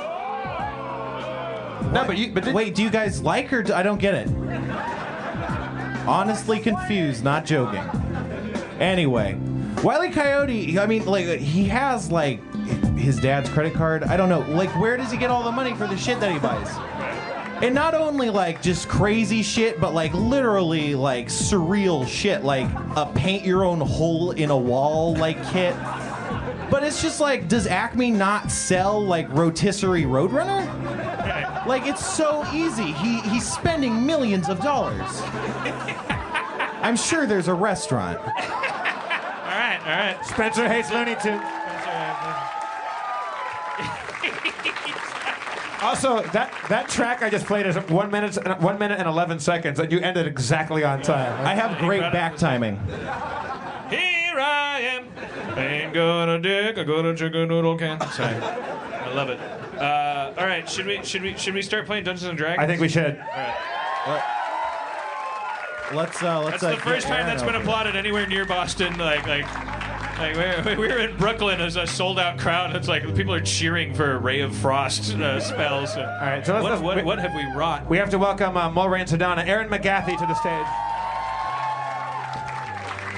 [1.93, 4.27] No, but you, but Wait, do you guys like or do, I don't get it?
[6.07, 7.83] Honestly confused, not joking.
[8.79, 9.37] Anyway,
[9.85, 10.79] Wiley Coyote.
[10.79, 12.41] I mean, like he has like
[12.97, 14.03] his dad's credit card.
[14.03, 14.39] I don't know.
[14.39, 16.67] Like, where does he get all the money for the shit that he buys?
[17.63, 22.67] And not only like just crazy shit, but like literally like surreal shit, like
[22.97, 25.75] a paint your own hole in a wall like kit.
[26.71, 30.65] But it's just like, does Acme not sell like rotisserie Roadrunner?
[31.67, 32.91] Like it's so easy.
[32.91, 35.21] He he's spending millions of dollars.
[36.81, 38.19] I'm sure there's a restaurant.
[39.85, 40.25] All right, all right.
[40.25, 41.43] Spencer hates Looney Tunes.
[45.81, 49.79] Also, that, that track I just played is one minute one minute and eleven seconds,
[49.79, 51.45] and you ended exactly on time.
[51.45, 52.77] I have great back timing.
[53.89, 55.57] Here I am.
[55.57, 56.79] Ain't gonna dig.
[56.79, 57.99] I'm gonna chicken noodle can.
[58.11, 58.33] Sorry.
[58.33, 59.39] I love it.
[59.79, 62.63] Uh, all right, should we should we should we start playing Dungeons and Dragons?
[62.63, 63.19] I think we should.
[63.19, 63.27] All
[64.07, 64.23] right.
[65.93, 68.97] Let's uh let's That's uh, the first time that's been applauded anywhere near Boston.
[68.97, 69.45] Like like.
[70.17, 70.35] Like
[70.67, 72.73] we we were in Brooklyn as a sold out crowd.
[72.75, 75.95] It's like people are cheering for Ray of Frost uh, spells.
[75.97, 77.87] All right, so let's- what, let's- what, we- what have we wrought?
[77.89, 80.65] We have to welcome uh, Mulray and Sedona, Erin McGathy to the stage.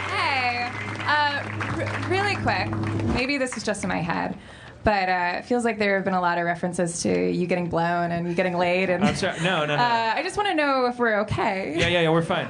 [0.09, 0.69] Hey,
[1.05, 1.43] uh,
[1.77, 2.69] r- really quick.
[3.13, 4.35] Maybe this is just in my head,
[4.83, 7.69] but uh, it feels like there have been a lot of references to you getting
[7.69, 8.89] blown and you getting laid.
[8.89, 9.39] And I'm sorry.
[9.41, 9.83] No, no, no.
[9.83, 11.75] Uh, I just want to know if we're okay.
[11.77, 12.09] Yeah, yeah, yeah.
[12.09, 12.47] We're fine.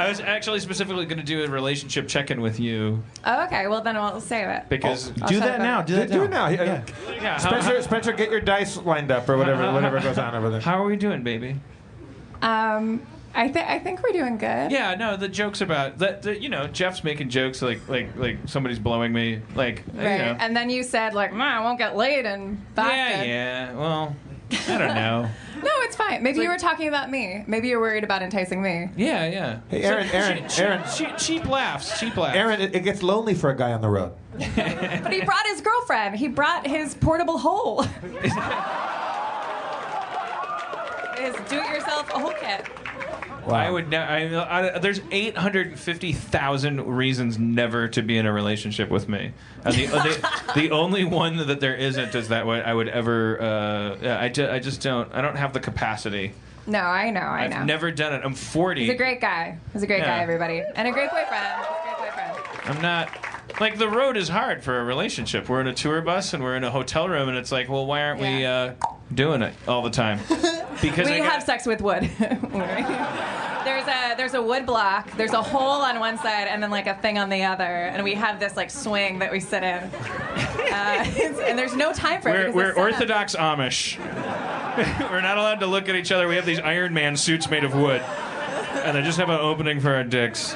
[0.00, 3.66] I was actually specifically going to do a relationship check-in with you Oh, okay.
[3.68, 4.68] Well, then we'll save it.
[4.68, 6.08] because I'll shut up about it.
[6.08, 6.48] Do, do it now.
[6.48, 6.82] Yeah,
[7.20, 10.50] how- Spencer, Spencer, get your dice lined up or whatever, How- whatever goes on over
[10.50, 10.60] there.
[10.60, 11.56] How are we doing, baby?
[12.42, 13.02] Um,
[13.34, 14.72] I think I think we're doing good.
[14.72, 16.22] Yeah, no, the jokes about that.
[16.22, 19.40] The, you know, Jeff's making jokes like like like somebody's blowing me.
[19.54, 20.18] Like you Right.
[20.18, 20.36] know.
[20.40, 23.72] And then you said like, "Man, I won't get laid and Yeah, yeah.
[23.74, 24.16] Well,
[24.68, 25.28] I don't know.
[25.60, 26.22] No, it's fine.
[26.22, 27.44] Maybe you were talking about me.
[27.46, 28.88] Maybe you're worried about enticing me.
[28.96, 29.58] Yeah, yeah.
[29.68, 30.82] Hey, Erin, So- Erin, che- Erin.
[30.96, 32.34] che- cheap laughs, cheap laughs.
[32.34, 34.14] Erin, it, it gets lonely for a guy on the road.
[34.38, 36.16] But he brought his girlfriend.
[36.16, 37.82] He brought his portable hole.
[41.18, 42.66] his do-it-yourself hole kit.
[43.48, 43.88] I would.
[43.88, 49.32] Ne- I, I, there's 850,000 reasons never to be in a relationship with me,
[49.64, 53.40] and the the, the only one that there isn't is that way I would ever.
[53.40, 55.12] Uh, yeah, I, ju- I just don't.
[55.14, 56.32] I don't have the capacity.
[56.66, 57.64] No, I know, I I've know.
[57.64, 58.20] never done it.
[58.22, 58.82] I'm 40.
[58.82, 59.58] He's a great guy.
[59.72, 60.18] He's a great Yeah.
[60.18, 61.44] guy, everybody, and a great boyfriend.
[61.56, 62.76] He's a great boyfriend.
[62.76, 63.08] I'm not.
[63.60, 65.48] Like the road is hard for a relationship.
[65.48, 67.84] We're in a tour bus and we're in a hotel room, and it's like, well,
[67.86, 68.74] why aren't we uh,
[69.14, 70.20] doing it all the time?
[70.80, 72.04] Because we got- have sex with wood.
[73.64, 75.10] there's a there's a wood block.
[75.16, 78.02] There's a hole on one side and then like a thing on the other, and
[78.02, 79.82] we have this like swing that we sit in.
[80.70, 81.04] Uh,
[81.46, 82.54] and there's no time for it.
[82.54, 83.98] We're, because we're Orthodox Amish.
[85.10, 86.28] we're not allowed to look at each other.
[86.28, 89.80] We have these Iron Man suits made of wood, and they just have an opening
[89.80, 90.54] for our dicks.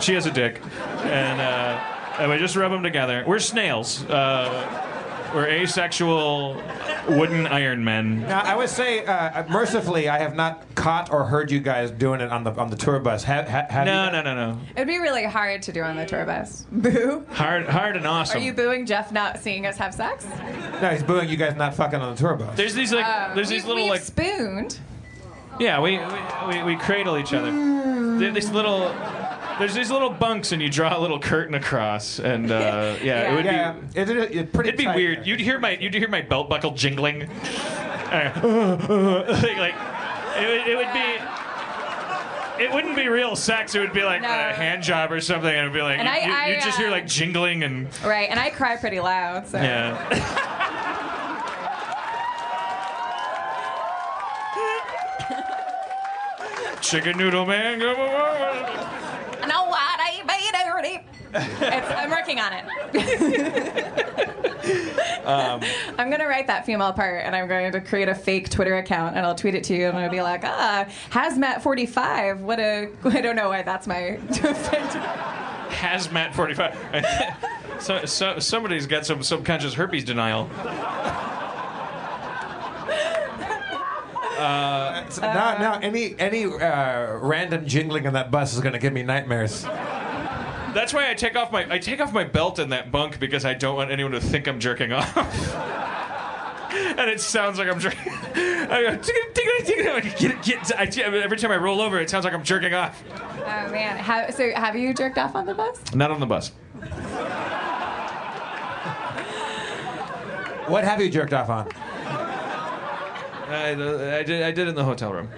[0.00, 0.60] She has a dick,
[1.04, 3.24] and uh, and we just rub them together.
[3.26, 4.04] We're snails.
[4.04, 4.88] Uh,
[5.34, 6.60] we're asexual
[7.08, 8.20] wooden Iron Men.
[8.22, 12.20] Now, I would say, uh, mercifully, I have not caught or heard you guys doing
[12.20, 13.24] it on the on the tour bus.
[13.24, 14.12] Ha, ha, have No, you?
[14.12, 14.58] no, no, no.
[14.76, 16.66] It'd be really hard to do on the tour bus.
[16.70, 17.24] Boo.
[17.30, 18.40] Hard, hard and awesome.
[18.40, 20.26] Are you booing Jeff not seeing us have sex?
[20.80, 22.56] No, he's booing you guys not fucking on the tour bus.
[22.56, 24.78] There's these like, Uh, there's these little we've like, spooned.
[25.58, 27.50] yeah, we we, we, we cradle each other.
[28.18, 28.88] There- These little,
[29.58, 33.34] there's these little bunks, and you draw a little curtain across, and uh, yeah, it
[33.34, 34.00] would Yeah, be.
[34.00, 34.96] it, it, it pretty It'd be tight.
[34.96, 35.26] weird.
[35.26, 37.28] You'd hear my you'd hear my belt buckle jingling.
[38.12, 38.36] Like,
[39.56, 39.74] like,
[40.36, 42.62] it, would- it would be.
[42.62, 43.74] It wouldn't be real sex.
[43.74, 44.28] It would be like No.
[44.28, 46.60] a hand job or something, and it'd be like And you, I- you, I, you'd
[46.62, 49.46] just hear uh, like jingling and Right, and I cry pretty loud.
[49.48, 49.56] So.
[49.58, 50.58] yeah.
[56.80, 57.78] Chicken noodle man.
[57.78, 59.21] come on.
[59.52, 60.52] No, what I made
[60.84, 61.02] it.
[61.34, 62.64] It's, I'm working on it.
[65.24, 65.60] Um,
[65.98, 69.16] I'm gonna write that female part, and I'm going to create a fake Twitter account,
[69.16, 72.40] and I'll tweet it to you, and I'll be like, ah, hazmat 45.
[72.40, 72.88] What a.
[73.04, 74.18] I don't know why that's my.
[75.70, 76.76] hazmat 45.
[77.80, 80.50] so, so somebody's got some subconscious herpes denial.
[84.38, 88.78] Uh, So now, now, any any uh, random jingling on that bus is going to
[88.78, 89.62] give me nightmares.
[89.62, 93.44] that's why I take off my I take off my belt in that bunk because
[93.44, 95.16] I don't want anyone to think I'm jerking off.
[96.72, 98.12] and it sounds like I'm jerking.
[98.72, 100.00] I go.
[100.18, 100.78] Get get.
[100.78, 103.02] I, every time I roll over, it sounds like I'm jerking off.
[103.12, 105.94] Oh man, How, so have you jerked off on the bus?
[105.94, 106.52] Not on the bus.
[110.68, 111.68] What have you jerked off on?
[113.54, 115.28] I, I did I did in the hotel room.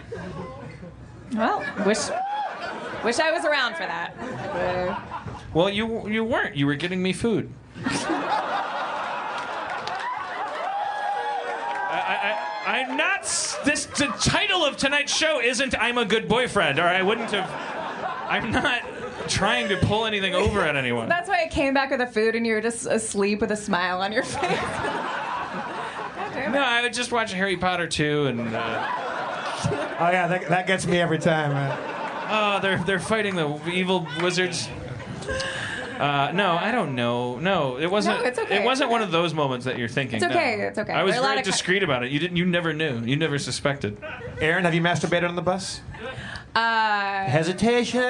[1.35, 1.99] Well, wish
[3.05, 4.15] wish I was around for that.
[5.53, 6.57] Well, you you weren't.
[6.57, 7.53] You were getting me food.
[11.97, 12.36] I,
[12.66, 13.23] I, I'm not.
[13.65, 17.51] This the title of tonight's show isn't "I'm a good boyfriend," or I wouldn't have.
[18.28, 18.82] I'm not
[19.28, 21.09] trying to pull anything over at anyone.
[21.09, 23.57] that's why I came back with the food, and you were just asleep with a
[23.57, 24.59] smile on your face.
[26.35, 28.55] No, I would just watch Harry Potter 2 and.
[28.55, 28.90] Uh,
[29.97, 31.52] Oh yeah, that, that gets me every time.
[31.52, 31.78] Man.
[32.28, 34.69] oh, they're they're fighting the evil wizards.
[35.98, 37.39] Uh, no, I don't know.
[37.39, 38.19] No, it wasn't.
[38.19, 38.61] No, it's okay.
[38.61, 40.16] It wasn't one of those moments that you're thinking.
[40.16, 40.65] It's okay, no.
[40.65, 40.93] it's okay.
[40.93, 42.11] I was There are a lot very of ki- discreet about it.
[42.11, 42.36] You didn't.
[42.36, 43.01] You never knew.
[43.05, 43.97] You never suspected.
[44.40, 45.81] Erin, have you masturbated on the bus?
[46.55, 48.02] Uh, Hesitation.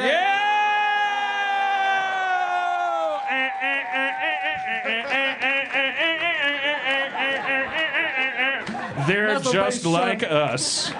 [9.06, 10.32] They're That's just bass like drum.
[10.32, 10.90] us.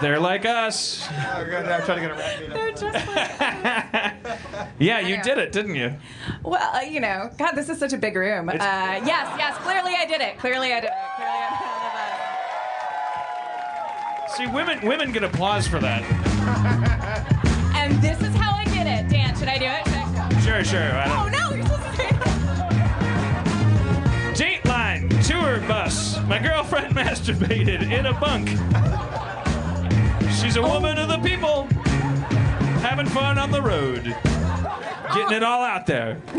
[0.00, 1.04] They're like us.
[1.10, 2.54] Oh, God, I'm trying to get a rap beat up.
[2.54, 5.96] They're just Yeah, you did it, didn't you?
[6.44, 8.48] Well, uh, you know, God, this is such a big room.
[8.48, 10.38] Uh, yes, yes, clearly I did it.
[10.38, 10.92] Clearly I did it.
[11.16, 11.50] Clearly I
[14.26, 14.30] did it.
[14.36, 16.04] See, women women get applause for that.
[17.78, 19.08] And this is how I did it.
[19.08, 19.86] Dan, should I do it?
[19.86, 20.92] Should I- Sure, sure.
[20.98, 21.37] I don't- Oh no,
[25.68, 26.18] bus.
[26.24, 28.48] My girlfriend masturbated in a bunk.
[30.40, 31.64] She's a woman of the people,
[32.80, 34.04] having fun on the road,
[35.14, 36.20] getting it all out there.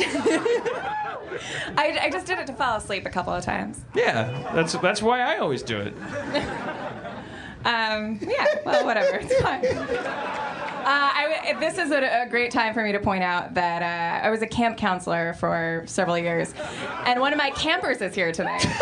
[1.78, 3.80] I, I just did it to fall asleep a couple of times.
[3.94, 5.94] Yeah, that's that's why I always do it.
[7.66, 9.18] Um, yeah, well, whatever.
[9.18, 9.66] It's fine.
[9.66, 14.26] Uh, I, this is a, a great time for me to point out that uh,
[14.26, 16.54] I was a camp counselor for several years,
[17.06, 18.66] and one of my campers is here tonight.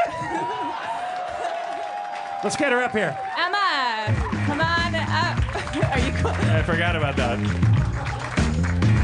[2.43, 3.17] Let's get her up here.
[3.35, 4.13] Emma,
[4.45, 5.37] come on up.
[5.91, 6.31] Are you cool?
[6.31, 7.39] I forgot about that.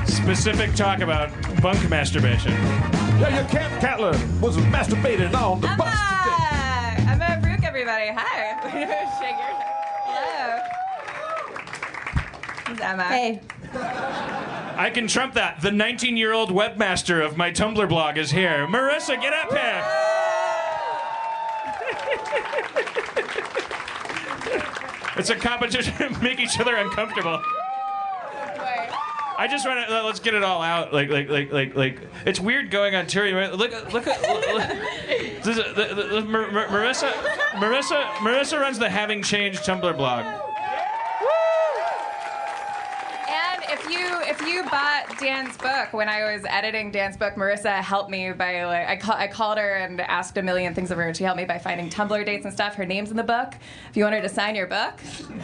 [0.07, 1.29] Specific talk about
[1.61, 2.51] bunk masturbation.
[2.51, 7.11] Yeah, your camp counselor was masturbating on the bus today.
[7.11, 8.09] Emma, Emma Brooke, everybody.
[8.15, 8.59] Hi.
[9.19, 9.62] Shake your
[12.79, 12.91] Hello.
[12.91, 13.03] Emma.
[13.03, 13.41] Hey.
[14.75, 15.61] I can trump that.
[15.61, 18.67] The 19 year old webmaster of my Tumblr blog is here.
[18.67, 19.83] Marissa, get up here.
[25.15, 27.39] It's a competition to make each other uncomfortable.
[29.37, 30.91] I just want to uh, let's get it all out.
[30.91, 31.99] Like, like, like, like, like.
[32.25, 33.27] It's weird going on tour.
[33.27, 34.63] You Look, look at look,
[35.43, 37.11] this is, the, the, the, Mar- Mar- Marissa.
[37.51, 38.03] Marissa.
[38.15, 40.25] Marissa runs the Having Changed Tumblr blog.
[43.83, 47.81] And if you if you bought Dan's book when I was editing Dan's book, Marissa
[47.81, 50.97] helped me by like I, call, I called her and asked a million things of
[50.97, 52.75] her, and she helped me by finding Tumblr dates and stuff.
[52.75, 53.53] Her name's in the book.
[53.89, 54.93] If you want her to sign your book,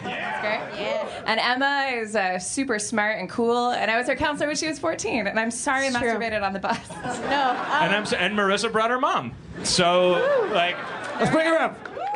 [0.03, 0.81] that's great.
[0.81, 1.23] Yeah.
[1.25, 4.67] And Emma is uh, super smart and cool, and I was her counselor when she
[4.67, 5.27] was 14.
[5.27, 6.09] And I'm sorry I It's true.
[6.11, 6.79] masturbated on the bus.
[7.29, 7.51] No.
[7.81, 9.33] and I'm s- and Marissa brought her mom.
[9.63, 10.75] So like,
[11.19, 11.77] let's bring her up.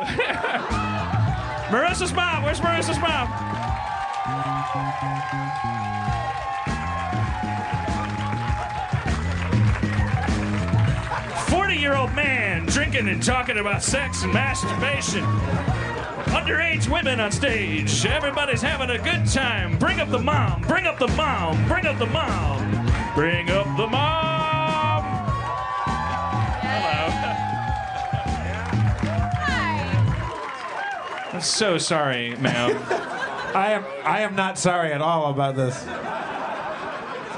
[1.70, 2.42] Marissa's mom.
[2.42, 3.28] Where's Marissa's mom?
[11.84, 15.22] Forty-year-old man drinking and talking about sex and masturbation.
[16.32, 18.06] Underage women on stage.
[18.06, 19.76] Everybody's having a good time.
[19.76, 20.62] Bring up the mom.
[20.62, 21.62] Bring up the mom.
[21.68, 22.86] Bring up the mom.
[23.14, 25.04] Bring up the mom.
[26.62, 27.10] Hello.
[29.44, 31.34] Hi.
[31.34, 32.82] I'm so sorry, ma'am.
[33.54, 35.84] I am I am not sorry at all about this.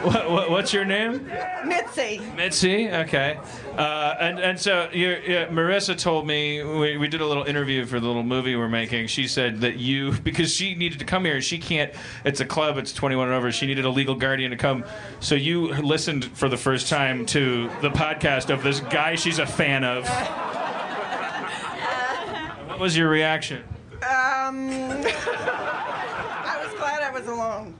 [0.02, 1.26] What, what, what's your name?
[1.64, 2.20] Mitzi.
[2.36, 2.88] Mitzi.
[2.90, 3.38] Okay.
[3.76, 7.84] Uh, and and so you yeah, Marissa told me we, we did a little interview
[7.86, 9.06] for the little movie we're making.
[9.06, 11.40] She said that you because she needed to come here.
[11.40, 11.92] She can't.
[12.24, 12.78] It's a club.
[12.78, 13.52] It's 21 and over.
[13.52, 14.84] She needed a legal guardian to come.
[15.20, 19.46] So you listened for the first time to the podcast of this guy she's a
[19.46, 20.08] fan of.
[22.76, 23.64] What was your reaction?
[23.94, 27.74] Um, I was glad I was alone.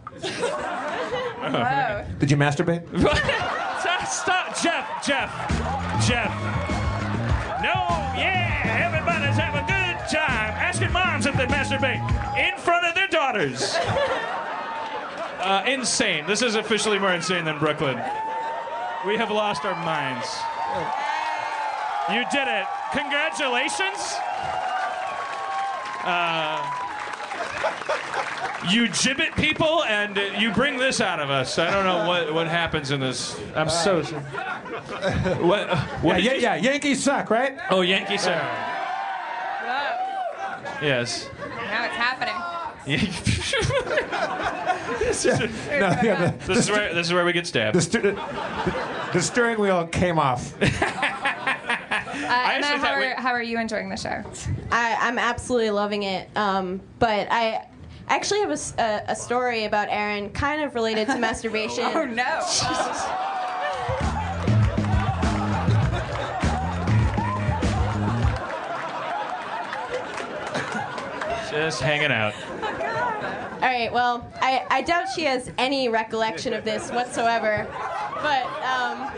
[2.19, 2.83] Did you masturbate?
[3.81, 5.31] stop, stop, Jeff, Jeff,
[6.07, 6.31] Jeff.
[7.63, 7.75] No,
[8.17, 10.53] yeah, everybody's having a good time.
[10.55, 12.01] Asking moms if they masturbate
[12.37, 13.77] in front of their daughters.
[15.41, 16.27] Uh, insane.
[16.27, 17.97] This is officially more insane than Brooklyn.
[19.07, 20.27] We have lost our minds.
[22.11, 22.67] You did it.
[22.93, 24.15] Congratulations.
[26.03, 26.63] Uh,
[28.71, 31.59] you gibbet people and uh, you bring this out of us.
[31.59, 33.39] I don't know what, what happens in this.
[33.55, 34.03] I'm so.
[34.03, 37.59] what, uh, what yeah, yeah, yeah, Yankees suck, right?
[37.71, 38.43] Oh, Yankees suck.
[40.83, 41.29] Yes.
[41.39, 42.35] Now it's happening.
[42.87, 45.47] this is, No,
[46.03, 47.77] yeah, the- this is where this is where we get stabbed.
[47.77, 48.13] The, stu- the,
[49.13, 50.55] the steering wheel came off.
[52.17, 54.25] Uh, Emma, how are, how are you enjoying the show?
[54.73, 56.29] I, I'm absolutely loving it.
[56.35, 57.69] Um, but I
[58.09, 61.85] actually have a story about Erin, kind of related to masturbation.
[61.85, 62.41] Oh no!
[71.51, 72.35] Just hanging out.
[73.57, 73.91] All right.
[73.91, 77.67] Well, I, I doubt she has any recollection of this whatsoever.
[78.23, 79.11] But um,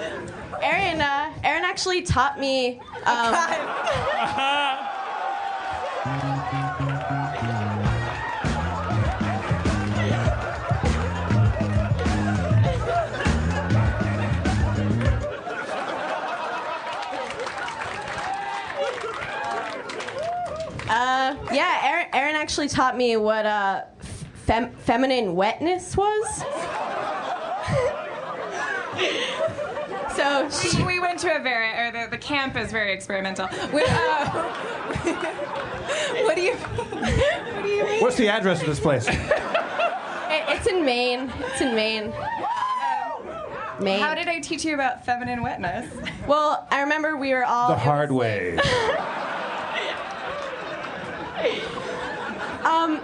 [0.63, 2.81] Erin, uh, Erin actually taught me.
[3.05, 3.35] Um,
[21.59, 23.83] yeah, Erin, Erin actually taught me what uh,
[24.47, 26.39] fem- feminine wetness was.
[30.15, 30.49] so
[30.79, 33.49] we, we went to a very, or the, the camp is very experimental.
[33.73, 34.29] We, uh,
[36.23, 38.03] what do you, what do you mean?
[38.03, 39.09] What's the address of this place?
[39.09, 39.19] It,
[40.31, 41.33] it's in Maine.
[41.41, 42.15] It's in Maine.
[43.81, 44.01] Maine.
[44.01, 45.93] How did I teach you about feminine wetness?
[46.29, 47.71] Well, I remember we were all.
[47.71, 48.61] The hard way.
[52.65, 53.01] Um.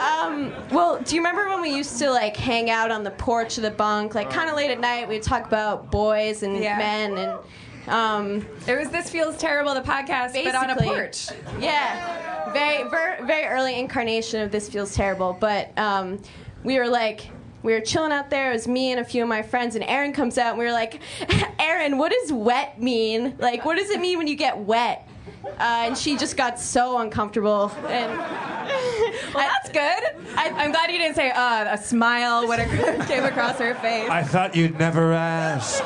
[0.00, 3.56] Um, well, do you remember when we used to like hang out on the porch
[3.56, 5.08] of the bunk, like kind of late at night?
[5.08, 6.76] We'd talk about boys and Yeah.
[6.76, 11.28] men, and um, it was "This Feels Terrible" the podcast, but on a porch.
[11.60, 15.36] Yeah, very, very, very early incarnation of this feels terrible.
[15.38, 16.20] But um,
[16.64, 17.30] we were like,
[17.64, 18.50] we were chilling out there.
[18.50, 20.66] It was me and a few of my friends, and Erin comes out, and we
[20.66, 21.00] were like,
[21.58, 23.34] Erin, what does wet mean?
[23.38, 25.08] Like, what does it mean when you get wet?
[25.44, 27.72] Uh, and she just got so uncomfortable.
[27.88, 28.18] And
[29.34, 30.26] well, that's good.
[30.36, 32.68] I, I'm glad you didn't say uh, a smile when it
[33.08, 34.10] came across her face.
[34.10, 35.82] I thought you'd never ask.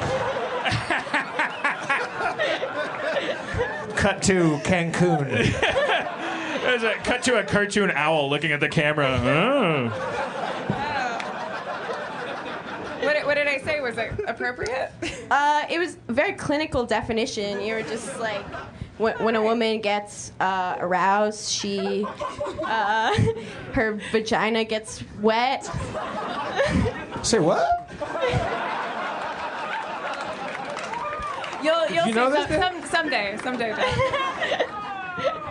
[3.96, 5.28] Cut to Cancun.
[6.62, 9.20] There's a cut to a cartoon owl looking at the camera.
[9.22, 10.28] Oh.
[13.02, 13.77] What, did- what did I say?
[13.88, 14.92] Was it appropriate?
[15.30, 17.60] Uh, it was a very clinical definition.
[17.60, 18.42] You were just like,
[18.96, 22.06] when, when a woman gets uh, aroused, she,
[22.64, 23.14] uh,
[23.74, 25.64] her vagina gets wet.
[27.22, 27.90] Say what?
[31.62, 32.72] You'll, you'll you see know this, some, Dan?
[32.72, 33.72] some, someday, someday.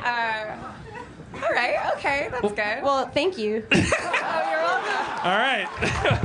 [0.04, 0.58] Uh,
[1.36, 2.84] all right, okay, that's good.
[2.84, 3.64] Well, thank you.
[3.72, 5.20] oh, you're welcome.
[5.24, 6.24] All right.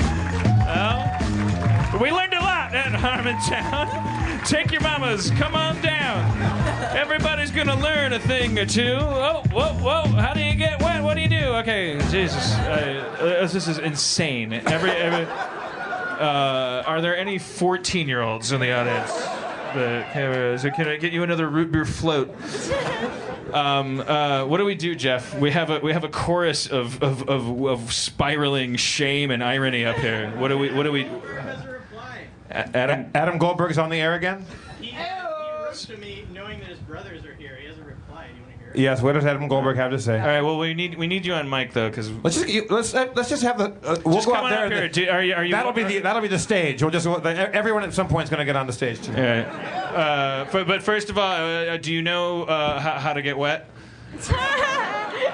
[2.00, 4.46] We learned a lot at Harmontown.
[4.46, 6.96] Take your mamas, come on down.
[6.96, 8.96] Everybody's gonna learn a thing or two.
[8.98, 10.02] Oh, whoa, whoa!
[10.14, 11.02] How do you get wet?
[11.02, 11.44] What do you do?
[11.56, 14.52] Okay, Jesus, uh, uh, this is insane.
[14.52, 19.12] Every, every uh, are there any 14-year-olds in the audience?
[19.74, 20.58] The.
[20.60, 22.30] So can I get you another root beer float?
[23.52, 25.38] Um, uh, what do we do, Jeff?
[25.38, 29.84] We have a we have a chorus of, of, of, of spiraling shame and irony
[29.84, 30.30] up here.
[30.36, 31.08] What do we what do we?
[32.52, 34.44] A- Adam Adam Goldberg's on the air again.
[34.80, 37.56] He, he wrote to me knowing that his brothers are here.
[37.60, 38.28] He hasn't replied.
[38.36, 38.78] You want to hear it?
[38.78, 39.00] Yes.
[39.02, 40.20] What does Adam Goldberg have to say?
[40.20, 40.40] All right.
[40.42, 43.08] Well, we need we need you on mic though, because Let's just you- let's uh,
[43.14, 44.58] let's just have the uh, we'll Just go come out on there.
[44.58, 44.88] up and here.
[44.88, 46.82] the- Do- are you- are you- that'll be the that'll be the stage.
[46.82, 49.12] We'll just the, everyone at some point is going to get on the stage too.
[49.12, 49.50] Yeah.
[49.92, 53.36] Uh, but, but first of all, uh, do you know uh, how, how to get
[53.38, 53.68] wet?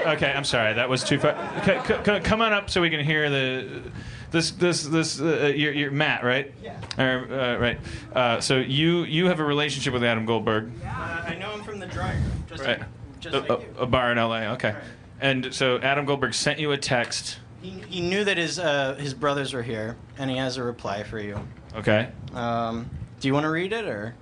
[0.07, 0.73] Okay, I'm sorry.
[0.75, 1.33] That was too far.
[1.59, 3.83] Okay, c- c- come on up so we can hear the.
[4.31, 6.53] This this this uh, you're, you're Matt, right?
[6.63, 6.79] Yeah.
[6.99, 7.79] uh, right.
[8.15, 11.79] Uh, so you you have a relationship with Adam Goldberg, Uh, I know him from
[11.79, 12.23] the room.
[12.47, 12.79] Just right?
[12.81, 12.89] like,
[13.21, 13.69] just a, like a- you.
[13.79, 14.53] a bar in LA.
[14.53, 14.75] Okay.
[15.21, 17.39] And so Adam Goldberg sent you a text.
[17.63, 21.03] He, he knew that his uh, his brothers were here, and he has a reply
[21.05, 21.41] for you.
[21.75, 22.09] Okay.
[22.35, 22.89] Um,
[23.21, 24.15] do you want to read it or?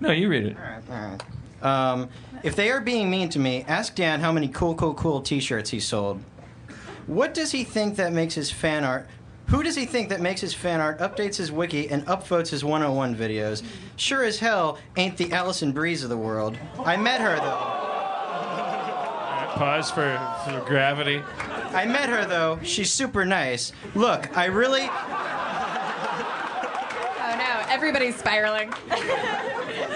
[0.00, 0.56] No, you read it.
[0.56, 0.82] All right.
[0.90, 1.92] All right.
[1.92, 2.08] Um,
[2.42, 5.70] if they are being mean to me, ask Dan how many cool, cool, cool T-shirts
[5.70, 6.22] he sold.
[7.06, 9.08] What does he think that makes his fan art?
[9.48, 12.64] Who does he think that makes his fan art, updates his wiki, and upvotes his
[12.64, 13.62] 101 videos?
[13.94, 16.58] Sure as hell ain't the Alison Bries of the world.
[16.84, 17.84] I met her though.
[19.56, 21.22] Pause for, for gravity.
[21.72, 22.58] I met her though.
[22.62, 23.72] She's super nice.
[23.94, 24.88] Look, I really.
[27.18, 28.70] Oh no, everybody's spiraling.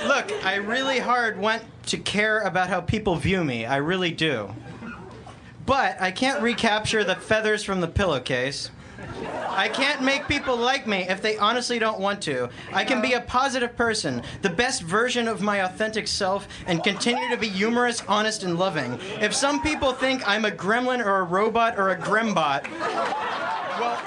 [0.07, 3.67] Look, I really hard want to care about how people view me.
[3.67, 4.55] I really do.
[5.67, 8.71] But I can't recapture the feathers from the pillowcase.
[9.51, 12.49] I can't make people like me if they honestly don't want to.
[12.73, 17.29] I can be a positive person, the best version of my authentic self, and continue
[17.31, 18.99] to be humorous, honest, and loving.
[19.21, 22.71] If some people think I'm a gremlin or a robot or a grimbot,
[23.81, 24.03] well,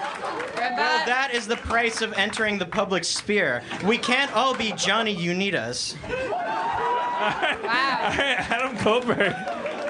[0.56, 3.62] well, that is the price of entering the public sphere.
[3.86, 5.96] We can't all be Johnny Unitas.
[6.10, 7.60] Wow.
[7.70, 9.36] Adam Goldberg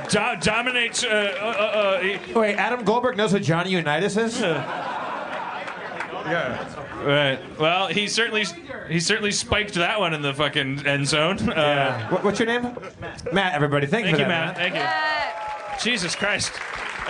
[0.10, 1.04] do- dominates.
[1.04, 4.40] Uh, uh, uh, he- Wait, Adam Goldberg knows what Johnny Unitas is?
[6.26, 7.04] yeah.
[7.04, 7.40] Right.
[7.60, 8.46] Well, he certainly
[8.90, 11.38] he certainly spiked that one in the fucking end zone.
[11.50, 12.10] Uh, Yeah.
[12.12, 12.64] What- what's your name?
[13.02, 13.34] Matt.
[13.34, 13.54] Matt.
[13.54, 14.58] Everybody, thank, Thank you you, that.
[14.58, 14.74] Matt.
[14.74, 15.82] Thank you.
[15.92, 16.54] Jesus Christ.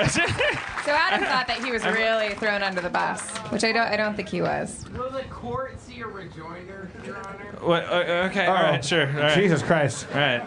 [0.03, 3.21] So Adam thought that he was really thrown under the bus,
[3.51, 3.87] which I don't.
[3.87, 4.85] I don't think he was.
[4.97, 7.51] Will the court see a rejoinder, Your Honor?
[7.61, 8.47] What, uh, okay.
[8.47, 8.83] All Oh, right.
[8.83, 9.05] Sure.
[9.07, 9.35] All right.
[9.35, 10.07] Jesus Christ.
[10.13, 10.41] All right.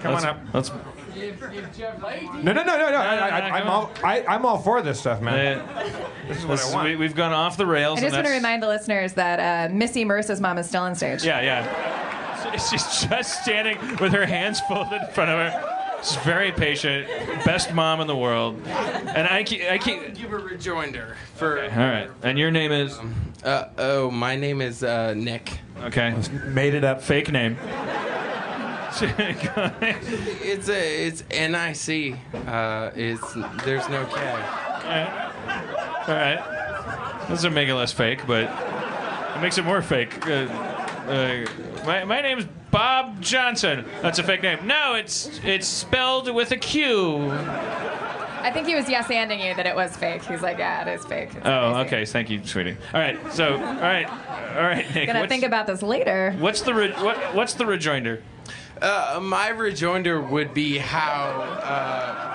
[0.00, 0.38] Come Let's- on up.
[0.54, 0.70] Let's.
[1.14, 2.96] If, if Jeff No, no, no, no, no.
[2.96, 5.66] I, I, I'm all I, I'm all for this stuff, man.
[6.28, 6.88] This is what This- I want.
[6.88, 7.98] we, we've gone off the rails.
[7.98, 10.68] I just and want to that's- remind the listeners that uh, Missy Marissa's mom is
[10.68, 11.24] still on stage.
[11.24, 12.52] Yeah, yeah.
[12.56, 15.78] She's just standing with her hands folded in front of her.
[16.02, 17.06] She's very patient.
[17.44, 18.60] Best mom in the world.
[18.66, 19.62] And I keep.
[19.62, 20.14] I keep.
[20.16, 21.62] give a rejoinder for.
[21.62, 22.10] All right.
[22.22, 22.98] And your name is.
[23.44, 25.58] Uh, oh, my name is uh, Nick.
[25.84, 26.14] Okay.
[26.46, 27.02] Made it up.
[27.02, 27.56] Fake name.
[30.44, 32.16] It's a it's NIC.
[32.46, 33.32] Uh, it's
[33.64, 34.20] there's no K.
[36.08, 37.18] All right.
[37.22, 38.44] This doesn't make it less fake, but
[39.36, 40.26] it makes it more fake.
[40.26, 40.30] Uh,
[41.08, 41.44] uh,
[41.86, 43.84] my, my name's Bob Johnson.
[44.02, 44.66] That's a fake name.
[44.66, 47.30] No, it's it's spelled with a Q.
[47.30, 50.22] I think he was yes anding you that it was fake.
[50.24, 51.28] He's like, yeah, it is fake.
[51.34, 51.86] It's Oh, crazy.
[51.86, 52.04] okay.
[52.04, 52.76] Thank you, sweetie.
[52.92, 53.16] All right.
[53.32, 54.08] So, all right,
[54.56, 55.06] all right, Nick.
[55.06, 56.34] Gonna think about this later.
[56.38, 58.20] what's the re- what, what's the rejoinder?
[58.82, 61.30] Uh, my rejoinder would be how.
[61.62, 62.28] Uh,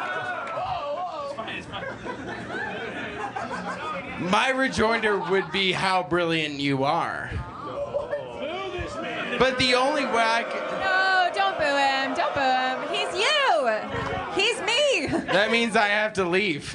[4.19, 7.29] my rejoinder would be how brilliant you are.
[9.37, 10.61] But the only way I could.
[10.79, 12.13] No, don't boo him.
[12.15, 12.79] Don't boo him.
[12.95, 13.35] He's you.
[14.33, 15.07] He's me.
[15.33, 16.71] That means I have to leave.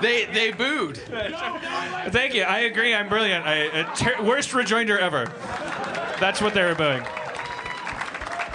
[0.00, 0.96] They they booed.
[2.08, 2.42] Thank you.
[2.42, 2.94] I agree.
[2.94, 3.44] I'm brilliant.
[3.46, 5.26] I, uh, ter- worst rejoinder ever.
[6.20, 7.04] That's what they were doing.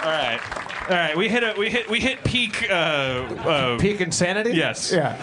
[0.02, 0.40] All right.
[0.88, 1.16] All right.
[1.16, 2.70] We hit a we hit we hit peak.
[2.70, 4.52] Uh, uh, Peak insanity.
[4.52, 4.92] Yes.
[4.92, 5.16] Yeah.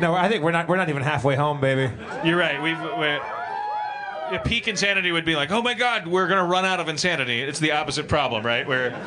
[0.00, 0.68] No, I think we're not.
[0.68, 1.92] We're not even halfway home, baby.
[2.24, 2.60] You're right.
[2.62, 2.80] We've.
[2.80, 3.20] We're,
[4.32, 7.42] yeah, peak insanity would be like, oh my god, we're gonna run out of insanity.
[7.42, 8.66] It's the opposite problem, right?
[8.66, 8.98] Where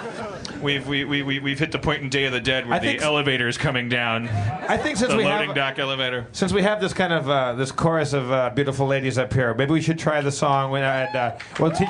[0.62, 2.80] we've we, we, we, we've hit the point in Day of the Dead where I
[2.80, 4.28] the elevator is coming down.
[4.30, 6.28] I think since the we loading have dock elevator.
[6.32, 9.56] since we have this kind of uh, this chorus of uh, beautiful ladies up here,
[9.56, 10.70] maybe we should try the song.
[10.70, 11.90] When, and uh, we'll teach.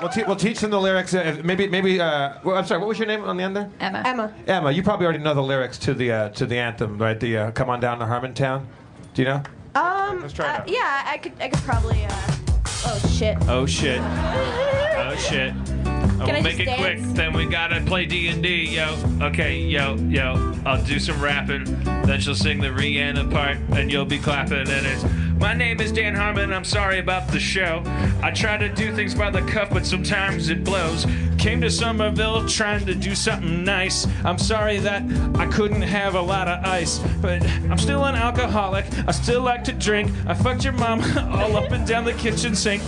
[0.00, 1.14] We'll, te- we'll teach them the lyrics.
[1.14, 2.00] Uh, maybe, maybe.
[2.00, 2.80] Uh, well, I'm sorry.
[2.80, 3.70] What was your name on the end there?
[3.80, 4.02] Emma.
[4.04, 4.34] Emma.
[4.46, 4.70] Emma.
[4.70, 7.18] You probably already know the lyrics to the uh, to the anthem, right?
[7.18, 8.66] The uh, "Come on down to Harmontown."
[9.14, 9.42] Do you know?
[9.74, 10.20] Um.
[10.22, 10.68] Let's try it uh, out.
[10.68, 11.32] yeah, I could.
[11.40, 12.04] I could probably.
[12.04, 12.10] Uh,
[12.86, 13.36] oh shit.
[13.48, 14.00] Oh shit.
[14.00, 15.54] Oh shit.
[16.26, 16.98] Can gonna make it quick.
[17.14, 18.96] Then we gotta play D and D, yo.
[19.22, 20.54] Okay, yo, yo.
[20.66, 21.64] I'll do some rapping.
[21.84, 24.68] Then she'll sing the Rihanna part, and you'll be clapping.
[24.68, 25.04] And it's
[25.40, 26.52] my name is Dan Harmon.
[26.52, 27.82] I'm sorry about the show.
[28.22, 31.06] I try to do things by the cuff, but sometimes it blows.
[31.38, 34.06] Came to Somerville trying to do something nice.
[34.22, 35.02] I'm sorry that
[35.36, 38.84] I couldn't have a lot of ice, but I'm still an alcoholic.
[39.08, 40.12] I still like to drink.
[40.26, 41.00] I fucked your mom
[41.32, 42.82] all up and down the kitchen sink.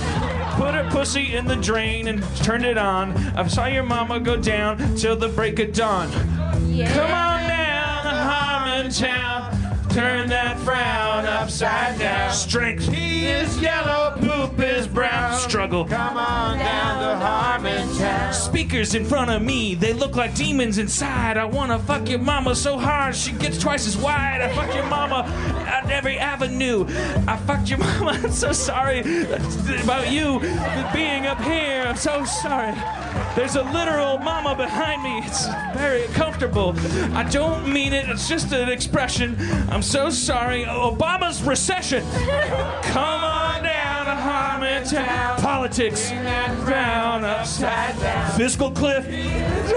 [0.56, 3.14] Put her pussy in the drain and turned it on.
[3.34, 6.10] I saw your mama go down till the break of dawn.
[6.10, 9.61] Come on down to Harmontown.
[9.92, 12.32] Turn that frown upside down.
[12.32, 15.38] Strength He is yellow, poop is brown.
[15.38, 15.84] Struggle.
[15.84, 17.24] Come on down to
[17.68, 18.32] Harmontown.
[18.32, 21.36] Speakers in front of me, they look like demons inside.
[21.36, 24.40] I wanna fuck your mama so hard she gets twice as wide.
[24.40, 25.24] I fuck your mama
[25.68, 26.86] at every avenue.
[27.28, 28.12] I fucked your mama.
[28.12, 29.00] I'm so sorry
[29.82, 30.40] about you
[30.94, 31.84] being up here.
[31.86, 32.74] I'm so sorry.
[33.34, 35.18] There's a literal mama behind me.
[35.24, 36.74] It's very comfortable.
[37.14, 38.08] I don't mean it.
[38.08, 39.36] It's just an expression.
[39.70, 40.64] I'm so sorry.
[40.64, 42.04] Obama's recession.
[42.82, 45.38] Come on down to Harmontown.
[45.40, 48.30] Politics down upside down.
[48.32, 49.04] Fiscal cliff.
[49.06, 49.70] Hands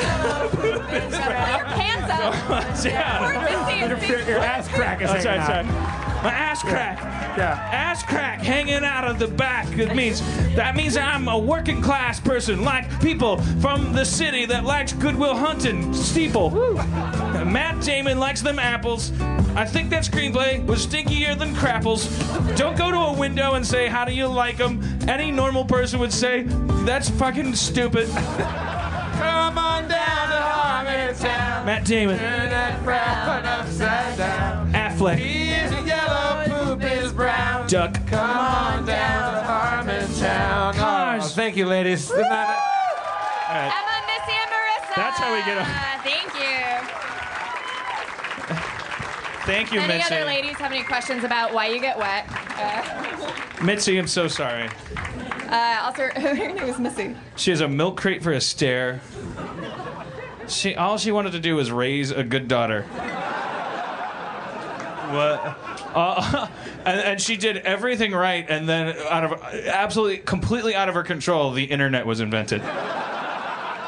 [2.09, 2.85] up.
[2.85, 4.27] yeah.
[4.27, 6.04] Your ass crack is Oh, sorry, hanging sorry.
[6.25, 6.97] My ass crack.
[7.37, 7.69] Yeah.
[7.71, 9.77] Ass crack hanging out of the back.
[9.77, 10.23] It means
[10.55, 15.15] that means I'm a working class person, like people from the city that likes Good
[15.15, 16.49] Will Hunting steeple.
[17.45, 19.11] Matt Damon likes them apples.
[19.55, 22.07] I think that screenplay was stinkier than crapples.
[22.57, 25.99] Don't go to a window and say, "How do you like them?" Any normal person
[25.99, 26.45] would say,
[26.87, 31.65] "That's fucking stupid." Come on down to Harmontown.
[31.65, 32.17] Matt Damon.
[32.17, 34.73] Turn that frown upside down.
[34.73, 35.19] Affleck.
[37.75, 37.93] Duck.
[38.07, 40.75] Come on down to Harmontown.
[40.75, 41.23] Cars.
[41.25, 42.07] Oh, thank you, ladies.
[42.07, 42.57] Good night.
[43.49, 43.73] Emma,
[44.07, 44.95] Missy, and Marissa.
[44.95, 45.65] That's how we get get 'em.
[46.01, 46.55] Thank you.
[49.45, 50.15] Thank you, Any Mitzi.
[50.15, 52.25] other ladies have any questions about why you get wet?
[52.57, 54.69] Uh, Mitzi, I'm so sorry.
[55.49, 57.13] uh, also, her name is Missy.
[57.35, 59.01] She has a milk crate for a stare.
[60.47, 62.85] She all she wanted to do was raise a good daughter.
[65.13, 65.57] What?
[65.95, 66.47] Uh,
[66.85, 71.03] and, and she did everything right, and then out of absolutely, completely out of her
[71.03, 72.61] control, the internet was invented.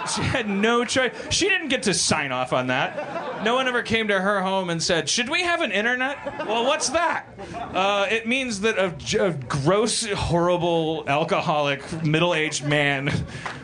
[0.08, 1.12] She had no choice.
[1.30, 3.44] She didn't get to sign off on that.
[3.44, 6.18] No one ever came to her home and said, "Should we have an internet?"
[6.48, 7.28] Well, what's that?
[7.54, 13.12] Uh, it means that a gross, horrible, alcoholic, middle-aged man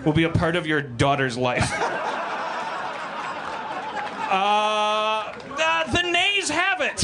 [0.05, 1.71] will be a part of your daughter's life.
[4.33, 7.03] Uh, uh, the nays have it.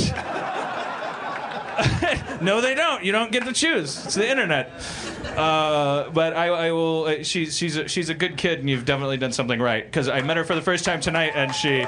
[2.42, 3.04] no, they don't.
[3.04, 4.04] You don't get to choose.
[4.06, 4.72] It's the internet.
[5.38, 7.04] Uh, but I, I will.
[7.06, 9.86] Uh, she's she's a, she's a good kid, and you've definitely done something right.
[9.86, 11.86] Because I met her for the first time tonight, and she.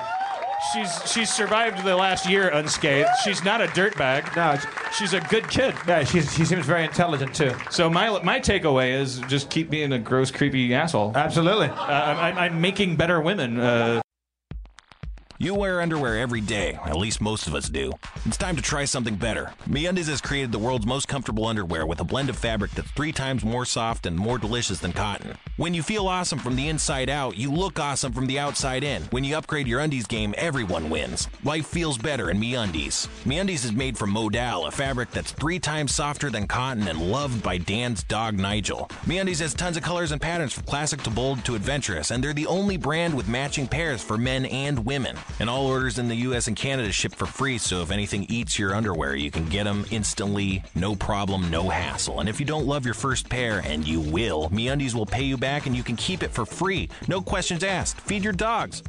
[0.74, 3.10] She's she's survived the last year unscathed.
[3.24, 4.36] She's not a dirtbag.
[4.36, 4.60] No,
[4.96, 5.74] she's a good kid.
[5.88, 7.52] Yeah, she seems very intelligent too.
[7.72, 11.14] So my my takeaway is just keep being a gross, creepy asshole.
[11.16, 11.66] Absolutely.
[11.68, 13.60] Uh, I'm, I'm- I'm making better women.
[13.60, 14.02] Uh,
[15.42, 17.94] You wear underwear every day, at least most of us do.
[18.26, 19.54] It's time to try something better.
[19.68, 23.12] MeUndies has created the world's most comfortable underwear with a blend of fabric that's three
[23.12, 25.36] times more soft and more delicious than cotton.
[25.58, 29.02] When you feel awesome from the inside out, you look awesome from the outside in.
[29.06, 31.28] When you upgrade your undies game, everyone wins.
[31.44, 33.08] Life feels better in MeUndies.
[33.26, 37.42] MeUndies is made from Modal, a fabric that's three times softer than cotton and loved
[37.42, 38.88] by Dan's dog Nigel.
[39.06, 42.32] MeUndies has tons of colors and patterns from classic to bold to adventurous, and they're
[42.32, 45.18] the only brand with matching pairs for men and women.
[45.40, 48.60] And all orders in the US and Canada ship for free, so if anything eats
[48.60, 52.20] your underwear, you can get them instantly, no problem, no hassle.
[52.20, 55.38] And if you don't love your first pair, and you will, MeUndies will pay you
[55.38, 56.90] back and you can keep it for free.
[57.08, 58.00] No questions asked.
[58.02, 58.84] Feed your dogs.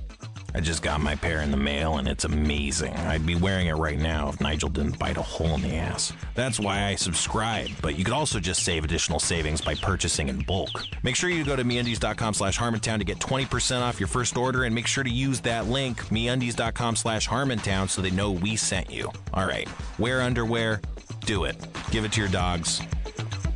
[0.55, 2.93] I just got my pair in the mail and it's amazing.
[2.95, 6.13] I'd be wearing it right now if Nigel didn't bite a hole in the ass.
[6.35, 10.41] That's why I subscribe, but you could also just save additional savings by purchasing in
[10.41, 10.85] bulk.
[11.03, 14.65] Make sure you go to meundies.com slash harmontown to get 20% off your first order
[14.65, 18.91] and make sure to use that link, meundies.com slash harmontown, so they know we sent
[18.91, 19.11] you.
[19.33, 19.69] All right,
[19.99, 20.81] wear underwear,
[21.21, 21.57] do it.
[21.91, 22.83] Give it to your dogs.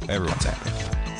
[0.08, 1.15] Everyone's happy.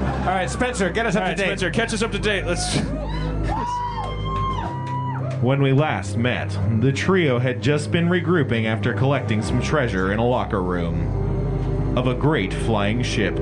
[0.00, 1.58] All right, Spencer, get us up All right, to date.
[1.58, 2.44] Spencer, catch us up to date.
[2.44, 2.76] Let's.
[5.42, 10.18] When we last met, the trio had just been regrouping after collecting some treasure in
[10.18, 13.38] a locker room of a great flying ship.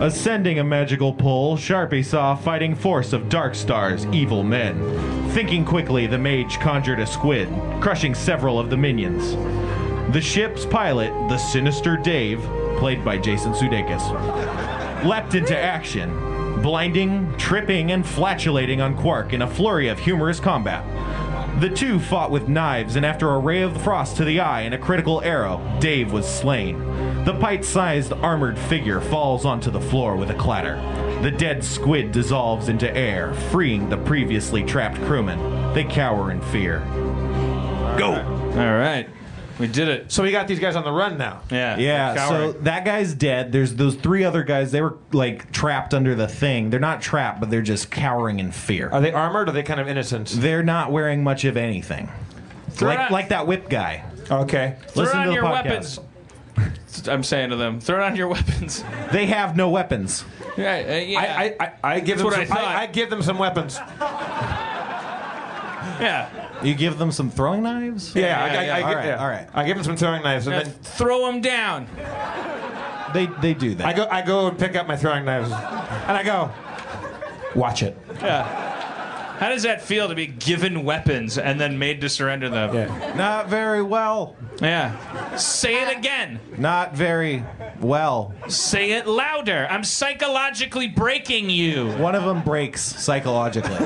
[0.00, 5.30] Ascending a magical pole, Sharpie saw a fighting force of Dark Star's evil men.
[5.30, 7.48] Thinking quickly, the mage conjured a squid,
[7.80, 9.34] crushing several of the minions.
[10.12, 12.40] The ship's pilot, the sinister Dave,
[12.78, 16.10] played by Jason Sudeikis, leapt into action,
[16.62, 20.84] blinding, tripping, and flatulating on Quark in a flurry of humorous combat.
[21.60, 24.74] The two fought with knives, and after a ray of frost to the eye and
[24.74, 26.78] a critical arrow, Dave was slain.
[27.24, 30.76] The pint sized armored figure falls onto the floor with a clatter.
[31.22, 35.72] The dead squid dissolves into air, freeing the previously trapped crewmen.
[35.72, 36.80] They cower in fear.
[37.96, 38.12] Go!
[38.50, 39.08] All right.
[39.58, 40.12] We did it.
[40.12, 41.40] So we got these guys on the run now.
[41.50, 41.78] Yeah.
[41.78, 43.52] Yeah, so that guy's dead.
[43.52, 44.70] There's those three other guys.
[44.70, 46.68] They were like trapped under the thing.
[46.70, 48.90] They're not trapped, but they're just cowering in fear.
[48.90, 50.28] Are they armored or are they kind of innocent?
[50.28, 52.10] They're not wearing much of anything.
[52.70, 54.04] Throw it Like on- like that whip guy.
[54.30, 54.76] Okay.
[54.88, 55.98] Throw Listen on to the your podcast.
[55.98, 56.00] weapons.
[57.08, 58.82] I'm saying to them, throw on your weapons.
[59.12, 60.24] They have no weapons.
[60.56, 61.18] Yeah, uh, yeah.
[61.20, 62.76] I, I, I, I give That's them what some, I thought.
[62.76, 63.78] I, give them some weapons.
[66.00, 66.62] Yeah.
[66.62, 68.14] You give them some throwing knives?
[68.14, 68.76] Yeah, I, Yeah, I, yeah.
[68.76, 69.16] I, All give- right, yeah.
[69.22, 69.48] all right.
[69.54, 71.86] I give them some throwing knives, and Now then throw them down.
[73.14, 73.86] They they do that.
[73.86, 76.50] I go I go and pick up my throwing knives, and I go,
[77.54, 77.96] watch it.
[78.20, 78.64] Yeah.
[79.38, 82.74] How does that feel to be given weapons and then made to surrender them?
[82.74, 83.14] Yeah.
[83.16, 84.34] Not very well.
[84.62, 85.36] Yeah.
[85.36, 86.40] Say it again.
[86.56, 87.44] Not very
[87.78, 88.32] well.
[88.48, 89.66] Say it louder.
[89.68, 91.90] I'm psychologically breaking you.
[91.98, 93.76] One of them breaks psychologically.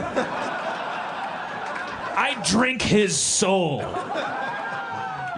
[2.21, 3.79] I drink his soul.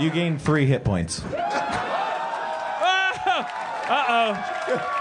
[0.01, 1.23] You gain three hit points.
[1.25, 1.29] Uh
[4.09, 4.99] oh.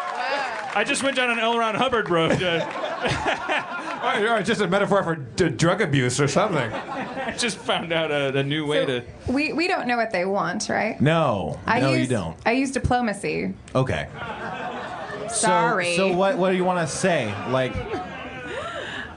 [0.74, 1.58] I just went down an L.
[1.58, 2.42] Ron Hubbard road.
[2.42, 3.68] Uh,
[4.02, 6.74] Or, or just a metaphor for d- drug abuse or something.
[6.74, 9.04] I just found out a, a new way to.
[9.28, 11.00] We we don't know what they want, right?
[11.00, 11.60] No.
[11.68, 12.36] I no, use, you don't.
[12.44, 13.54] I use diplomacy.
[13.76, 14.08] Okay.
[15.30, 15.96] Sorry.
[15.96, 17.32] So, so what what do you want to say?
[17.50, 18.04] Like Uh,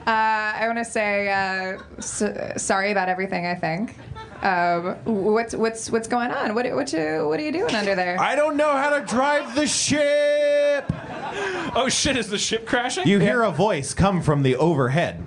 [0.07, 3.45] I want to say uh, s- sorry about everything.
[3.45, 3.95] I think.
[4.43, 6.53] Um, what's what's what's going on?
[6.53, 8.19] What what you what are you doing under there?
[8.19, 10.91] I don't know how to drive the ship.
[11.75, 12.15] Oh shit!
[12.17, 13.07] Is the ship crashing?
[13.07, 15.23] You hear a voice come from the overhead.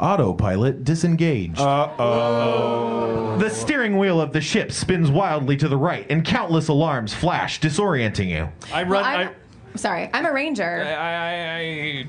[0.00, 1.58] Autopilot disengaged.
[1.58, 3.36] Uh oh.
[3.38, 7.60] The steering wheel of the ship spins wildly to the right, and countless alarms flash,
[7.60, 8.48] disorienting you.
[8.72, 9.04] I Well, run.
[9.04, 10.82] I'm, I, sorry, I'm a ranger.
[10.84, 12.06] I, I, I,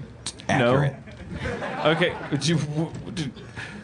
[0.49, 0.95] Accurate.
[1.86, 2.16] Okay.
[2.40, 3.30] Do, you, do,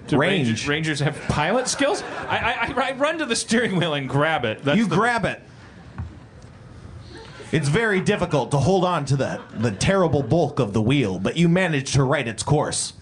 [0.08, 0.48] do Range.
[0.48, 2.02] Rangers, Rangers have pilot skills?
[2.28, 4.64] I, I, I, I run to the steering wheel and grab it.
[4.64, 5.42] That's you the- grab it.
[7.52, 11.38] It's very difficult to hold on to the, the terrible bulk of the wheel, but
[11.38, 12.94] you manage to right its course.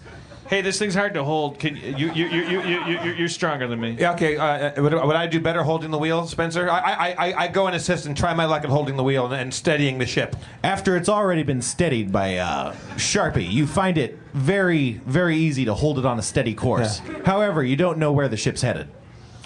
[0.52, 1.58] Hey, this thing's hard to hold.
[1.58, 3.96] Can you you you you you, you you're stronger than me?
[3.98, 4.12] Yeah.
[4.12, 4.36] Okay.
[4.36, 6.68] Uh, uh, would, would I do better holding the wheel, Spencer?
[6.68, 9.24] I I I, I go and assist and try my luck at holding the wheel
[9.24, 10.36] and, and steadying the ship.
[10.62, 15.72] After it's already been steadied by uh, Sharpie, you find it very very easy to
[15.72, 17.00] hold it on a steady course.
[17.00, 17.22] Yeah.
[17.24, 18.88] However, you don't know where the ship's headed.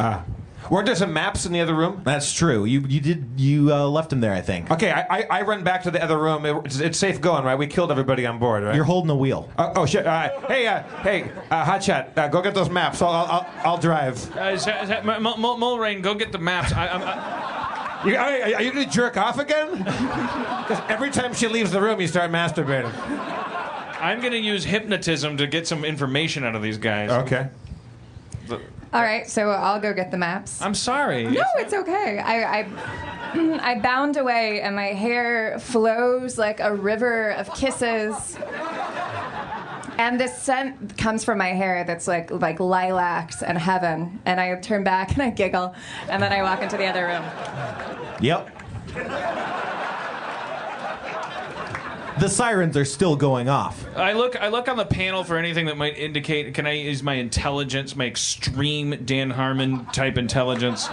[0.00, 0.24] Ah.
[0.70, 2.02] Weren't there some maps in the other room?
[2.04, 2.64] That's true.
[2.64, 4.70] You you did you uh, left them there, I think.
[4.70, 6.44] Okay, I, I, I run back to the other room.
[6.44, 7.56] It- it's, it's safe going, right?
[7.56, 8.74] We killed everybody on board, right?
[8.74, 9.48] You're holding the wheel.
[9.56, 10.06] Uh, oh shit!
[10.06, 13.00] Uh, hey, uh, hey, uh, Hotshot, uh, go get those maps.
[13.02, 14.14] I'll, I'll, I'll, I'll drive.
[14.36, 16.72] Uh, is that, is that, M- M- M- Mulrain, go get the maps.
[16.72, 19.68] I, I'm, I, You, are, are you gonna jerk off again?
[20.66, 22.92] Because every time she leaves the room, you start masturbating.
[24.00, 27.10] I'm gonna use hypnotism to get some information out of these guys.
[27.10, 27.48] Okay.
[28.92, 30.62] All right, so I'll go get the maps.
[30.62, 31.24] I'm sorry.
[31.24, 32.18] No, it's okay.
[32.18, 38.36] I, I I bound away, and my hair flows like a river of kisses.
[39.98, 44.20] And this scent comes from my hair that's like like lilacs and heaven.
[44.24, 45.74] And I turn back and I giggle,
[46.08, 47.24] and then I walk into the other room.
[48.20, 48.50] Yep.
[52.18, 53.84] The sirens are still going off.
[53.94, 54.40] I look.
[54.40, 56.54] I look on the panel for anything that might indicate.
[56.54, 60.88] Can I use my intelligence, my extreme Dan Harmon type intelligence,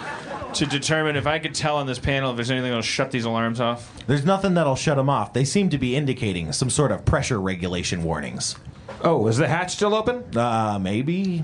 [0.56, 3.24] to determine if I could tell on this panel if there's anything that'll shut these
[3.24, 4.06] alarms off?
[4.06, 5.32] There's nothing that'll shut them off.
[5.32, 8.58] They seem to be indicating some sort of pressure regulation warnings.
[9.02, 10.24] Oh, is the hatch still open?
[10.38, 11.44] Uh, maybe.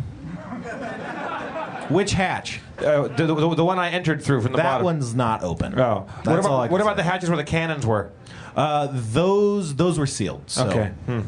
[1.89, 2.59] Which hatch?
[2.77, 4.79] Uh, the, the, the one I entered through from the that bottom.
[4.81, 5.77] That one's not open.
[5.79, 7.03] Oh, That's what about, all I can what about say.
[7.03, 8.11] the hatches where the cannons were?
[8.55, 10.43] Uh, those those were sealed.
[10.47, 10.67] So.
[10.67, 10.91] Okay.
[11.05, 11.21] Hmm.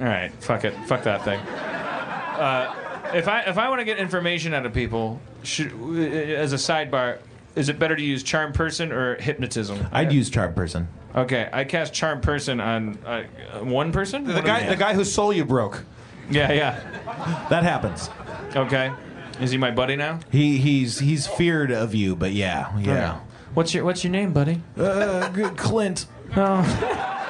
[0.00, 1.40] All right, fuck it, fuck that thing.
[1.40, 2.74] Uh,
[3.14, 6.56] if I if I want to get information out of people, should, uh, as a
[6.56, 7.18] sidebar,
[7.54, 9.86] is it better to use charm person or hypnotism?
[9.92, 10.88] I'd use charm person.
[11.14, 13.22] Okay, I cast charm person on uh,
[13.62, 14.24] one person.
[14.24, 15.82] The What guy, we- the guy whose soul you broke.
[16.30, 17.46] Yeah, yeah.
[17.48, 18.10] That happens.
[18.54, 18.92] Okay.
[19.40, 20.20] Is he my buddy now?
[20.30, 23.20] He he's he's feared of you, but yeah, yeah.
[23.54, 24.62] What's your What's your name, buddy?
[24.76, 26.06] Uh, Clint.
[26.36, 27.12] Oh.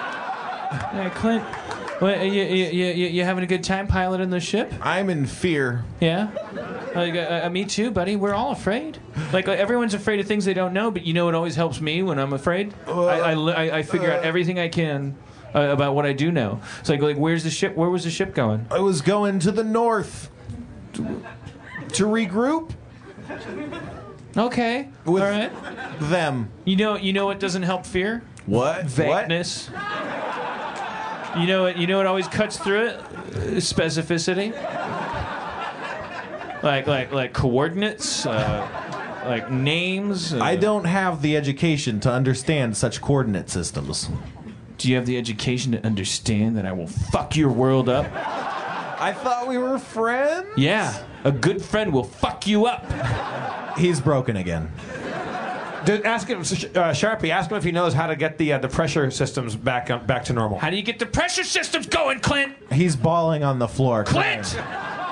[0.90, 1.44] Hey, Clint.
[2.02, 4.72] You, you, you, you you having a good time piloting the ship?
[4.82, 5.84] I'm in fear.
[6.00, 6.30] Yeah.
[6.94, 8.16] Like, uh, uh, me too, buddy.
[8.16, 8.98] We're all afraid.
[9.32, 11.80] Like, uh, everyone's afraid of things they don't know, but you know what always helps
[11.80, 12.74] me when I'm afraid?
[12.86, 15.16] I, I, I, I figure out everything I can
[15.54, 16.60] uh, about what I do know.
[16.80, 17.76] It's like, like, where's the ship?
[17.76, 18.66] Where was the ship going?
[18.70, 20.30] I was going to the north
[21.94, 22.72] to, regroup
[24.36, 24.88] Okay.
[25.04, 25.50] with all right.
[26.00, 26.50] them.
[26.64, 28.22] You know, you know what doesn't help fear?
[28.46, 28.84] What?
[28.84, 29.70] Vagueness.
[31.38, 31.76] You know what?
[31.76, 33.00] You know what always cuts through it?
[33.56, 34.52] Specificity.
[36.62, 38.24] Like, like, like coordinates.
[38.26, 38.66] Uh,
[39.26, 40.32] like names.
[40.32, 44.08] uh, I don't have the education to understand such coordinate systems.
[44.78, 48.06] Do you have the education to understand that I will fuck your world up?
[48.98, 50.46] I thought we were friends.
[50.56, 50.92] Yeah,
[51.24, 53.78] a good friend will fuck you up.
[53.78, 54.70] He's broken again.
[55.84, 57.30] Did, ask him, uh, Sharpie.
[57.30, 60.04] Ask him if he knows how to get the uh, the pressure systems back up,
[60.04, 60.58] back to normal.
[60.58, 62.54] How do you get the pressure systems going, Clint?
[62.72, 64.02] He's bawling on the floor.
[64.02, 64.58] Clint!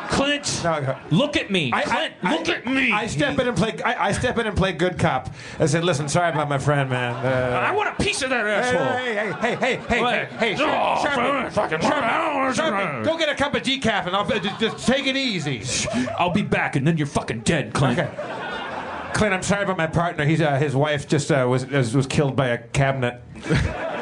[0.09, 0.63] Clint!
[1.11, 1.71] Look at me.
[1.71, 2.93] Clint, look at me.
[2.93, 3.81] I step in and play.
[3.83, 5.33] I, I step in and play good cop.
[5.59, 7.15] I said, "Listen, sorry about my friend, man.
[7.15, 8.99] Uh, I want a piece of that asshole.
[8.99, 13.35] Hey, hey, hey, hey, hey, hey, hey, Oh, Sharpie, fucking- Sharpie, Sharpie, go get a
[13.35, 15.63] cup of decaf and I'll just, just take it easy.
[16.19, 17.99] I'll be back, and then you're fucking dead, Clint.
[17.99, 18.11] Okay.
[19.15, 20.25] Clint, I'm sorry about my partner.
[20.25, 23.23] He's uh, his wife just uh, was was was killed by a cabinet.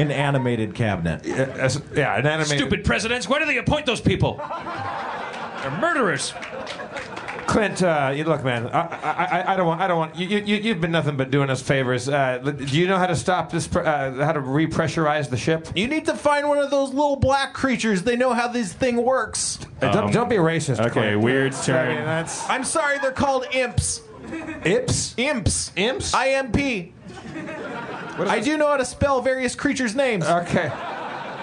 [0.00, 1.24] An animated cabinet.
[1.24, 2.58] Yeah, yeah, an animated.
[2.58, 3.28] Stupid presidents.
[3.28, 4.36] Why do they appoint those people?
[5.62, 6.32] They're murderers.
[7.46, 8.68] Clint, uh, you, look, man.
[8.68, 9.80] I, I, I, I don't want.
[9.80, 10.14] I don't want.
[10.16, 12.08] You, you, you've been nothing but doing us favors.
[12.08, 13.66] Uh, do you know how to stop this?
[13.74, 15.66] Uh, how to repressurize the ship?
[15.74, 18.04] You need to find one of those little black creatures.
[18.04, 19.58] They know how this thing works.
[19.82, 20.78] Uh, don't, don't be racist.
[20.78, 21.20] Um, Okay, Clint.
[21.22, 21.96] weird I turn.
[21.96, 24.02] mean, that's I'm sorry, they're called imps.
[24.64, 25.14] Ips.
[25.18, 25.72] Imps.
[25.74, 26.14] Imps.
[26.14, 26.92] IMP.
[28.28, 30.26] I do know how to spell various creatures' names.
[30.26, 30.68] Okay.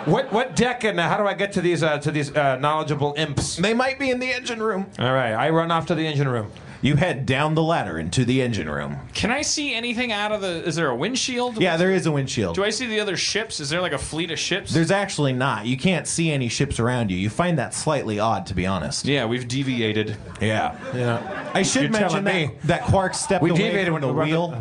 [0.05, 3.13] What what deck and how do I get to these uh, to these uh, knowledgeable
[3.17, 3.57] imps?
[3.57, 4.85] They might be in the engine room.
[4.99, 6.49] All right, I run off to the engine room.
[6.81, 8.97] You head down the ladder into the engine room.
[9.13, 10.63] Can I see anything out of the?
[10.63, 11.59] Is there a windshield?
[11.59, 12.55] Yeah, there is a windshield.
[12.55, 13.59] Do I see the other ships?
[13.59, 14.71] Is there like a fleet of ships?
[14.71, 15.65] There's actually not.
[15.65, 17.17] You can't see any ships around you.
[17.17, 19.05] You find that slightly odd, to be honest.
[19.05, 20.17] yeah, we've deviated.
[20.39, 20.77] Yeah.
[20.95, 21.51] Yeah.
[21.53, 22.59] I should You're mention telling that, me.
[22.65, 24.51] that Quark stepped We away deviated from when the we run wheel.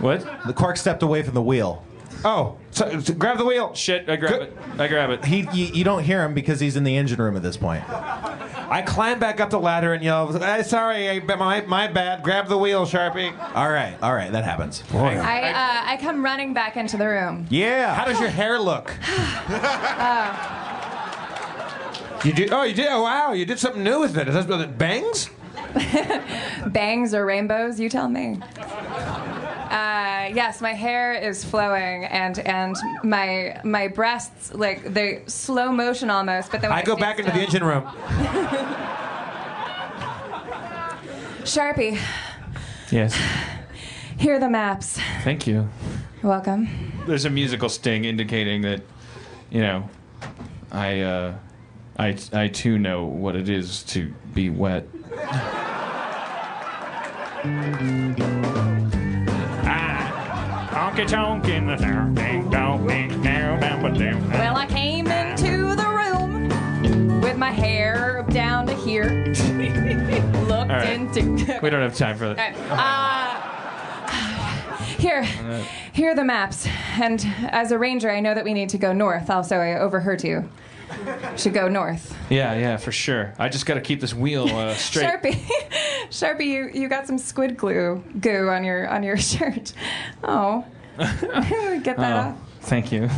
[0.00, 0.20] What?
[0.46, 1.84] The Quark stepped away from the wheel.
[2.24, 3.74] Oh, so, so grab the wheel.
[3.74, 4.08] Shit!
[4.08, 4.42] I grab Good.
[4.42, 4.58] it.
[4.78, 5.24] I grab it.
[5.24, 7.82] He, you, you don't hear him because he's in the engine room at this point.
[7.88, 12.22] I climb back up the ladder and yell, "Hey, "Sorry, I, my my bad.
[12.22, 14.82] Grab the wheel, Sharpie." All right, all right, that happens.
[14.92, 17.46] I, uh, I come running back into the room.
[17.50, 17.94] Yeah.
[17.94, 18.94] How does your hair look?
[19.48, 20.56] Oh.
[22.24, 22.52] You did?
[22.52, 22.88] Oh, you did?
[22.90, 23.32] Oh, wow!
[23.32, 24.28] You did something new with it.
[24.28, 25.30] Is that what it bangs?
[26.66, 27.80] Bangs or rainbows?
[27.80, 28.38] You tell me.
[29.70, 36.10] Uh, yes, my hair is flowing, and and my my breasts like they slow motion
[36.10, 36.50] almost.
[36.50, 37.84] But then I go stand back into the engine room.
[41.44, 41.98] Sharpie,
[42.90, 43.14] Yes.
[44.18, 44.98] here are the maps.
[45.24, 45.68] Thank you.
[46.22, 46.68] You're welcome.
[47.06, 48.82] There's a musical sting indicating that,
[49.50, 49.88] you know,
[50.70, 51.34] I, uh,
[51.98, 54.86] I, I too know what it is to be wet.
[60.90, 64.28] Honky tonk in the town, ding dong, ding down, down, but down.
[64.30, 69.04] Well, I came into the room with my hair down to here.
[70.48, 70.90] Looked right.
[70.90, 71.60] into.
[71.62, 72.56] We don't have time for that.
[72.68, 73.40] Uh,
[74.98, 75.22] here,
[75.92, 76.66] here are the maps.
[77.00, 79.30] And as a ranger, I know that we need to go north.
[79.30, 80.50] Also, I overheard you.
[81.36, 82.16] Should go north.
[82.30, 83.32] Yeah, yeah, for sure.
[83.38, 85.06] I just got to keep this wheel uh, straight.
[85.06, 85.40] Sharpie,
[86.10, 89.72] Sharpie, you, you got some squid glue goo on your on your shirt.
[90.24, 90.64] Oh,
[91.82, 92.36] get that oh, off.
[92.62, 93.08] thank you.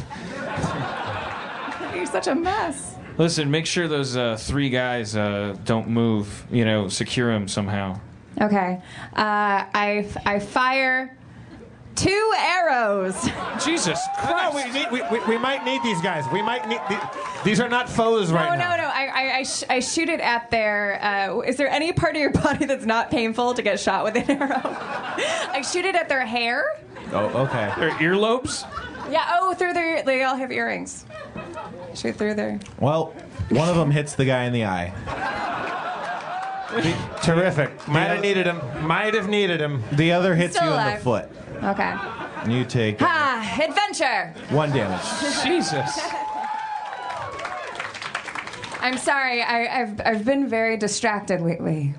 [1.94, 2.96] You're such a mess.
[3.18, 6.46] Listen, make sure those uh, three guys uh, don't move.
[6.50, 8.00] You know, secure them somehow.
[8.40, 8.80] Okay,
[9.12, 11.16] uh, I I fire
[11.94, 13.28] two arrows.
[13.62, 16.24] Jesus No, we, need, we, we, we might need these guys.
[16.32, 16.80] We might need.
[16.88, 17.00] The,
[17.44, 18.76] these are not foes No, right no, now.
[18.76, 18.84] no.
[18.84, 21.02] I, I, I, sh- I shoot it at their.
[21.02, 24.16] Uh, is there any part of your body that's not painful to get shot with
[24.16, 24.60] an arrow?
[24.64, 26.64] I shoot it at their hair.
[27.12, 27.72] Oh, okay.
[27.78, 28.64] Their earlobes?
[29.10, 29.38] Yeah.
[29.40, 30.02] Oh, through their.
[30.02, 31.04] They all have earrings.
[31.94, 32.58] Shoot through their.
[32.80, 33.14] Well,
[33.50, 34.92] one of them hits the guy in the eye.
[37.22, 37.86] Terrific.
[37.86, 38.60] Might have needed him.
[38.86, 39.82] Might have needed him.
[39.92, 41.28] The other hits Still you in the foot.
[41.62, 41.94] Okay.
[42.42, 44.32] And You take Ah, adventure.
[44.54, 45.02] one damage.
[45.44, 46.00] Jesus.
[48.80, 49.42] I'm sorry.
[49.42, 51.94] I, I've I've been very distracted lately.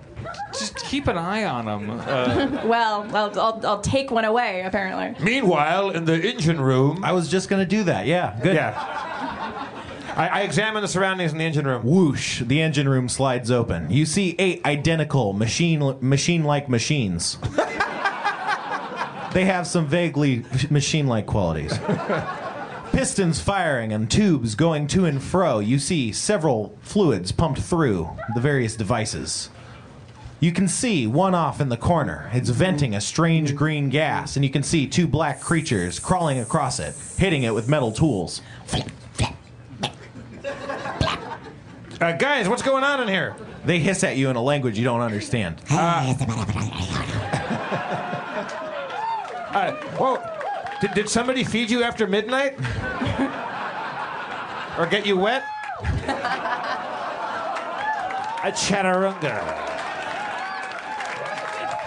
[0.52, 1.90] Just keep an eye on them.
[1.90, 4.62] Uh, well, I'll, I'll I'll take one away.
[4.62, 5.24] Apparently.
[5.24, 7.04] Meanwhile, in the engine room.
[7.04, 8.06] I was just gonna do that.
[8.06, 8.56] Yeah, good.
[8.56, 9.70] Yeah.
[10.16, 11.84] I, I examined the surroundings in the engine room.
[11.84, 12.42] Whoosh!
[12.42, 13.90] The engine room slides open.
[13.90, 17.38] You see eight identical machine machine-like machines.
[19.34, 21.80] they have some vaguely machine-like qualities.
[22.92, 25.58] Pistons firing and tubes going to and fro.
[25.58, 29.50] You see several fluids pumped through the various devices.
[30.44, 32.30] You can see one off in the corner.
[32.34, 36.82] It's venting a strange green gas, and you can see two black creatures crawling across
[36.82, 38.42] it, hitting it with metal tools.
[42.02, 43.38] Uh, guys, what's going on in here?
[43.64, 45.62] They hiss at you in a language you don't understand.
[49.54, 50.22] Uh, whoa.
[50.82, 52.60] Did, did somebody feed you after midnight?
[54.78, 55.44] or get you wet?
[58.44, 59.73] A chaturanga.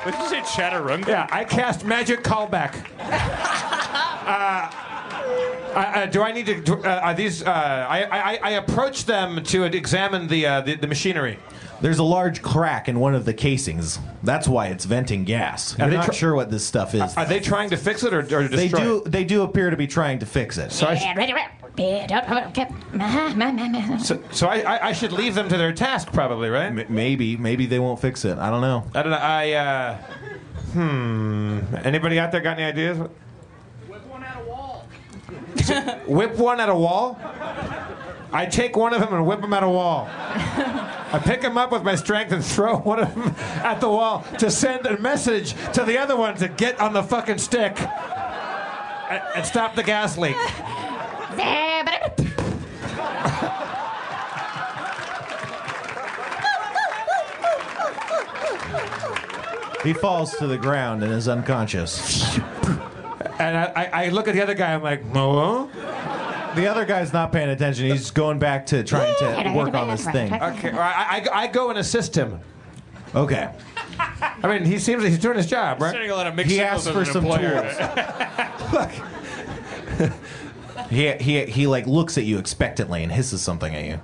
[0.07, 1.09] What did you say, Chaturanga?
[1.09, 2.75] Yeah, I cast magic callback.
[4.27, 4.71] Uh,
[5.75, 6.61] uh, do I need to?
[6.61, 7.43] do- Uh, are these?
[7.45, 7.51] Uh,
[7.89, 11.39] I, I I approach them to examine the, uh, the the machinery.
[11.81, 13.99] There's a large crack in one of the casings.
[14.23, 15.75] That's why it's venting gas.
[15.75, 17.17] Are You're they not tr- sure what this stuff is.
[17.17, 18.97] Are they trying to fix it or, or destroy they do.
[19.05, 19.13] it?
[19.13, 20.73] They do appear to be trying to fix it.
[20.73, 21.05] So I, sh-
[23.99, 26.67] so, so I, I I should leave them to their task, probably, right?
[26.67, 28.39] M- maybe, maybe they won't fix it.
[28.39, 28.85] I don't know.
[28.95, 29.19] I don't know.
[29.19, 29.95] I uh,
[30.73, 31.61] hmm.
[31.85, 32.99] Anybody out there got any ideas?
[32.99, 34.87] Whip one at a wall.
[36.07, 37.19] Whip one at a wall.
[38.33, 40.09] I take one of them and whip him at a wall.
[40.11, 44.25] I pick him up with my strength and throw one of them at the wall
[44.39, 49.23] to send a message to the other one to get on the fucking stick and,
[49.37, 50.37] and stop the gas leak.
[59.83, 62.37] He falls to the ground and is unconscious.
[63.39, 64.75] And I, I, I look at the other guy.
[64.75, 65.71] I'm like, no.
[66.57, 67.87] The other guy's not paying attention.
[67.87, 70.33] He's going back to trying to work on this thing.
[70.33, 72.41] Okay, well, I, I, I go and assist him.
[73.15, 73.49] Okay.
[73.99, 75.93] I mean, he seems like he's doing his job, right?
[75.93, 77.61] Sending a lot of mixed He signals asked for an some employer.
[80.01, 80.11] tools.
[80.91, 84.01] He, he, he like looks at you expectantly and hisses something at you.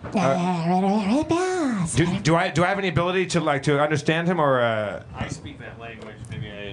[1.96, 4.60] Do, do I do I have any ability to like to understand him or?
[4.60, 6.14] Uh, I speak that language.
[6.30, 6.72] Maybe I.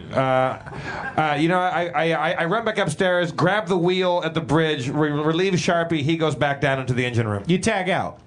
[1.18, 4.34] uh, uh, you know, I, I, I- I run back upstairs, grab the wheel at
[4.34, 6.02] the bridge, re- relieve Sharpie.
[6.02, 7.44] He goes back down into the engine room.
[7.48, 8.20] You tag out.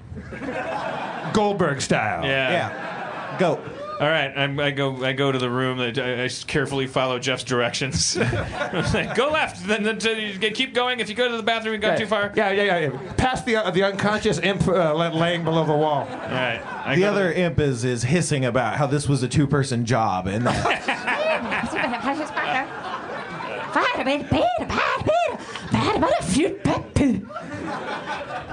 [1.32, 2.24] Goldberg style.
[2.24, 2.50] Yeah.
[2.50, 3.36] Yeah.
[3.38, 3.60] Go.
[4.02, 5.04] All right, I'm, I go.
[5.04, 5.78] I go to the room.
[5.78, 8.16] I, I carefully follow Jeff's directions.
[9.14, 10.98] go left, then, then to, keep going.
[10.98, 12.32] If you go to the bathroom, you go Yeah, too far.
[12.34, 12.78] Yeah, yeah, yeah.
[12.78, 13.12] yeah.
[13.12, 16.00] Past the uh, the unconscious imp uh, laying below the wall.
[16.00, 16.60] All right.
[16.84, 19.46] I The go to other imp is, is hissing about how this was a two
[19.46, 20.46] person job and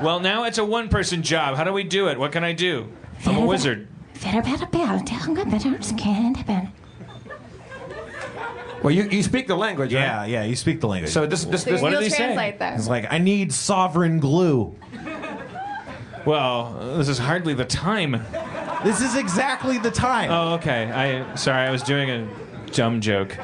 [0.04, 1.58] Well, now it's a one-person job.
[1.58, 2.20] How do we do it?
[2.20, 2.88] What can I do?
[3.26, 3.88] I'm a wizard.
[8.84, 10.02] Well, you, you speak the language, right?
[10.02, 11.12] Yeah, yeah, you speak the language.
[11.12, 12.18] So this this, So this What you'll did he say?
[12.18, 12.76] translate that.
[12.76, 14.76] He's like, I need sovereign glue.
[16.26, 18.24] Well, this is hardly the time.
[18.84, 20.32] This is exactly the time.
[20.32, 20.92] Oh, okay.
[20.92, 21.68] I sorry.
[21.68, 22.28] I was doing a
[22.72, 23.38] dumb joke.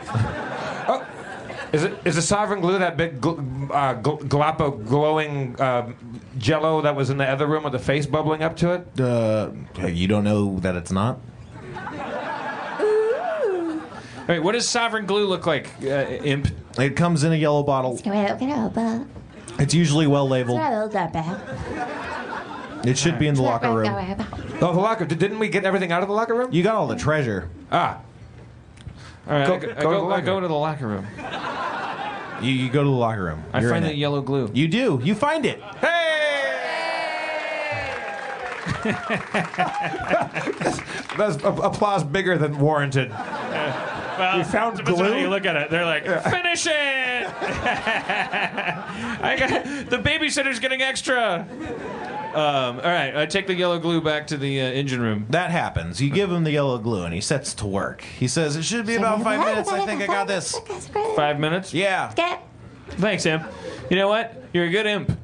[1.74, 5.92] Is it is the sovereign glue that big gl- uh, gl- Galapa glowing uh,
[6.38, 9.00] Jello that was in the other room with the face bubbling up to it?
[9.00, 9.52] Uh,
[9.88, 11.20] you don't know that it's not?
[14.28, 16.48] Wait, what does sovereign glue look like, uh, imp?
[16.80, 17.94] It comes in a yellow bottle.
[19.60, 20.58] It's usually well labeled.
[22.84, 23.86] It should be in the locker room.
[24.62, 25.06] Oh, the locker.
[25.06, 26.52] Did- Didn't we get everything out of the locker room?
[26.52, 27.50] You got all the treasure.
[27.72, 28.00] Ah,
[29.28, 30.88] All right, Go- I, go, go I, to go, the I go to the locker
[30.88, 31.08] room.
[32.42, 33.44] You, you go to the locker room.
[33.54, 34.00] I You're find in the it.
[34.00, 34.50] yellow glue.
[34.54, 35.00] You do.
[35.04, 35.62] You find it.
[35.62, 36.02] Hey!
[41.18, 43.10] That's a- applause bigger than warranted.
[43.10, 45.22] Well, We found depends on how glue?
[45.22, 45.70] you look at it.
[45.70, 46.72] They're like, finish it.
[49.22, 51.48] I got the babysitter's getting extra.
[52.36, 55.26] Um, all right, I take the yellow glue back to the uh, engine room.
[55.30, 56.02] That happens.
[56.02, 58.02] You give him the yellow glue and he sets to work.
[58.02, 59.70] He says, It should be about five minutes.
[59.70, 60.60] I think I got this.
[61.16, 61.74] Five minutes.
[61.74, 62.10] Yeah.
[62.10, 62.40] Skip.
[62.90, 63.46] Thanks, imp.
[63.90, 64.44] You know what?
[64.52, 65.18] You're a good imp.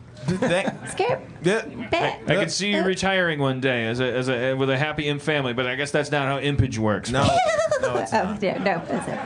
[0.88, 1.22] Scared.
[1.44, 1.66] Yeah.
[1.92, 5.10] I, I could see you retiring one day as a, as a with a happy
[5.10, 7.12] imp family, but I guess that's not how impage works.
[7.12, 7.24] No.
[7.84, 9.20] oh, yeah, no, that's it.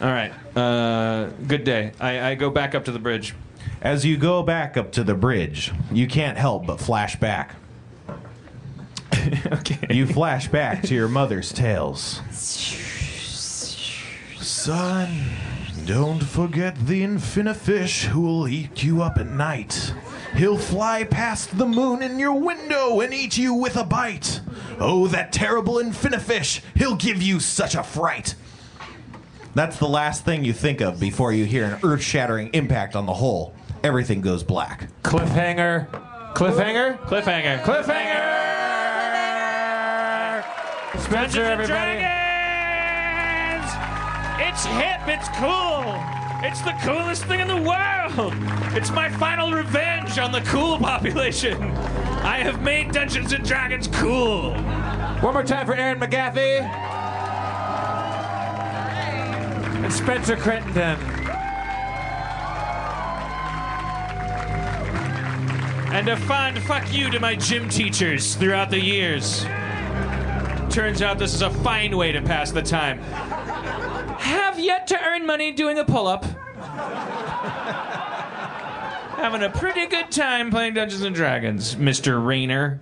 [0.00, 0.32] All right.
[0.56, 1.92] Uh, good day.
[1.98, 3.34] I, I go back up to the bridge.
[3.84, 7.54] As you go back up to the bridge, you can't help but flash back.
[9.52, 9.86] okay.
[9.90, 12.22] You flash back to your mother's tales.
[14.40, 15.26] Son,
[15.84, 19.92] don't forget the infinifish who will eat you up at night.
[20.34, 24.40] He'll fly past the moon in your window and eat you with a bite.
[24.80, 26.62] Oh, that terrible infinifish!
[26.74, 28.34] He'll give you such a fright.
[29.54, 33.04] That's the last thing you think of before you hear an earth shattering impact on
[33.04, 33.54] the hull.
[33.84, 34.88] Everything goes black.
[35.02, 35.86] Cliffhanger.
[36.34, 36.98] Cliffhanger.
[37.00, 37.62] Cliffhanger.
[37.64, 38.24] Cliffhanger.
[41.02, 41.98] Spencer, everybody.
[41.98, 43.70] Dragons!
[44.40, 45.02] It's hip.
[45.06, 46.00] It's cool.
[46.42, 48.32] It's the coolest thing in the world.
[48.74, 51.60] It's my final revenge on the cool population.
[51.62, 54.54] I have made Dungeons and Dragons cool.
[55.20, 56.62] One more time for Erin McGathy.
[59.82, 61.23] And Spencer Crittenden.
[65.94, 69.44] And a fond fuck you to my gym teachers throughout the years.
[70.68, 72.98] Turns out this is a fine way to pass the time.
[72.98, 76.24] Have yet to earn money doing a pull up.
[79.18, 82.20] Having a pretty good time playing Dungeons and Dragons, Mr.
[82.26, 82.80] Rayner.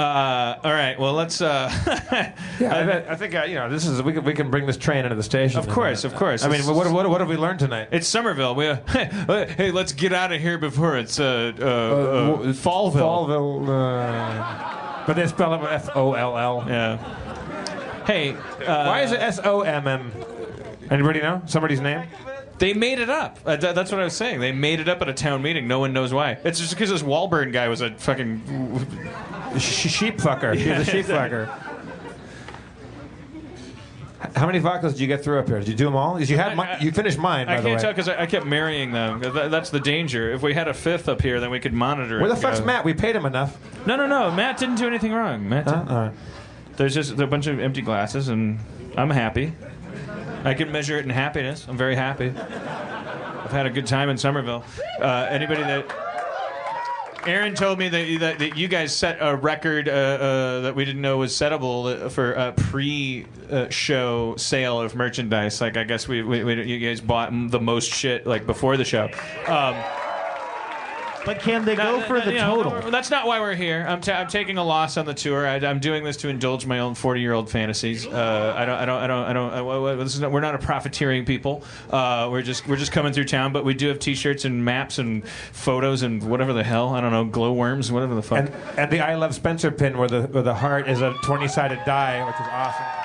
[0.00, 1.40] Uh, all right, well, let's.
[1.40, 1.68] Uh,
[2.60, 4.66] Yeah, I, bet- I think uh, you know this is we can we can bring
[4.66, 5.58] this train into the station.
[5.58, 6.42] Of course, of course.
[6.42, 7.88] I mean, what, what, what have we learned tonight?
[7.90, 8.54] It's Somerville.
[8.54, 13.26] We, hey, let's get out of here before it's uh, uh, uh, w- Fallville.
[13.28, 13.68] Fallville.
[13.68, 16.64] Uh, but they spell it with F O L L.
[16.68, 18.04] Yeah.
[18.04, 20.12] Hey, uh, why is it S O M M?
[20.90, 22.06] Anybody know somebody's name?
[22.58, 23.38] They made it up.
[23.46, 24.40] Uh, th- that's what I was saying.
[24.40, 25.66] They made it up at a town meeting.
[25.66, 26.36] No one knows why.
[26.44, 28.42] It's just because this Walburn guy was a fucking
[29.58, 30.54] Sh- sheep fucker.
[30.56, 31.48] He was a sheep fucker.
[34.36, 35.58] How many vodkas did you get through up here?
[35.60, 36.18] Did you do them all?
[36.18, 37.70] Did you have you finished mine by I the way.
[37.70, 39.20] can't tell because I, I kept marrying them.
[39.22, 40.30] Th- that's the danger.
[40.32, 42.20] If we had a fifth up here, then we could monitor.
[42.20, 42.84] Where the fuck's Uh, Matt?
[42.84, 43.56] We paid him enough.
[43.86, 44.30] No, no, no.
[44.30, 45.48] Matt didn't do anything wrong.
[45.48, 45.64] Matt.
[45.64, 45.88] Didn't.
[45.88, 46.12] All right.
[46.76, 48.58] There's just a bunch of empty glasses, and
[48.96, 49.54] I'm happy.
[50.44, 51.66] I can measure it in happiness.
[51.68, 52.28] I'm very happy.
[52.28, 54.64] I've had a good time in Somerville.
[55.00, 55.86] Uh, anybody that.
[57.26, 60.84] Erin told me that, that, that you guys set a record uh, uh, that we
[60.84, 65.60] didn't know was settable for a pre-show sale of merchandise.
[65.60, 68.84] Like I guess we, we, we you guys bought the most shit like before the
[68.84, 69.10] show.
[69.46, 69.76] Um,
[71.24, 72.90] But can they no, go for no, the you know, total?
[72.90, 73.84] that's not why we're here.
[73.86, 75.46] I'm, ta- I'm taking a loss on the tour.
[75.46, 78.06] I, I'm doing this to indulge my own 40 year old fantasies.
[78.06, 78.76] Uh, I don't.
[78.76, 79.02] I don't.
[79.02, 79.24] I don't.
[79.24, 79.52] I don't.
[79.52, 81.62] I, well, this is not, we're not a profiteering people.
[81.90, 82.66] Uh, we're just.
[82.66, 83.52] We're just coming through town.
[83.52, 86.90] But we do have T-shirts and maps and photos and whatever the hell.
[86.90, 87.24] I don't know.
[87.24, 87.92] Glowworms.
[87.92, 88.38] Whatever the fuck.
[88.38, 91.48] And, and the I Love Spencer pin where the where the heart is a 20
[91.48, 92.99] sided die, which is awesome.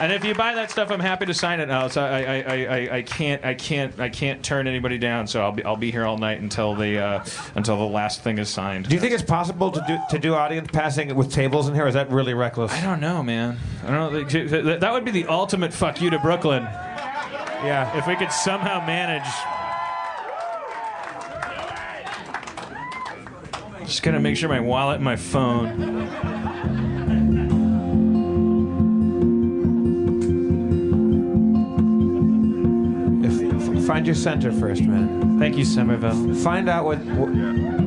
[0.00, 3.02] And if you buy that stuff, I'm happy to sign it I, I, I, I,
[3.02, 5.26] can't, I can't, I can't turn anybody down.
[5.26, 7.24] So I'll be, I'll be here all night until the, uh,
[7.56, 8.88] until the last thing is signed.
[8.88, 11.84] Do you think it's possible to do to do audience passing with tables in here?
[11.84, 12.72] Or is that really reckless?
[12.72, 13.58] I don't know, man.
[13.84, 14.24] I don't know.
[14.62, 16.62] That that would be the ultimate fuck you to Brooklyn.
[16.62, 17.96] Yeah.
[17.98, 19.26] If we could somehow manage.
[23.80, 26.77] Just gotta make sure my wallet and my phone.
[33.88, 35.38] Find your center first, man.
[35.38, 36.34] Thank you, Somerville.
[36.34, 37.32] Find out what, what.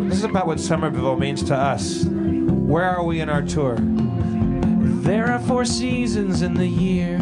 [0.09, 2.05] This is about what Somerville means to us.
[2.05, 3.77] Where are we in our tour?
[3.79, 7.19] There are four seasons in the year,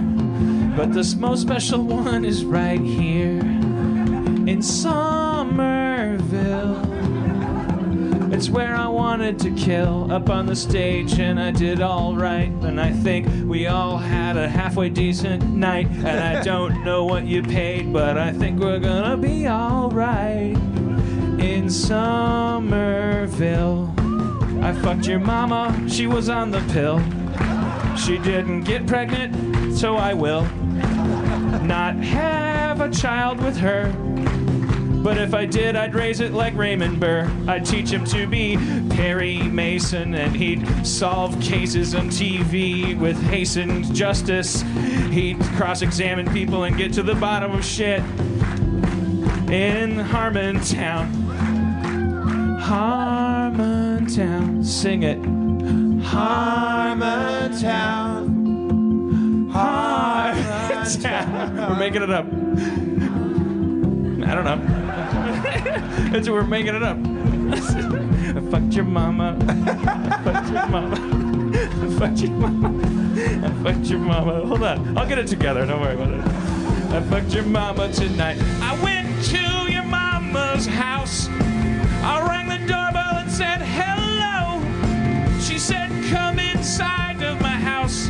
[0.78, 5.70] but the most special one is right here in Somerville.
[8.40, 12.50] It's where I wanted to kill up on the stage, and I did all right.
[12.50, 15.88] And I think we all had a halfway decent night.
[15.90, 20.56] And I don't know what you paid, but I think we're gonna be all right
[21.38, 22.24] in Somerville.
[24.64, 27.02] I fucked your mama, she was on the pill.
[27.98, 30.44] She didn't get pregnant, so I will
[31.66, 33.94] not have a child with her.
[35.04, 37.32] But if I did, I'd raise it like Raymond Burr.
[37.48, 38.58] I'd teach him to be
[38.90, 44.62] Perry Mason, and he'd solve cases on TV with hastened justice.
[45.10, 48.02] He'd cross examine people and get to the bottom of shit
[49.50, 51.10] in Harmontown.
[52.62, 55.22] Harmontown, sing it.
[56.04, 57.00] Harmontown.
[59.50, 61.58] Harmontown.
[61.70, 62.26] We're making it up.
[64.28, 64.89] I don't know.
[66.12, 66.98] That's we're making it up.
[67.52, 69.36] I fucked your mama.
[69.42, 70.96] I fucked your mama.
[71.56, 72.84] I fucked your mama.
[73.18, 74.46] I fucked your mama.
[74.46, 74.98] Hold on.
[74.98, 75.66] I'll get it together.
[75.66, 76.22] Don't worry about it.
[76.94, 78.38] I fucked your mama tonight.
[78.62, 81.28] I went to your mama's house.
[81.30, 84.62] I rang the doorbell and said hello.
[85.42, 88.10] She said, come inside of my house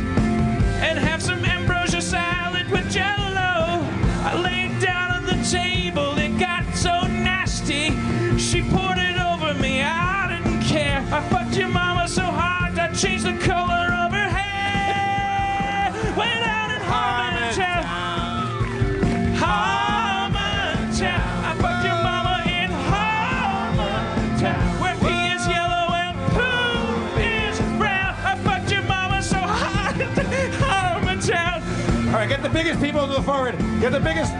[0.82, 1.39] and have some
[8.50, 11.06] She poured it over me, I didn't care.
[11.12, 15.92] I fucked your mama so hard, I changed the color of her hair.
[16.16, 17.84] Went out in Harmontown.
[19.38, 21.22] Harmontown.
[21.46, 24.80] I fucked your mama in Harmontown.
[24.82, 28.16] Where pee is yellow and poo is brown.
[28.26, 29.94] I fucked your mama so hard.
[30.66, 31.62] Harmontown.
[32.08, 33.56] All right, get the biggest people to the forward.
[33.80, 34.32] Get the biggest.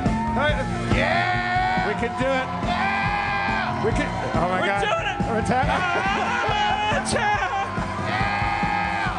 [0.98, 1.86] yeah!
[1.86, 2.66] We can do it.
[2.66, 2.89] Yeah!
[3.90, 4.06] We can.
[4.38, 4.82] Oh my We're God.
[4.86, 5.18] doing it.
[5.26, 6.94] We're attack- ah,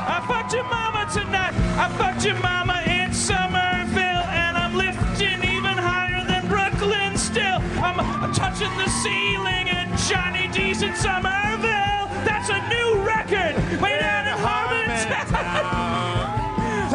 [0.07, 1.53] I fucked your mama tonight.
[1.76, 7.60] I fucked your mama in Somerville, and I'm lifting even higher than Brooklyn still.
[7.84, 7.99] I'm,
[8.31, 12.07] touching the ceiling, and Johnny D's in Somerville.
[12.23, 13.60] That's a new record.
[13.81, 15.27] Way down in Harmontown.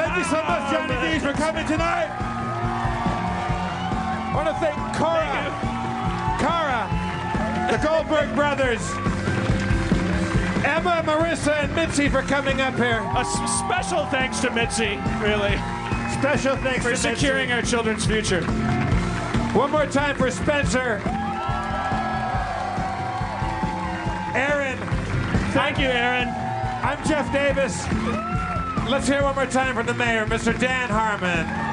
[0.00, 2.08] Thank you so much, Johnny D's, for coming tonight.
[4.32, 5.75] I want to thank Cora, Cara,
[7.70, 8.80] the Goldberg brothers,
[10.64, 13.00] Emma, Marissa, and Mitzi for coming up here.
[13.00, 15.56] A s- special thanks to Mitzi, really.
[16.18, 18.42] Special thanks for securing our children's future.
[19.52, 21.00] One more time for Spencer.
[24.34, 24.78] Erin.
[25.52, 26.28] Thank you, Erin.
[26.28, 27.86] I'm Jeff Davis.
[28.88, 30.56] Let's hear one more time from the mayor, Mr.
[30.58, 31.65] Dan Harmon.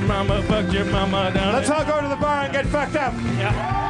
[0.00, 1.52] Your mama, fucked your mama down.
[1.52, 3.14] Let's all go to the bar and get fucked up.
[3.36, 3.89] Yeah.